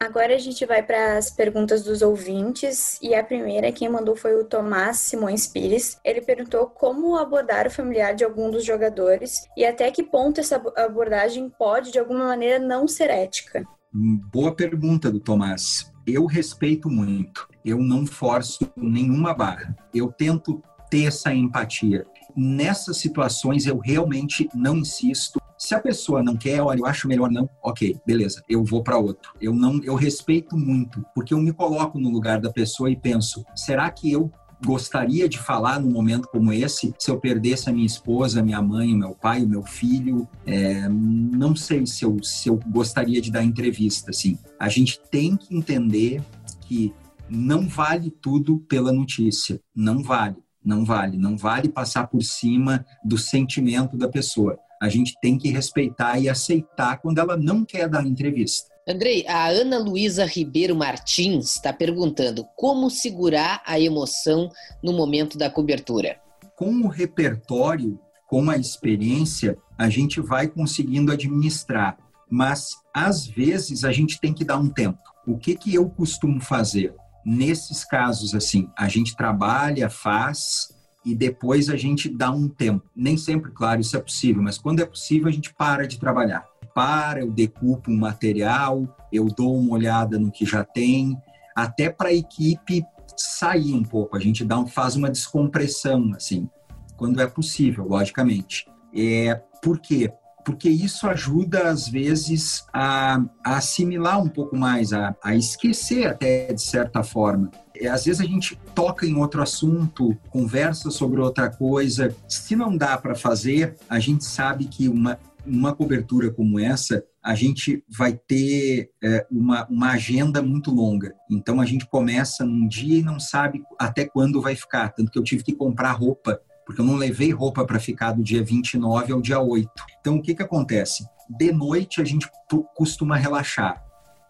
Agora 0.01 0.33
a 0.33 0.39
gente 0.39 0.65
vai 0.65 0.81
para 0.81 1.15
as 1.19 1.29
perguntas 1.29 1.83
dos 1.83 2.01
ouvintes 2.01 2.97
e 3.03 3.13
a 3.13 3.23
primeira 3.23 3.71
quem 3.71 3.87
mandou 3.87 4.15
foi 4.15 4.33
o 4.33 4.43
Tomás 4.43 4.97
Simões 4.97 5.45
Pires. 5.45 5.99
Ele 6.03 6.19
perguntou 6.19 6.65
como 6.65 7.15
abordar 7.15 7.67
o 7.67 7.69
familiar 7.69 8.15
de 8.15 8.23
algum 8.23 8.49
dos 8.49 8.65
jogadores 8.65 9.47
e 9.55 9.63
até 9.63 9.91
que 9.91 10.01
ponto 10.01 10.39
essa 10.39 10.59
abordagem 10.75 11.47
pode 11.51 11.91
de 11.91 11.99
alguma 11.99 12.25
maneira 12.29 12.57
não 12.57 12.87
ser 12.87 13.11
ética. 13.11 13.63
Boa 13.93 14.55
pergunta 14.55 15.11
do 15.11 15.19
Tomás. 15.19 15.93
Eu 16.07 16.25
respeito 16.25 16.89
muito. 16.89 17.47
Eu 17.63 17.77
não 17.77 18.07
forço 18.07 18.71
nenhuma 18.75 19.35
barra. 19.35 19.75
Eu 19.93 20.11
tento 20.11 20.63
ter 20.89 21.05
essa 21.05 21.31
empatia. 21.31 22.07
Nessas 22.35 22.97
situações 22.97 23.67
eu 23.67 23.77
realmente 23.77 24.49
não 24.55 24.77
insisto 24.77 25.40
se 25.71 25.75
a 25.75 25.79
pessoa 25.79 26.21
não 26.21 26.35
quer, 26.35 26.61
olha, 26.61 26.79
eu 26.79 26.85
acho 26.85 27.07
melhor 27.07 27.31
não, 27.31 27.49
ok, 27.63 27.97
beleza, 28.05 28.43
eu 28.49 28.61
vou 28.61 28.83
para 28.83 28.97
outro. 28.97 29.31
Eu 29.39 29.53
não, 29.53 29.81
eu 29.85 29.95
respeito 29.95 30.57
muito, 30.57 31.01
porque 31.15 31.33
eu 31.33 31.39
me 31.39 31.53
coloco 31.53 31.97
no 31.97 32.09
lugar 32.09 32.41
da 32.41 32.51
pessoa 32.51 32.91
e 32.91 32.95
penso, 32.97 33.45
será 33.55 33.89
que 33.89 34.11
eu 34.11 34.29
gostaria 34.65 35.29
de 35.29 35.39
falar 35.39 35.79
num 35.79 35.89
momento 35.89 36.27
como 36.27 36.51
esse, 36.51 36.93
se 36.99 37.09
eu 37.09 37.17
perdesse 37.17 37.69
a 37.69 37.73
minha 37.73 37.85
esposa, 37.85 38.43
minha 38.43 38.61
mãe, 38.61 38.93
meu 38.93 39.15
pai, 39.15 39.45
meu 39.45 39.63
filho, 39.63 40.27
é, 40.45 40.89
não 40.89 41.55
sei 41.55 41.85
se 41.85 42.03
eu, 42.03 42.21
se 42.21 42.49
eu 42.49 42.59
gostaria 42.67 43.21
de 43.21 43.31
dar 43.31 43.41
entrevista, 43.41 44.09
assim. 44.09 44.37
A 44.59 44.67
gente 44.67 44.99
tem 45.09 45.37
que 45.37 45.55
entender 45.55 46.21
que 46.67 46.93
não 47.29 47.65
vale 47.65 48.11
tudo 48.11 48.59
pela 48.67 48.91
notícia, 48.91 49.57
não 49.73 50.03
vale, 50.03 50.35
não 50.61 50.83
vale, 50.83 51.17
não 51.17 51.37
vale 51.37 51.69
passar 51.69 52.07
por 52.07 52.21
cima 52.21 52.85
do 53.05 53.17
sentimento 53.17 53.95
da 53.95 54.09
pessoa 54.09 54.59
a 54.81 54.89
gente 54.89 55.13
tem 55.21 55.37
que 55.37 55.49
respeitar 55.49 56.19
e 56.19 56.27
aceitar 56.27 56.97
quando 56.97 57.19
ela 57.19 57.37
não 57.37 57.63
quer 57.63 57.87
dar 57.87 58.05
entrevista. 58.05 58.71
Andrei, 58.87 59.23
a 59.27 59.47
Ana 59.47 59.77
Luísa 59.77 60.25
Ribeiro 60.25 60.75
Martins 60.75 61.55
está 61.55 61.71
perguntando 61.71 62.43
como 62.57 62.89
segurar 62.89 63.61
a 63.63 63.79
emoção 63.79 64.49
no 64.83 64.91
momento 64.91 65.37
da 65.37 65.51
cobertura. 65.51 66.19
Com 66.55 66.81
o 66.81 66.87
repertório, 66.87 67.99
com 68.27 68.49
a 68.49 68.57
experiência, 68.57 69.55
a 69.77 69.87
gente 69.87 70.19
vai 70.19 70.47
conseguindo 70.47 71.11
administrar, 71.11 71.95
mas 72.27 72.69
às 72.91 73.27
vezes 73.27 73.83
a 73.83 73.91
gente 73.91 74.19
tem 74.19 74.33
que 74.33 74.43
dar 74.43 74.57
um 74.57 74.69
tempo. 74.69 74.97
O 75.27 75.37
que, 75.37 75.55
que 75.55 75.75
eu 75.75 75.87
costumo 75.87 76.41
fazer? 76.41 76.95
Nesses 77.23 77.85
casos, 77.85 78.33
assim, 78.33 78.67
a 78.75 78.87
gente 78.87 79.15
trabalha, 79.15 79.91
faz, 79.91 80.69
e 81.05 81.15
depois 81.15 81.69
a 81.69 81.75
gente 81.75 82.09
dá 82.09 82.31
um 82.31 82.47
tempo. 82.47 82.85
Nem 82.95 83.17
sempre, 83.17 83.51
claro, 83.51 83.81
isso 83.81 83.97
é 83.97 83.99
possível, 83.99 84.41
mas 84.41 84.57
quando 84.57 84.81
é 84.81 84.85
possível, 84.85 85.27
a 85.27 85.31
gente 85.31 85.53
para 85.53 85.87
de 85.87 85.99
trabalhar. 85.99 86.45
Para, 86.73 87.21
eu 87.21 87.31
decupo 87.31 87.91
um 87.91 87.97
material, 87.97 88.97
eu 89.11 89.25
dou 89.25 89.57
uma 89.57 89.73
olhada 89.73 90.17
no 90.17 90.31
que 90.31 90.45
já 90.45 90.63
tem, 90.63 91.17
até 91.55 91.89
para 91.89 92.09
a 92.09 92.13
equipe 92.13 92.85
sair 93.17 93.73
um 93.73 93.83
pouco. 93.83 94.15
A 94.15 94.19
gente 94.19 94.45
dá 94.45 94.57
um, 94.57 94.67
faz 94.67 94.95
uma 94.95 95.09
descompressão, 95.09 96.13
assim, 96.15 96.49
quando 96.95 97.21
é 97.21 97.27
possível, 97.27 97.85
logicamente. 97.85 98.65
É, 98.95 99.41
por 99.61 99.79
quê? 99.79 100.11
Porque 100.45 100.69
isso 100.69 101.07
ajuda, 101.07 101.69
às 101.69 101.87
vezes, 101.87 102.65
a, 102.73 103.23
a 103.43 103.57
assimilar 103.57 104.21
um 104.21 104.29
pouco 104.29 104.55
mais, 104.55 104.93
a, 104.93 105.15
a 105.23 105.35
esquecer 105.35 106.07
até, 106.07 106.53
de 106.53 106.61
certa 106.61 107.03
forma 107.03 107.51
é, 107.81 107.87
às 107.87 108.05
vezes 108.05 108.21
a 108.21 108.25
gente 108.25 108.55
toca 108.75 109.07
em 109.07 109.15
outro 109.15 109.41
assunto, 109.41 110.15
conversa 110.29 110.91
sobre 110.91 111.19
outra 111.19 111.49
coisa. 111.49 112.15
Se 112.27 112.55
não 112.55 112.77
dá 112.77 112.95
para 112.95 113.15
fazer, 113.15 113.75
a 113.89 113.99
gente 113.99 114.23
sabe 114.23 114.65
que 114.65 114.87
uma, 114.87 115.17
uma 115.45 115.73
cobertura 115.73 116.31
como 116.31 116.59
essa, 116.59 117.03
a 117.23 117.35
gente 117.35 117.83
vai 117.89 118.13
ter 118.13 118.91
é, 119.03 119.25
uma, 119.31 119.67
uma 119.67 119.91
agenda 119.91 120.41
muito 120.41 120.71
longa. 120.71 121.13
Então 121.29 121.59
a 121.59 121.65
gente 121.65 121.87
começa 121.87 122.45
num 122.45 122.67
dia 122.67 122.99
e 122.99 123.03
não 123.03 123.19
sabe 123.19 123.63
até 123.79 124.05
quando 124.05 124.41
vai 124.41 124.55
ficar. 124.55 124.89
Tanto 124.89 125.11
que 125.11 125.17
eu 125.17 125.23
tive 125.23 125.43
que 125.43 125.53
comprar 125.53 125.91
roupa, 125.91 126.39
porque 126.71 126.81
eu 126.81 126.85
não 126.85 126.95
levei 126.95 127.31
roupa 127.31 127.65
para 127.65 127.81
ficar 127.81 128.13
do 128.13 128.23
dia 128.23 128.41
29 128.41 129.11
ao 129.11 129.21
dia 129.21 129.41
8. 129.41 129.69
Então 129.99 130.15
o 130.15 130.21
que, 130.21 130.33
que 130.33 130.41
acontece? 130.41 131.05
De 131.29 131.51
noite 131.51 132.01
a 132.01 132.05
gente 132.05 132.29
costuma 132.73 133.17
relaxar. 133.17 133.83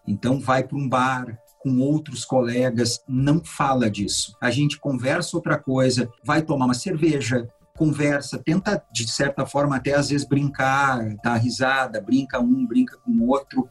Então 0.08 0.40
vai 0.40 0.64
para 0.64 0.76
um 0.76 0.88
bar, 0.88 1.38
com 1.60 1.78
outros 1.78 2.24
colegas, 2.24 3.00
não 3.08 3.44
fala 3.44 3.88
disso. 3.88 4.36
A 4.40 4.50
gente 4.50 4.80
conversa 4.80 5.36
outra 5.36 5.56
coisa, 5.56 6.10
vai 6.24 6.42
tomar 6.42 6.64
uma 6.64 6.74
cerveja, 6.74 7.48
conversa, 7.76 8.42
tenta 8.44 8.82
de 8.92 9.08
certa 9.08 9.46
forma 9.46 9.76
até 9.76 9.94
às 9.94 10.08
vezes 10.08 10.26
brincar, 10.26 11.14
dar 11.22 11.36
risada, 11.36 12.00
brinca 12.00 12.40
um, 12.40 12.66
brinca 12.66 12.96
com 12.96 13.12
o 13.12 13.28
outro, 13.28 13.68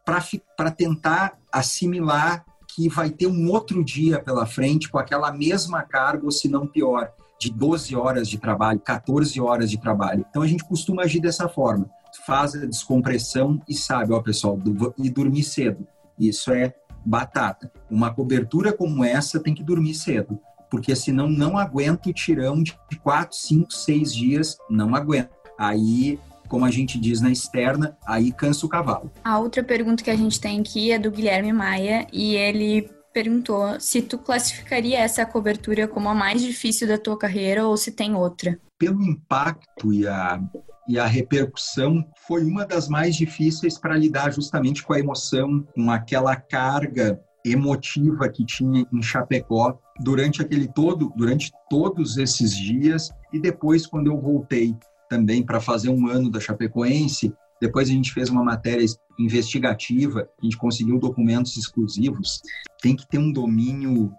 para 0.56 0.72
tentar 0.72 1.38
assimilar 1.52 2.46
que 2.74 2.88
vai 2.88 3.10
ter 3.10 3.28
um 3.28 3.50
outro 3.52 3.84
dia 3.84 4.24
pela 4.24 4.46
frente 4.46 4.88
com 4.88 4.98
aquela 4.98 5.30
mesma 5.34 5.84
carga, 5.84 6.24
ou 6.24 6.32
se 6.32 6.48
não 6.48 6.66
pior, 6.66 7.12
de 7.42 7.52
12 7.52 7.96
horas 7.96 8.30
de 8.30 8.38
trabalho, 8.38 8.80
14 8.80 9.42
horas 9.42 9.72
de 9.72 9.80
trabalho. 9.80 10.24
Então 10.30 10.44
a 10.44 10.48
gente 10.48 10.64
costuma 10.64 11.02
agir 11.02 11.20
dessa 11.20 11.50
forma. 11.50 11.90
Faz 12.24 12.54
a 12.54 12.68
descompressão 12.68 13.60
e 13.68 13.74
sabe, 13.74 14.14
ó 14.14 14.22
pessoal, 14.22 14.60
e 14.96 15.10
dormir 15.10 15.42
cedo. 15.42 15.88
Isso 16.20 16.52
é 16.52 16.72
batata. 17.04 17.72
Uma 17.90 18.14
cobertura 18.14 18.72
como 18.72 19.04
essa 19.04 19.40
tem 19.40 19.56
que 19.56 19.64
dormir 19.64 19.96
cedo, 19.96 20.40
porque 20.70 20.96
senão 20.96 21.28
não 21.28 21.58
aguenta 21.58 22.10
o 22.10 22.14
tirão 22.14 22.62
de 22.62 22.78
4, 23.02 23.36
5, 23.36 23.74
6 23.74 24.14
dias, 24.14 24.58
não 24.70 24.94
aguenta. 24.94 25.32
Aí 25.58 26.20
como 26.48 26.66
a 26.66 26.70
gente 26.70 27.00
diz 27.00 27.22
na 27.22 27.32
externa, 27.32 27.98
aí 28.06 28.30
cansa 28.30 28.66
o 28.66 28.70
cavalo. 28.70 29.10
A 29.24 29.40
outra 29.40 29.64
pergunta 29.64 30.04
que 30.04 30.10
a 30.10 30.16
gente 30.18 30.40
tem 30.40 30.60
aqui 30.60 30.92
é 30.92 31.00
do 31.00 31.10
Guilherme 31.10 31.54
Maia 31.54 32.06
e 32.12 32.36
ele 32.36 32.90
perguntou 33.14 33.80
se 33.80 34.02
tu 34.02 34.18
classificaria 34.18 35.00
essa 35.00 35.26
cobertura 35.26 35.88
como 35.88 36.10
a 36.10 36.16
mais 36.16 36.42
difícil 36.42 36.88
da 36.88 36.98
tua 36.98 37.18
carreira 37.18 37.68
ou 37.68 37.76
se 37.78 37.92
tem 37.92 38.16
outra. 38.16 38.60
Pelo 38.78 39.04
impacto 39.04 39.94
e 39.94 40.08
a 40.08 40.42
e 40.88 41.00
a 41.00 41.06
repercussão 41.06 42.04
foi 42.28 42.44
uma 42.44 42.66
das 42.66 42.90
mais 42.90 43.16
difíceis 43.16 43.78
para 43.78 43.96
lidar 43.96 44.34
justamente 44.34 44.84
com 44.84 44.94
a 44.94 45.00
emoção, 45.00 45.66
com 45.74 45.90
aquela 45.90 46.36
carga 46.36 47.22
emotiva 47.46 48.28
que 48.30 48.46
tinha 48.46 48.86
em 48.92 49.02
Chapecó 49.02 49.80
durante 50.00 50.42
aquele 50.42 50.68
todo, 50.68 51.12
durante 51.16 51.52
todos 51.70 52.18
esses 52.18 52.56
dias 52.56 53.10
e 53.32 53.40
depois 53.40 53.88
quando 53.88 54.08
eu 54.08 54.20
voltei 54.20 54.76
também 55.10 55.44
para 55.44 55.60
fazer 55.60 55.90
um 55.90 56.08
ano 56.08 56.30
da 56.30 56.40
Chapecoense, 56.40 57.34
depois 57.62 57.88
a 57.88 57.92
gente 57.92 58.12
fez 58.12 58.30
uma 58.30 58.44
matéria 58.44 58.86
investigativa, 59.20 60.28
a 60.42 60.44
gente 60.44 60.58
conseguiu 60.58 61.00
documentos 61.00 61.56
exclusivos. 61.56 62.42
Tem 62.82 62.96
que 62.96 63.08
ter 63.08 63.20
um 63.20 63.32
domínio 63.32 64.12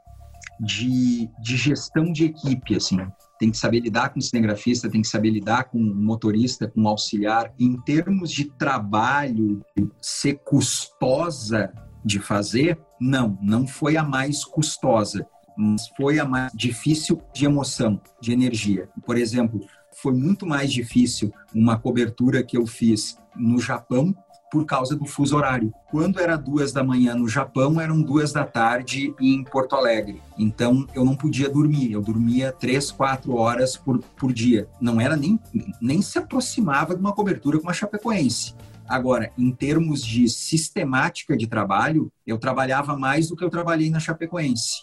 de, 0.61 1.29
de 1.43 1.57
gestão 1.57 2.13
de 2.13 2.27
equipe, 2.27 2.77
assim 2.77 2.99
tem 3.43 3.51
que 3.51 3.59
saber 3.59 3.81
lidar 3.81 4.11
com 4.11 4.21
o 4.21 4.23
cinegrafista, 4.23 4.89
tem 4.89 5.03
que 5.03 5.09
saber 5.09 5.31
lidar 5.31 5.65
com 5.65 5.77
o 5.77 5.83
motorista, 5.97 6.69
com 6.69 6.83
o 6.83 6.87
auxiliar. 6.87 7.53
Em 7.59 7.77
termos 7.77 8.31
de 8.31 8.45
trabalho, 8.45 9.61
ser 10.01 10.39
custosa 10.45 11.73
de 12.05 12.21
fazer, 12.21 12.79
não, 13.01 13.37
não 13.43 13.67
foi 13.67 13.97
a 13.97 14.05
mais 14.05 14.45
custosa, 14.45 15.27
mas 15.57 15.89
foi 15.97 16.21
a 16.21 16.25
mais 16.25 16.53
difícil 16.55 17.21
de 17.35 17.45
emoção, 17.45 18.01
de 18.21 18.33
energia. 18.33 18.89
Por 19.05 19.19
exemplo, 19.19 19.59
foi 19.95 20.13
muito 20.13 20.47
mais 20.47 20.73
difícil 20.73 21.33
uma 21.55 21.79
cobertura 21.79 22.43
que 22.43 22.57
eu 22.57 22.67
fiz 22.67 23.19
no 23.37 23.59
Japão 23.59 24.15
por 24.51 24.67
causa 24.67 24.95
do 24.95 25.07
fuso 25.07 25.35
horário. 25.35 25.73
Quando 25.91 26.21
era 26.21 26.37
duas 26.37 26.73
da 26.73 26.85
manhã 26.85 27.15
no 27.15 27.27
Japão, 27.27 27.81
eram 27.81 28.03
duas 28.03 28.33
da 28.33 28.45
tarde 28.45 29.15
em 29.19 29.43
Porto 29.43 29.75
Alegre. 29.75 30.21
Então 30.39 30.87
eu 30.95 31.07
não 31.07 31.17
podia 31.17 31.49
dormir. 31.49 31.93
Eu 31.93 32.03
dormia 32.03 32.53
três, 32.53 32.91
quatro 32.91 33.35
horas 33.35 33.79
por, 33.79 33.99
por 34.17 34.31
dia. 34.31 34.69
Não 34.79 35.01
era 35.01 35.17
nem, 35.17 35.41
nem 35.81 36.03
se 36.03 36.19
aproximava 36.19 36.95
de 36.95 37.01
uma 37.01 37.15
cobertura 37.15 37.59
com 37.59 37.65
uma 37.65 37.73
Chapecoense. 37.73 38.55
Agora, 38.87 39.33
em 39.39 39.51
termos 39.51 40.05
de 40.05 40.29
sistemática 40.29 41.35
de 41.35 41.47
trabalho, 41.47 42.13
eu 42.27 42.37
trabalhava 42.37 42.95
mais 42.95 43.29
do 43.29 43.37
que 43.37 43.45
eu 43.45 43.49
trabalhei 43.49 43.89
na 43.89 44.01
Chapecoense 44.01 44.83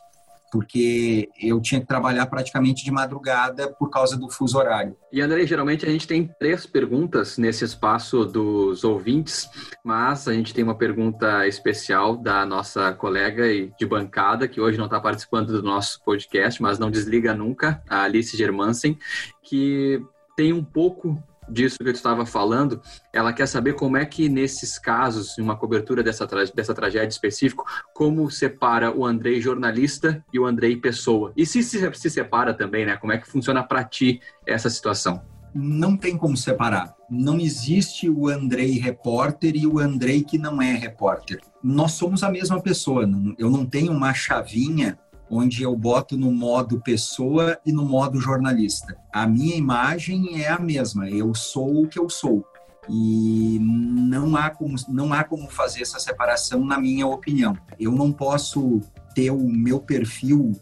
porque 0.51 1.29
eu 1.41 1.59
tinha 1.61 1.81
que 1.81 1.87
trabalhar 1.87 2.25
praticamente 2.25 2.83
de 2.83 2.91
madrugada 2.91 3.71
por 3.73 3.89
causa 3.89 4.17
do 4.17 4.29
fuso 4.29 4.57
horário. 4.57 4.95
E 5.11 5.21
André, 5.21 5.45
geralmente 5.45 5.85
a 5.85 5.89
gente 5.89 6.07
tem 6.07 6.29
três 6.39 6.65
perguntas 6.65 7.37
nesse 7.37 7.65
espaço 7.65 8.25
dos 8.25 8.83
ouvintes, 8.83 9.49
mas 9.83 10.27
a 10.27 10.33
gente 10.33 10.53
tem 10.53 10.63
uma 10.63 10.75
pergunta 10.75 11.47
especial 11.47 12.15
da 12.15 12.45
nossa 12.45 12.93
colega 12.93 13.43
de 13.77 13.85
bancada, 13.85 14.47
que 14.47 14.61
hoje 14.61 14.77
não 14.77 14.85
está 14.85 14.99
participando 14.99 15.51
do 15.51 15.63
nosso 15.63 16.03
podcast, 16.03 16.61
mas 16.61 16.79
não 16.79 16.91
desliga 16.91 17.33
nunca, 17.33 17.81
a 17.89 18.03
Alice 18.03 18.35
Germansen, 18.35 18.97
que 19.43 20.01
tem 20.35 20.53
um 20.53 20.63
pouco 20.63 21.21
disso 21.49 21.77
que 21.79 21.87
eu 21.87 21.91
estava 21.91 22.25
falando, 22.25 22.81
ela 23.13 23.33
quer 23.33 23.47
saber 23.47 23.73
como 23.73 23.97
é 23.97 24.05
que 24.05 24.29
nesses 24.29 24.77
casos, 24.77 25.37
em 25.37 25.41
uma 25.41 25.57
cobertura 25.57 26.03
dessa, 26.03 26.27
dessa 26.53 26.73
tragédia 26.73 27.07
específica, 27.07 27.63
como 27.93 28.29
separa 28.29 28.95
o 28.95 29.05
Andrei 29.05 29.41
jornalista 29.41 30.23
e 30.33 30.39
o 30.39 30.45
Andrei 30.45 30.75
pessoa. 30.75 31.33
E 31.35 31.45
se 31.45 31.63
se, 31.63 31.93
se 31.93 32.09
separa 32.09 32.53
também, 32.53 32.85
né? 32.85 32.97
Como 32.97 33.13
é 33.13 33.17
que 33.17 33.29
funciona 33.29 33.63
para 33.63 33.83
ti 33.83 34.21
essa 34.45 34.69
situação? 34.69 35.21
Não 35.53 35.97
tem 35.97 36.15
como 36.15 36.37
separar. 36.37 36.95
Não 37.09 37.39
existe 37.39 38.07
o 38.07 38.27
Andrei 38.27 38.77
repórter 38.77 39.55
e 39.55 39.65
o 39.65 39.79
Andrei 39.79 40.23
que 40.23 40.37
não 40.37 40.61
é 40.61 40.73
repórter. 40.73 41.41
nós 41.63 41.93
somos 41.93 42.23
a 42.23 42.29
mesma 42.29 42.61
pessoa. 42.61 43.09
Eu 43.37 43.49
não 43.49 43.65
tenho 43.65 43.91
uma 43.91 44.13
chavinha 44.13 44.97
onde 45.29 45.63
eu 45.63 45.75
boto 45.75 46.17
no 46.17 46.31
modo 46.31 46.81
pessoa 46.81 47.57
e 47.65 47.71
no 47.71 47.85
modo 47.85 48.19
jornalista. 48.19 48.97
A 49.13 49.27
minha 49.27 49.55
imagem 49.55 50.41
é 50.41 50.49
a 50.49 50.59
mesma. 50.59 51.09
Eu 51.09 51.35
sou 51.35 51.83
o 51.83 51.87
que 51.87 51.99
eu 51.99 52.09
sou. 52.09 52.45
E 52.89 53.59
não 53.61 54.35
há 54.35 54.49
como, 54.49 54.75
não 54.87 55.13
há 55.13 55.23
como 55.23 55.49
fazer 55.49 55.83
essa 55.83 55.99
separação, 55.99 56.65
na 56.65 56.79
minha 56.79 57.05
opinião. 57.05 57.55
Eu 57.79 57.91
não 57.91 58.11
posso 58.11 58.81
ter 59.13 59.29
o 59.29 59.47
meu 59.47 59.79
perfil 59.79 60.53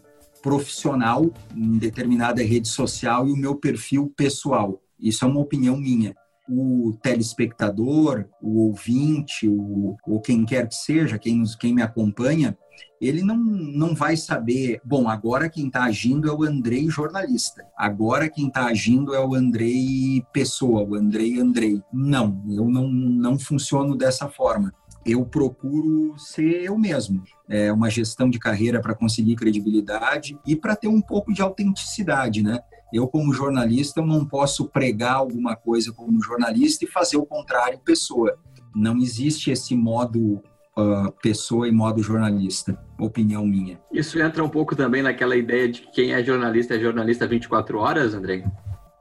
profissional 0.42 1.24
em 1.56 1.78
determinada 1.78 2.42
rede 2.42 2.68
social 2.68 3.26
e 3.26 3.32
o 3.32 3.36
meu 3.36 3.56
perfil 3.56 4.12
pessoal. 4.14 4.82
Isso 5.00 5.24
é 5.24 5.28
uma 5.28 5.40
opinião 5.40 5.76
minha 5.76 6.14
o 6.48 6.96
telespectador, 7.02 8.26
o 8.40 8.66
ouvinte, 8.66 9.46
o, 9.46 9.96
ou 10.06 10.20
quem 10.20 10.44
quer 10.44 10.66
que 10.66 10.74
seja, 10.74 11.18
quem, 11.18 11.42
quem 11.60 11.74
me 11.74 11.82
acompanha, 11.82 12.56
ele 13.00 13.22
não, 13.22 13.36
não 13.36 13.94
vai 13.94 14.16
saber, 14.16 14.80
bom, 14.84 15.08
agora 15.08 15.48
quem 15.48 15.66
está 15.66 15.84
agindo 15.84 16.28
é 16.28 16.32
o 16.32 16.42
Andrei 16.42 16.88
jornalista, 16.88 17.64
agora 17.76 18.28
quem 18.28 18.48
está 18.48 18.66
agindo 18.66 19.14
é 19.14 19.24
o 19.24 19.34
Andrei 19.34 20.24
pessoa, 20.32 20.82
o 20.82 20.94
Andrei 20.94 21.38
Andrei. 21.38 21.82
Não, 21.92 22.42
eu 22.50 22.68
não, 22.68 22.88
não 22.88 23.38
funciono 23.38 23.96
dessa 23.96 24.28
forma. 24.28 24.72
Eu 25.06 25.24
procuro 25.24 26.18
ser 26.18 26.64
eu 26.64 26.76
mesmo. 26.76 27.22
É 27.48 27.72
uma 27.72 27.88
gestão 27.88 28.28
de 28.28 28.38
carreira 28.38 28.80
para 28.80 28.94
conseguir 28.94 29.36
credibilidade 29.36 30.38
e 30.46 30.54
para 30.54 30.76
ter 30.76 30.88
um 30.88 31.00
pouco 31.00 31.32
de 31.32 31.40
autenticidade, 31.40 32.42
né? 32.42 32.60
Eu, 32.92 33.06
como 33.06 33.32
jornalista, 33.32 34.00
não 34.00 34.24
posso 34.24 34.66
pregar 34.66 35.14
alguma 35.14 35.54
coisa 35.54 35.92
como 35.92 36.22
jornalista 36.22 36.84
e 36.84 36.88
fazer 36.88 37.16
o 37.16 37.26
contrário 37.26 37.78
pessoa. 37.84 38.38
Não 38.74 38.96
existe 38.96 39.50
esse 39.50 39.74
modo 39.76 40.42
uh, 40.78 41.12
pessoa 41.22 41.68
e 41.68 41.72
modo 41.72 42.02
jornalista, 42.02 42.78
opinião 42.98 43.46
minha. 43.46 43.78
Isso 43.92 44.18
entra 44.20 44.42
um 44.42 44.48
pouco 44.48 44.74
também 44.74 45.02
naquela 45.02 45.36
ideia 45.36 45.68
de 45.68 45.82
que 45.82 45.90
quem 45.90 46.12
é 46.12 46.24
jornalista 46.24 46.76
é 46.76 46.80
jornalista 46.80 47.26
24 47.26 47.78
horas, 47.78 48.14
André? 48.14 48.44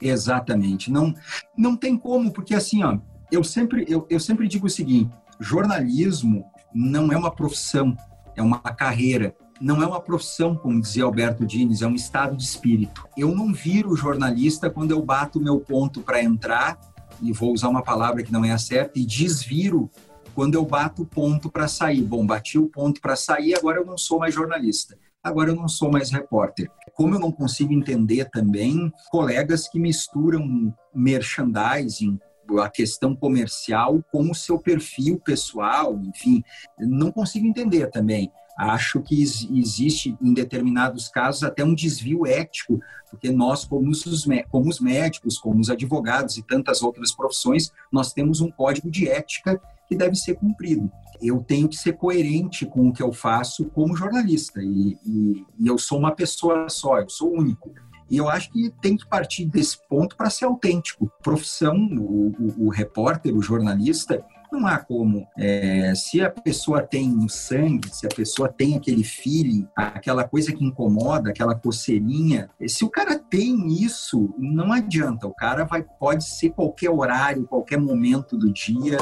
Exatamente. 0.01 0.91
Não, 0.91 1.13
não 1.57 1.75
tem 1.75 1.97
como, 1.97 2.31
porque 2.31 2.53
assim, 2.53 2.83
ó, 2.83 2.97
eu 3.31 3.43
sempre, 3.43 3.85
eu, 3.87 4.05
eu 4.09 4.19
sempre 4.19 4.47
digo 4.47 4.67
o 4.67 4.69
seguinte: 4.69 5.11
jornalismo 5.39 6.45
não 6.73 7.11
é 7.11 7.17
uma 7.17 7.33
profissão, 7.33 7.95
é 8.35 8.41
uma 8.41 8.59
carreira 8.59 9.35
não 9.59 9.81
é 9.81 9.87
uma 9.87 10.01
profissão, 10.01 10.55
como 10.55 10.81
dizia 10.81 11.03
Alberto 11.03 11.45
Dines, 11.45 11.81
é 11.81 11.87
um 11.87 11.95
estado 11.95 12.35
de 12.35 12.43
espírito. 12.43 13.07
Eu 13.17 13.33
não 13.33 13.53
viro 13.53 13.95
jornalista 13.95 14.69
quando 14.69 14.91
eu 14.91 15.01
bato 15.01 15.39
meu 15.39 15.59
ponto 15.59 16.01
para 16.01 16.23
entrar, 16.23 16.79
e 17.21 17.31
vou 17.31 17.51
usar 17.51 17.69
uma 17.69 17.81
palavra 17.81 18.21
que 18.23 18.31
não 18.31 18.45
é 18.45 18.51
a 18.51 18.57
certa, 18.57 18.99
e 18.99 19.05
desviro 19.05 19.89
quando 20.35 20.53
eu 20.53 20.63
bato 20.63 21.01
o 21.01 21.05
ponto 21.05 21.49
para 21.49 21.67
sair. 21.67 22.03
Bom, 22.03 22.25
bati 22.25 22.59
o 22.59 22.67
ponto 22.67 23.01
para 23.01 23.15
sair, 23.15 23.55
agora 23.55 23.79
eu 23.79 23.85
não 23.85 23.97
sou 23.97 24.19
mais 24.19 24.35
jornalista. 24.35 24.97
Agora 25.23 25.49
eu 25.49 25.55
não 25.55 25.67
sou 25.67 25.91
mais 25.91 26.11
repórter. 26.11 26.69
Como 26.93 27.15
eu 27.15 27.19
não 27.19 27.31
consigo 27.31 27.73
entender 27.73 28.29
também 28.29 28.91
colegas 29.09 29.67
que 29.67 29.79
misturam 29.79 30.73
merchandising, 30.93 32.19
a 32.61 32.69
questão 32.69 33.15
comercial 33.15 34.01
com 34.11 34.29
o 34.31 34.35
seu 34.35 34.57
perfil 34.57 35.19
pessoal, 35.19 35.99
enfim, 36.03 36.41
não 36.79 37.11
consigo 37.11 37.45
entender 37.45 37.87
também. 37.87 38.31
Acho 38.57 39.01
que 39.01 39.21
existe, 39.21 40.17
em 40.19 40.33
determinados 40.33 41.07
casos, 41.09 41.43
até 41.43 41.63
um 41.63 41.75
desvio 41.75 42.25
ético, 42.25 42.79
porque 43.09 43.29
nós, 43.29 43.63
como 43.63 43.89
os, 43.89 44.03
como 44.49 44.69
os 44.69 44.79
médicos, 44.79 45.37
como 45.37 45.59
os 45.59 45.69
advogados 45.69 46.37
e 46.37 46.41
tantas 46.41 46.81
outras 46.81 47.11
profissões, 47.13 47.71
nós 47.91 48.13
temos 48.13 48.41
um 48.41 48.49
código 48.49 48.89
de 48.89 49.07
ética 49.07 49.61
que 49.87 49.95
deve 49.95 50.15
ser 50.15 50.35
cumprido. 50.35 50.91
Eu 51.21 51.41
tenho 51.41 51.69
que 51.69 51.75
ser 51.75 51.93
coerente 51.93 52.65
com 52.65 52.89
o 52.89 52.93
que 52.93 53.01
eu 53.01 53.13
faço 53.13 53.65
como 53.65 53.95
jornalista, 53.95 54.61
e, 54.61 54.97
e, 55.05 55.45
e 55.59 55.67
eu 55.67 55.77
sou 55.77 55.99
uma 55.99 56.11
pessoa 56.11 56.67
só, 56.69 56.99
eu 56.99 57.09
sou 57.09 57.31
único. 57.31 57.71
E 58.09 58.17
eu 58.17 58.29
acho 58.29 58.51
que 58.51 58.71
tem 58.81 58.95
que 58.95 59.05
partir 59.05 59.45
desse 59.45 59.77
ponto 59.87 60.15
para 60.15 60.29
ser 60.29 60.45
autêntico. 60.45 61.11
Profissão, 61.21 61.75
o, 61.75 62.29
o, 62.39 62.65
o 62.67 62.69
repórter, 62.69 63.35
o 63.35 63.41
jornalista, 63.41 64.23
não 64.51 64.65
há 64.67 64.77
como. 64.77 65.27
É, 65.37 65.93
se 65.95 66.21
a 66.21 66.29
pessoa 66.29 66.81
tem 66.81 67.17
o 67.17 67.29
sangue, 67.29 67.89
se 67.93 68.05
a 68.05 68.09
pessoa 68.09 68.49
tem 68.49 68.75
aquele 68.75 69.03
feeling, 69.03 69.67
aquela 69.75 70.23
coisa 70.23 70.53
que 70.53 70.63
incomoda, 70.63 71.29
aquela 71.29 71.55
coceirinha, 71.55 72.49
se 72.67 72.83
o 72.83 72.89
cara 72.89 73.17
tem 73.17 73.67
isso, 73.67 74.33
não 74.37 74.71
adianta. 74.71 75.27
O 75.27 75.33
cara 75.33 75.65
vai, 75.65 75.83
pode 75.83 76.25
ser 76.25 76.51
qualquer 76.51 76.89
horário, 76.89 77.47
qualquer 77.47 77.79
momento 77.79 78.37
do 78.37 78.51
dia, 78.51 78.97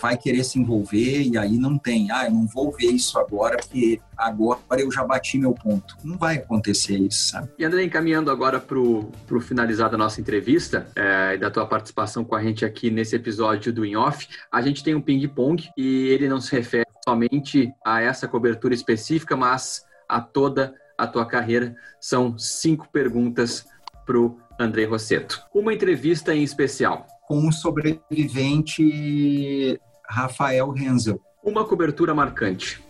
vai 0.00 0.16
querer 0.16 0.44
se 0.44 0.58
envolver 0.58 1.22
e 1.22 1.36
aí 1.36 1.58
não 1.58 1.78
tem. 1.78 2.10
Ah, 2.10 2.26
eu 2.26 2.32
não 2.32 2.46
vou 2.46 2.72
ver 2.72 2.92
isso 2.92 3.18
agora 3.18 3.56
porque 3.56 4.00
agora 4.16 4.60
eu 4.78 4.90
já 4.90 5.04
bati 5.04 5.38
meu 5.38 5.52
ponto. 5.52 5.96
Não 6.04 6.16
vai 6.16 6.36
acontecer 6.36 6.96
isso, 6.96 7.30
sabe? 7.30 7.48
E 7.58 7.64
André, 7.64 7.84
encaminhando 7.84 8.30
agora 8.30 8.58
para 8.58 8.78
o 8.78 9.12
finalizar 9.40 9.90
da 9.90 9.96
nossa 9.96 10.20
entrevista 10.20 10.86
é, 10.94 11.34
e 11.34 11.38
da 11.38 11.50
tua 11.50 11.66
participação 11.66 12.24
com 12.24 12.34
a 12.34 12.42
gente 12.42 12.64
aqui 12.64 12.90
nesse 12.90 13.16
episódio 13.16 13.72
do 13.72 13.84
In 13.84 13.96
Off, 13.96 14.28
a 14.50 14.60
gente 14.60 14.82
tem 14.82 14.94
um 14.94 15.00
ping-pong 15.00 15.68
e 15.76 16.08
ele 16.08 16.28
não 16.28 16.40
se 16.40 16.54
refere 16.54 16.86
somente 17.06 17.72
a 17.84 18.00
essa 18.00 18.26
cobertura 18.26 18.74
específica, 18.74 19.36
mas 19.36 19.84
a 20.08 20.20
toda 20.20 20.74
a 20.96 21.06
tua 21.06 21.26
carreira. 21.26 21.76
São 22.00 22.38
cinco 22.38 22.88
perguntas 22.90 23.66
para 24.04 24.18
o 24.18 24.38
André 24.58 24.84
Rosseto. 24.84 25.42
Uma 25.54 25.74
entrevista 25.74 26.34
em 26.34 26.42
especial. 26.42 27.06
Com 27.26 27.48
o 27.48 27.52
sobrevivente 27.52 29.80
Rafael 30.08 30.70
Renzel. 30.70 31.20
Uma 31.42 31.64
cobertura 31.64 32.14
marcante. 32.14 32.82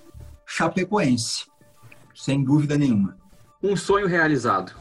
Chapecoense, 0.46 1.46
sem 2.14 2.42
dúvida 2.42 2.78
nenhuma. 2.78 3.16
Um 3.62 3.76
sonho 3.76 4.06
realizado. 4.06 4.72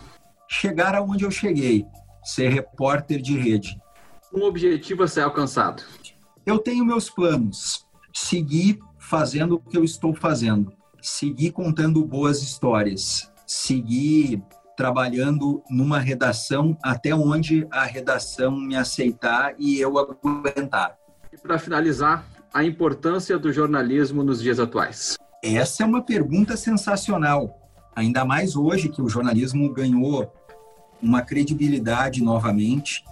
Chegar 0.49 0.95
aonde 0.95 1.25
eu 1.25 1.31
cheguei, 1.31 1.85
ser 2.23 2.49
repórter 2.49 3.21
de 3.21 3.37
rede. 3.37 3.77
Um 4.33 4.43
objetivo 4.43 5.03
a 5.03 5.07
ser 5.07 5.21
alcançado. 5.21 5.83
Eu 6.45 6.59
tenho 6.59 6.85
meus 6.85 7.09
planos. 7.09 7.85
Seguir 8.13 8.79
fazendo 8.99 9.55
o 9.55 9.59
que 9.59 9.77
eu 9.77 9.83
estou 9.83 10.13
fazendo. 10.13 10.71
Seguir 11.01 11.51
contando 11.51 12.05
boas 12.05 12.41
histórias. 12.41 13.31
Seguir 13.47 14.43
trabalhando 14.75 15.63
numa 15.69 15.99
redação 15.99 16.77
até 16.83 17.15
onde 17.15 17.65
a 17.71 17.85
redação 17.85 18.55
me 18.55 18.75
aceitar 18.75 19.55
e 19.57 19.79
eu 19.79 19.97
aguentar. 19.97 20.97
E 21.35 21.37
para 21.37 21.59
finalizar, 21.59 22.25
a 22.53 22.63
importância 22.63 23.37
do 23.37 23.51
jornalismo 23.51 24.23
nos 24.23 24.41
dias 24.41 24.57
atuais? 24.57 25.17
Essa 25.43 25.83
é 25.83 25.85
uma 25.85 26.01
pergunta 26.01 26.55
sensacional. 26.55 27.59
Ainda 27.93 28.23
mais 28.23 28.55
hoje 28.55 28.87
que 28.87 29.01
o 29.01 29.09
jornalismo 29.09 29.69
ganhou 29.73 30.31
uma 31.01 31.21
credibilidade 31.21 32.23
novamente. 32.23 33.03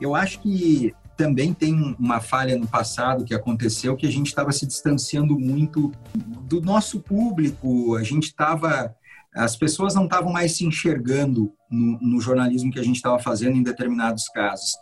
Eu 0.00 0.16
acho 0.16 0.40
que 0.40 0.92
também 1.16 1.54
tem 1.54 1.96
uma 2.00 2.20
falha 2.20 2.58
no 2.58 2.66
passado 2.66 3.24
que 3.24 3.32
aconteceu 3.32 3.96
que 3.96 4.08
a 4.08 4.10
gente 4.10 4.26
estava 4.26 4.50
se 4.50 4.66
distanciando 4.66 5.38
muito 5.38 5.92
do 6.16 6.60
nosso 6.60 6.98
público, 6.98 7.94
a 7.94 8.02
gente 8.02 8.24
estava 8.24 8.92
as 9.32 9.54
pessoas 9.54 9.94
não 9.94 10.04
estavam 10.04 10.32
mais 10.32 10.56
se 10.56 10.64
enxergando 10.64 11.52
no, 11.70 11.98
no 12.00 12.20
jornalismo 12.20 12.72
que 12.72 12.80
a 12.80 12.82
gente 12.82 12.96
estava 12.96 13.20
fazendo 13.20 13.56
em 13.56 13.62
determinados 13.62 14.28
casos. 14.30 14.76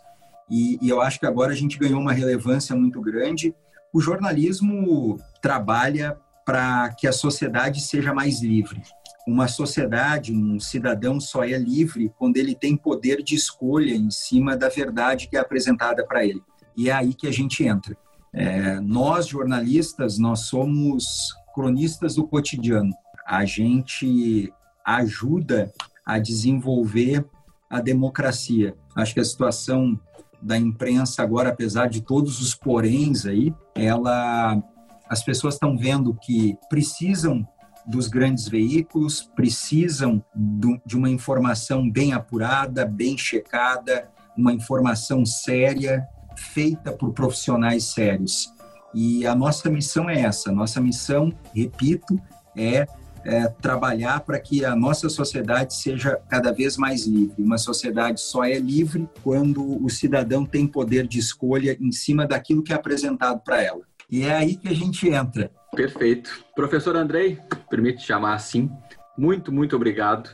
E, 0.49 0.77
e 0.81 0.89
eu 0.89 1.01
acho 1.01 1.19
que 1.19 1.25
agora 1.25 1.51
a 1.51 1.55
gente 1.55 1.77
ganhou 1.77 1.99
uma 1.99 2.13
relevância 2.13 2.75
muito 2.75 3.01
grande. 3.01 3.53
O 3.93 3.99
jornalismo 3.99 5.17
trabalha 5.41 6.17
para 6.45 6.89
que 6.93 7.07
a 7.07 7.11
sociedade 7.11 7.81
seja 7.81 8.13
mais 8.13 8.41
livre. 8.41 8.81
Uma 9.27 9.49
sociedade, 9.49 10.33
um 10.33 10.59
cidadão 10.59 11.19
só 11.19 11.43
é 11.43 11.57
livre 11.57 12.11
quando 12.17 12.37
ele 12.37 12.55
tem 12.55 12.77
poder 12.77 13.21
de 13.21 13.35
escolha 13.35 13.93
em 13.93 14.09
cima 14.09 14.55
da 14.55 14.69
verdade 14.69 15.27
que 15.27 15.35
é 15.35 15.39
apresentada 15.39 16.05
para 16.05 16.25
ele. 16.25 16.41
E 16.77 16.89
é 16.89 16.93
aí 16.93 17.13
que 17.13 17.27
a 17.27 17.31
gente 17.31 17.65
entra. 17.65 17.97
É, 18.31 18.79
nós, 18.79 19.27
jornalistas, 19.27 20.17
nós 20.17 20.41
somos 20.41 21.33
cronistas 21.53 22.15
do 22.15 22.25
cotidiano. 22.25 22.93
A 23.25 23.43
gente 23.43 24.53
ajuda 24.85 25.71
a 26.05 26.19
desenvolver 26.19 27.25
a 27.69 27.81
democracia. 27.81 28.73
Acho 28.95 29.13
que 29.13 29.19
a 29.19 29.25
situação 29.25 29.99
da 30.41 30.57
imprensa 30.57 31.23
agora, 31.23 31.49
apesar 31.49 31.89
de 31.89 32.01
todos 32.01 32.41
os 32.41 32.53
poréns 32.53 33.25
aí, 33.25 33.53
ela 33.75 34.61
as 35.09 35.23
pessoas 35.23 35.53
estão 35.53 35.77
vendo 35.77 36.13
que 36.13 36.57
precisam 36.69 37.47
dos 37.85 38.09
grandes 38.09 38.47
veículos, 38.49 39.21
precisam 39.35 40.21
do, 40.35 40.79
de 40.85 40.97
uma 40.97 41.09
informação 41.09 41.89
bem 41.89 42.11
apurada, 42.11 42.85
bem 42.85 43.17
checada, 43.17 44.09
uma 44.37 44.51
informação 44.51 45.25
séria, 45.25 46.05
feita 46.35 46.91
por 46.91 47.13
profissionais 47.13 47.85
sérios. 47.85 48.53
E 48.93 49.25
a 49.25 49.33
nossa 49.33 49.69
missão 49.69 50.09
é 50.09 50.21
essa. 50.21 50.51
Nossa 50.51 50.81
missão, 50.81 51.31
repito, 51.53 52.19
é 52.55 52.85
é, 53.23 53.47
trabalhar 53.47 54.21
para 54.21 54.39
que 54.39 54.63
a 54.63 54.75
nossa 54.75 55.09
sociedade 55.09 55.73
seja 55.73 56.19
cada 56.29 56.51
vez 56.51 56.77
mais 56.77 57.05
livre. 57.05 57.41
Uma 57.41 57.57
sociedade 57.57 58.21
só 58.21 58.43
é 58.43 58.57
livre 58.57 59.07
quando 59.23 59.83
o 59.83 59.89
cidadão 59.89 60.45
tem 60.45 60.67
poder 60.67 61.07
de 61.07 61.19
escolha 61.19 61.77
em 61.79 61.91
cima 61.91 62.25
daquilo 62.25 62.63
que 62.63 62.71
é 62.71 62.75
apresentado 62.75 63.39
para 63.41 63.61
ela. 63.61 63.81
E 64.09 64.23
é 64.23 64.35
aí 64.35 64.55
que 64.55 64.69
a 64.69 64.73
gente 64.73 65.09
entra. 65.09 65.51
Perfeito. 65.75 66.45
Professor 66.55 66.95
Andrei, 66.95 67.39
permite 67.69 68.03
chamar 68.03 68.35
assim, 68.35 68.69
muito, 69.17 69.51
muito 69.51 69.75
obrigado 69.75 70.29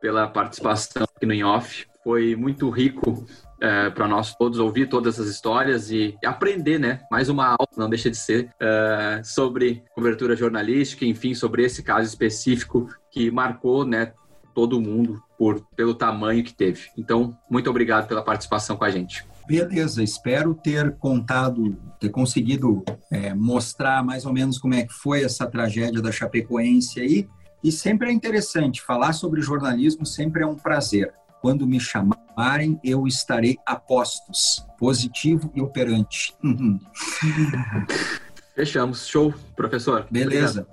pela 0.00 0.28
participação 0.28 1.04
aqui 1.04 1.26
no 1.26 1.34
In 1.34 1.42
Off. 1.42 1.86
Foi 2.04 2.36
muito 2.36 2.70
rico 2.70 3.26
é, 3.60 3.90
para 3.90 4.06
nós 4.06 4.34
todos 4.34 4.58
ouvir 4.58 4.88
todas 4.88 5.14
essas 5.14 5.30
histórias 5.30 5.90
e 5.90 6.16
aprender, 6.24 6.78
né? 6.78 7.00
Mais 7.10 7.28
uma 7.28 7.46
aula, 7.46 7.68
não 7.76 7.88
deixa 7.88 8.10
de 8.10 8.16
ser, 8.16 8.50
é, 8.60 9.20
sobre 9.24 9.82
cobertura 9.94 10.36
jornalística, 10.36 11.04
enfim, 11.04 11.34
sobre 11.34 11.64
esse 11.64 11.82
caso 11.82 12.06
específico 12.06 12.88
que 13.10 13.30
marcou, 13.30 13.84
né? 13.84 14.12
Todo 14.54 14.80
mundo 14.80 15.22
por 15.38 15.60
pelo 15.76 15.94
tamanho 15.94 16.42
que 16.42 16.54
teve. 16.54 16.88
Então, 16.96 17.36
muito 17.50 17.68
obrigado 17.68 18.06
pela 18.08 18.22
participação 18.22 18.76
com 18.76 18.84
a 18.84 18.90
gente. 18.90 19.24
Beleza, 19.46 20.02
espero 20.02 20.54
ter 20.54 20.96
contado, 20.96 21.76
ter 22.00 22.08
conseguido 22.08 22.82
é, 23.12 23.32
mostrar 23.32 24.02
mais 24.02 24.26
ou 24.26 24.32
menos 24.32 24.58
como 24.58 24.74
é 24.74 24.82
que 24.84 24.92
foi 24.92 25.22
essa 25.22 25.46
tragédia 25.46 26.02
da 26.02 26.10
Chapecoense 26.10 27.00
aí. 27.00 27.28
E 27.62 27.70
sempre 27.70 28.08
é 28.08 28.12
interessante, 28.12 28.82
falar 28.82 29.12
sobre 29.12 29.40
jornalismo 29.40 30.04
sempre 30.04 30.42
é 30.42 30.46
um 30.46 30.56
prazer. 30.56 31.12
Quando 31.40 31.66
me 31.66 31.78
chamarem, 31.78 32.80
eu 32.82 33.06
estarei 33.06 33.56
a 33.64 33.76
postos, 33.76 34.66
positivo 34.78 35.50
e 35.54 35.60
operante. 35.60 36.34
Fechamos. 38.54 39.06
Show, 39.06 39.34
professor. 39.54 40.06
Beleza. 40.10 40.66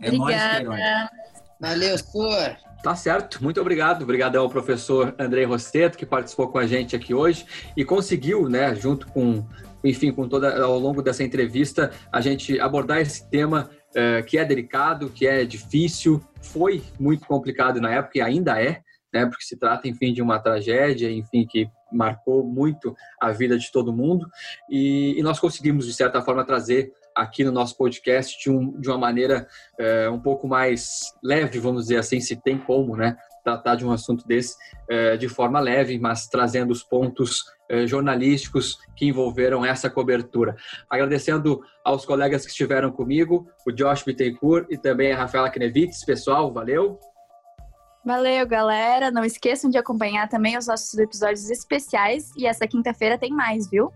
É 0.00 0.08
Obrigada. 0.08 0.64
nóis, 0.64 1.08
Valeu, 1.60 1.98
senhor. 1.98 2.56
Tá 2.82 2.94
certo, 2.94 3.42
muito 3.42 3.60
obrigado. 3.60 4.02
Obrigado 4.02 4.36
ao 4.36 4.48
professor 4.48 5.14
Andrei 5.18 5.44
Rosseto, 5.44 5.98
que 5.98 6.06
participou 6.06 6.48
com 6.48 6.58
a 6.58 6.66
gente 6.66 6.94
aqui 6.94 7.12
hoje 7.12 7.44
e 7.76 7.84
conseguiu, 7.84 8.48
né, 8.48 8.72
junto 8.76 9.08
com, 9.08 9.44
enfim, 9.82 10.12
com 10.12 10.28
toda, 10.28 10.62
ao 10.62 10.78
longo 10.78 11.02
dessa 11.02 11.24
entrevista, 11.24 11.90
a 12.12 12.20
gente 12.20 12.60
abordar 12.60 13.00
esse 13.00 13.28
tema 13.28 13.68
é, 13.94 14.22
que 14.22 14.38
é 14.38 14.44
delicado, 14.44 15.10
que 15.10 15.26
é 15.26 15.44
difícil, 15.44 16.22
foi 16.40 16.84
muito 17.00 17.26
complicado 17.26 17.80
na 17.80 17.90
época 17.90 18.18
e 18.18 18.20
ainda 18.20 18.62
é, 18.62 18.80
né, 19.12 19.26
porque 19.26 19.44
se 19.44 19.56
trata, 19.56 19.88
enfim, 19.88 20.12
de 20.12 20.22
uma 20.22 20.38
tragédia, 20.38 21.10
enfim, 21.10 21.46
que 21.46 21.68
marcou 21.90 22.44
muito 22.44 22.94
a 23.20 23.30
vida 23.30 23.58
de 23.58 23.72
todo 23.72 23.92
mundo 23.92 24.28
e, 24.70 25.18
e 25.18 25.22
nós 25.22 25.40
conseguimos, 25.40 25.86
de 25.86 25.94
certa 25.94 26.20
forma, 26.20 26.44
trazer 26.44 26.92
aqui 27.18 27.42
no 27.42 27.50
nosso 27.50 27.76
podcast 27.76 28.38
de, 28.40 28.48
um, 28.48 28.78
de 28.80 28.88
uma 28.88 28.98
maneira 28.98 29.48
é, 29.78 30.08
um 30.08 30.20
pouco 30.20 30.46
mais 30.46 31.12
leve, 31.22 31.58
vamos 31.58 31.84
dizer 31.84 31.96
assim, 31.96 32.20
se 32.20 32.36
tem 32.36 32.58
como, 32.58 32.96
né? 32.96 33.16
Tratar 33.42 33.74
de 33.74 33.84
um 33.84 33.90
assunto 33.90 34.26
desse 34.26 34.56
é, 34.88 35.16
de 35.16 35.28
forma 35.28 35.58
leve, 35.58 35.98
mas 35.98 36.28
trazendo 36.28 36.70
os 36.70 36.82
pontos 36.82 37.44
é, 37.68 37.86
jornalísticos 37.86 38.78
que 38.94 39.06
envolveram 39.06 39.64
essa 39.64 39.90
cobertura. 39.90 40.54
Agradecendo 40.88 41.60
aos 41.84 42.04
colegas 42.04 42.44
que 42.44 42.50
estiveram 42.50 42.92
comigo, 42.92 43.48
o 43.66 43.72
Josh 43.72 44.04
Bittencourt 44.04 44.66
e 44.70 44.78
também 44.78 45.12
a 45.12 45.16
Rafaela 45.16 45.50
Knevitz. 45.50 46.04
Pessoal, 46.04 46.52
valeu! 46.52 47.00
Valeu, 48.08 48.46
galera! 48.46 49.10
Não 49.10 49.22
esqueçam 49.22 49.68
de 49.68 49.76
acompanhar 49.76 50.30
também 50.30 50.56
os 50.56 50.66
nossos 50.66 50.98
episódios 50.98 51.50
especiais 51.50 52.32
e 52.38 52.46
essa 52.46 52.66
quinta-feira 52.66 53.18
tem 53.18 53.30
mais, 53.30 53.68
viu? 53.68 53.92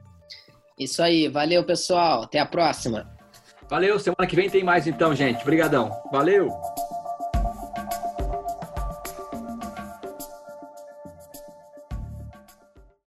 Isso 0.79 1.03
aí, 1.03 1.29
valeu 1.29 1.65
pessoal, 1.65 2.25
até 2.25 2.39
a 2.39 2.45
próxima. 2.45 3.11
Valeu, 3.71 3.99
semana 3.99 4.27
que 4.29 4.37
vem 4.37 4.51
tem 4.51 4.63
mais 4.63 4.87
então, 4.87 5.15
gente. 5.15 5.41
Obrigadão. 5.41 5.91
Valeu. 6.13 6.51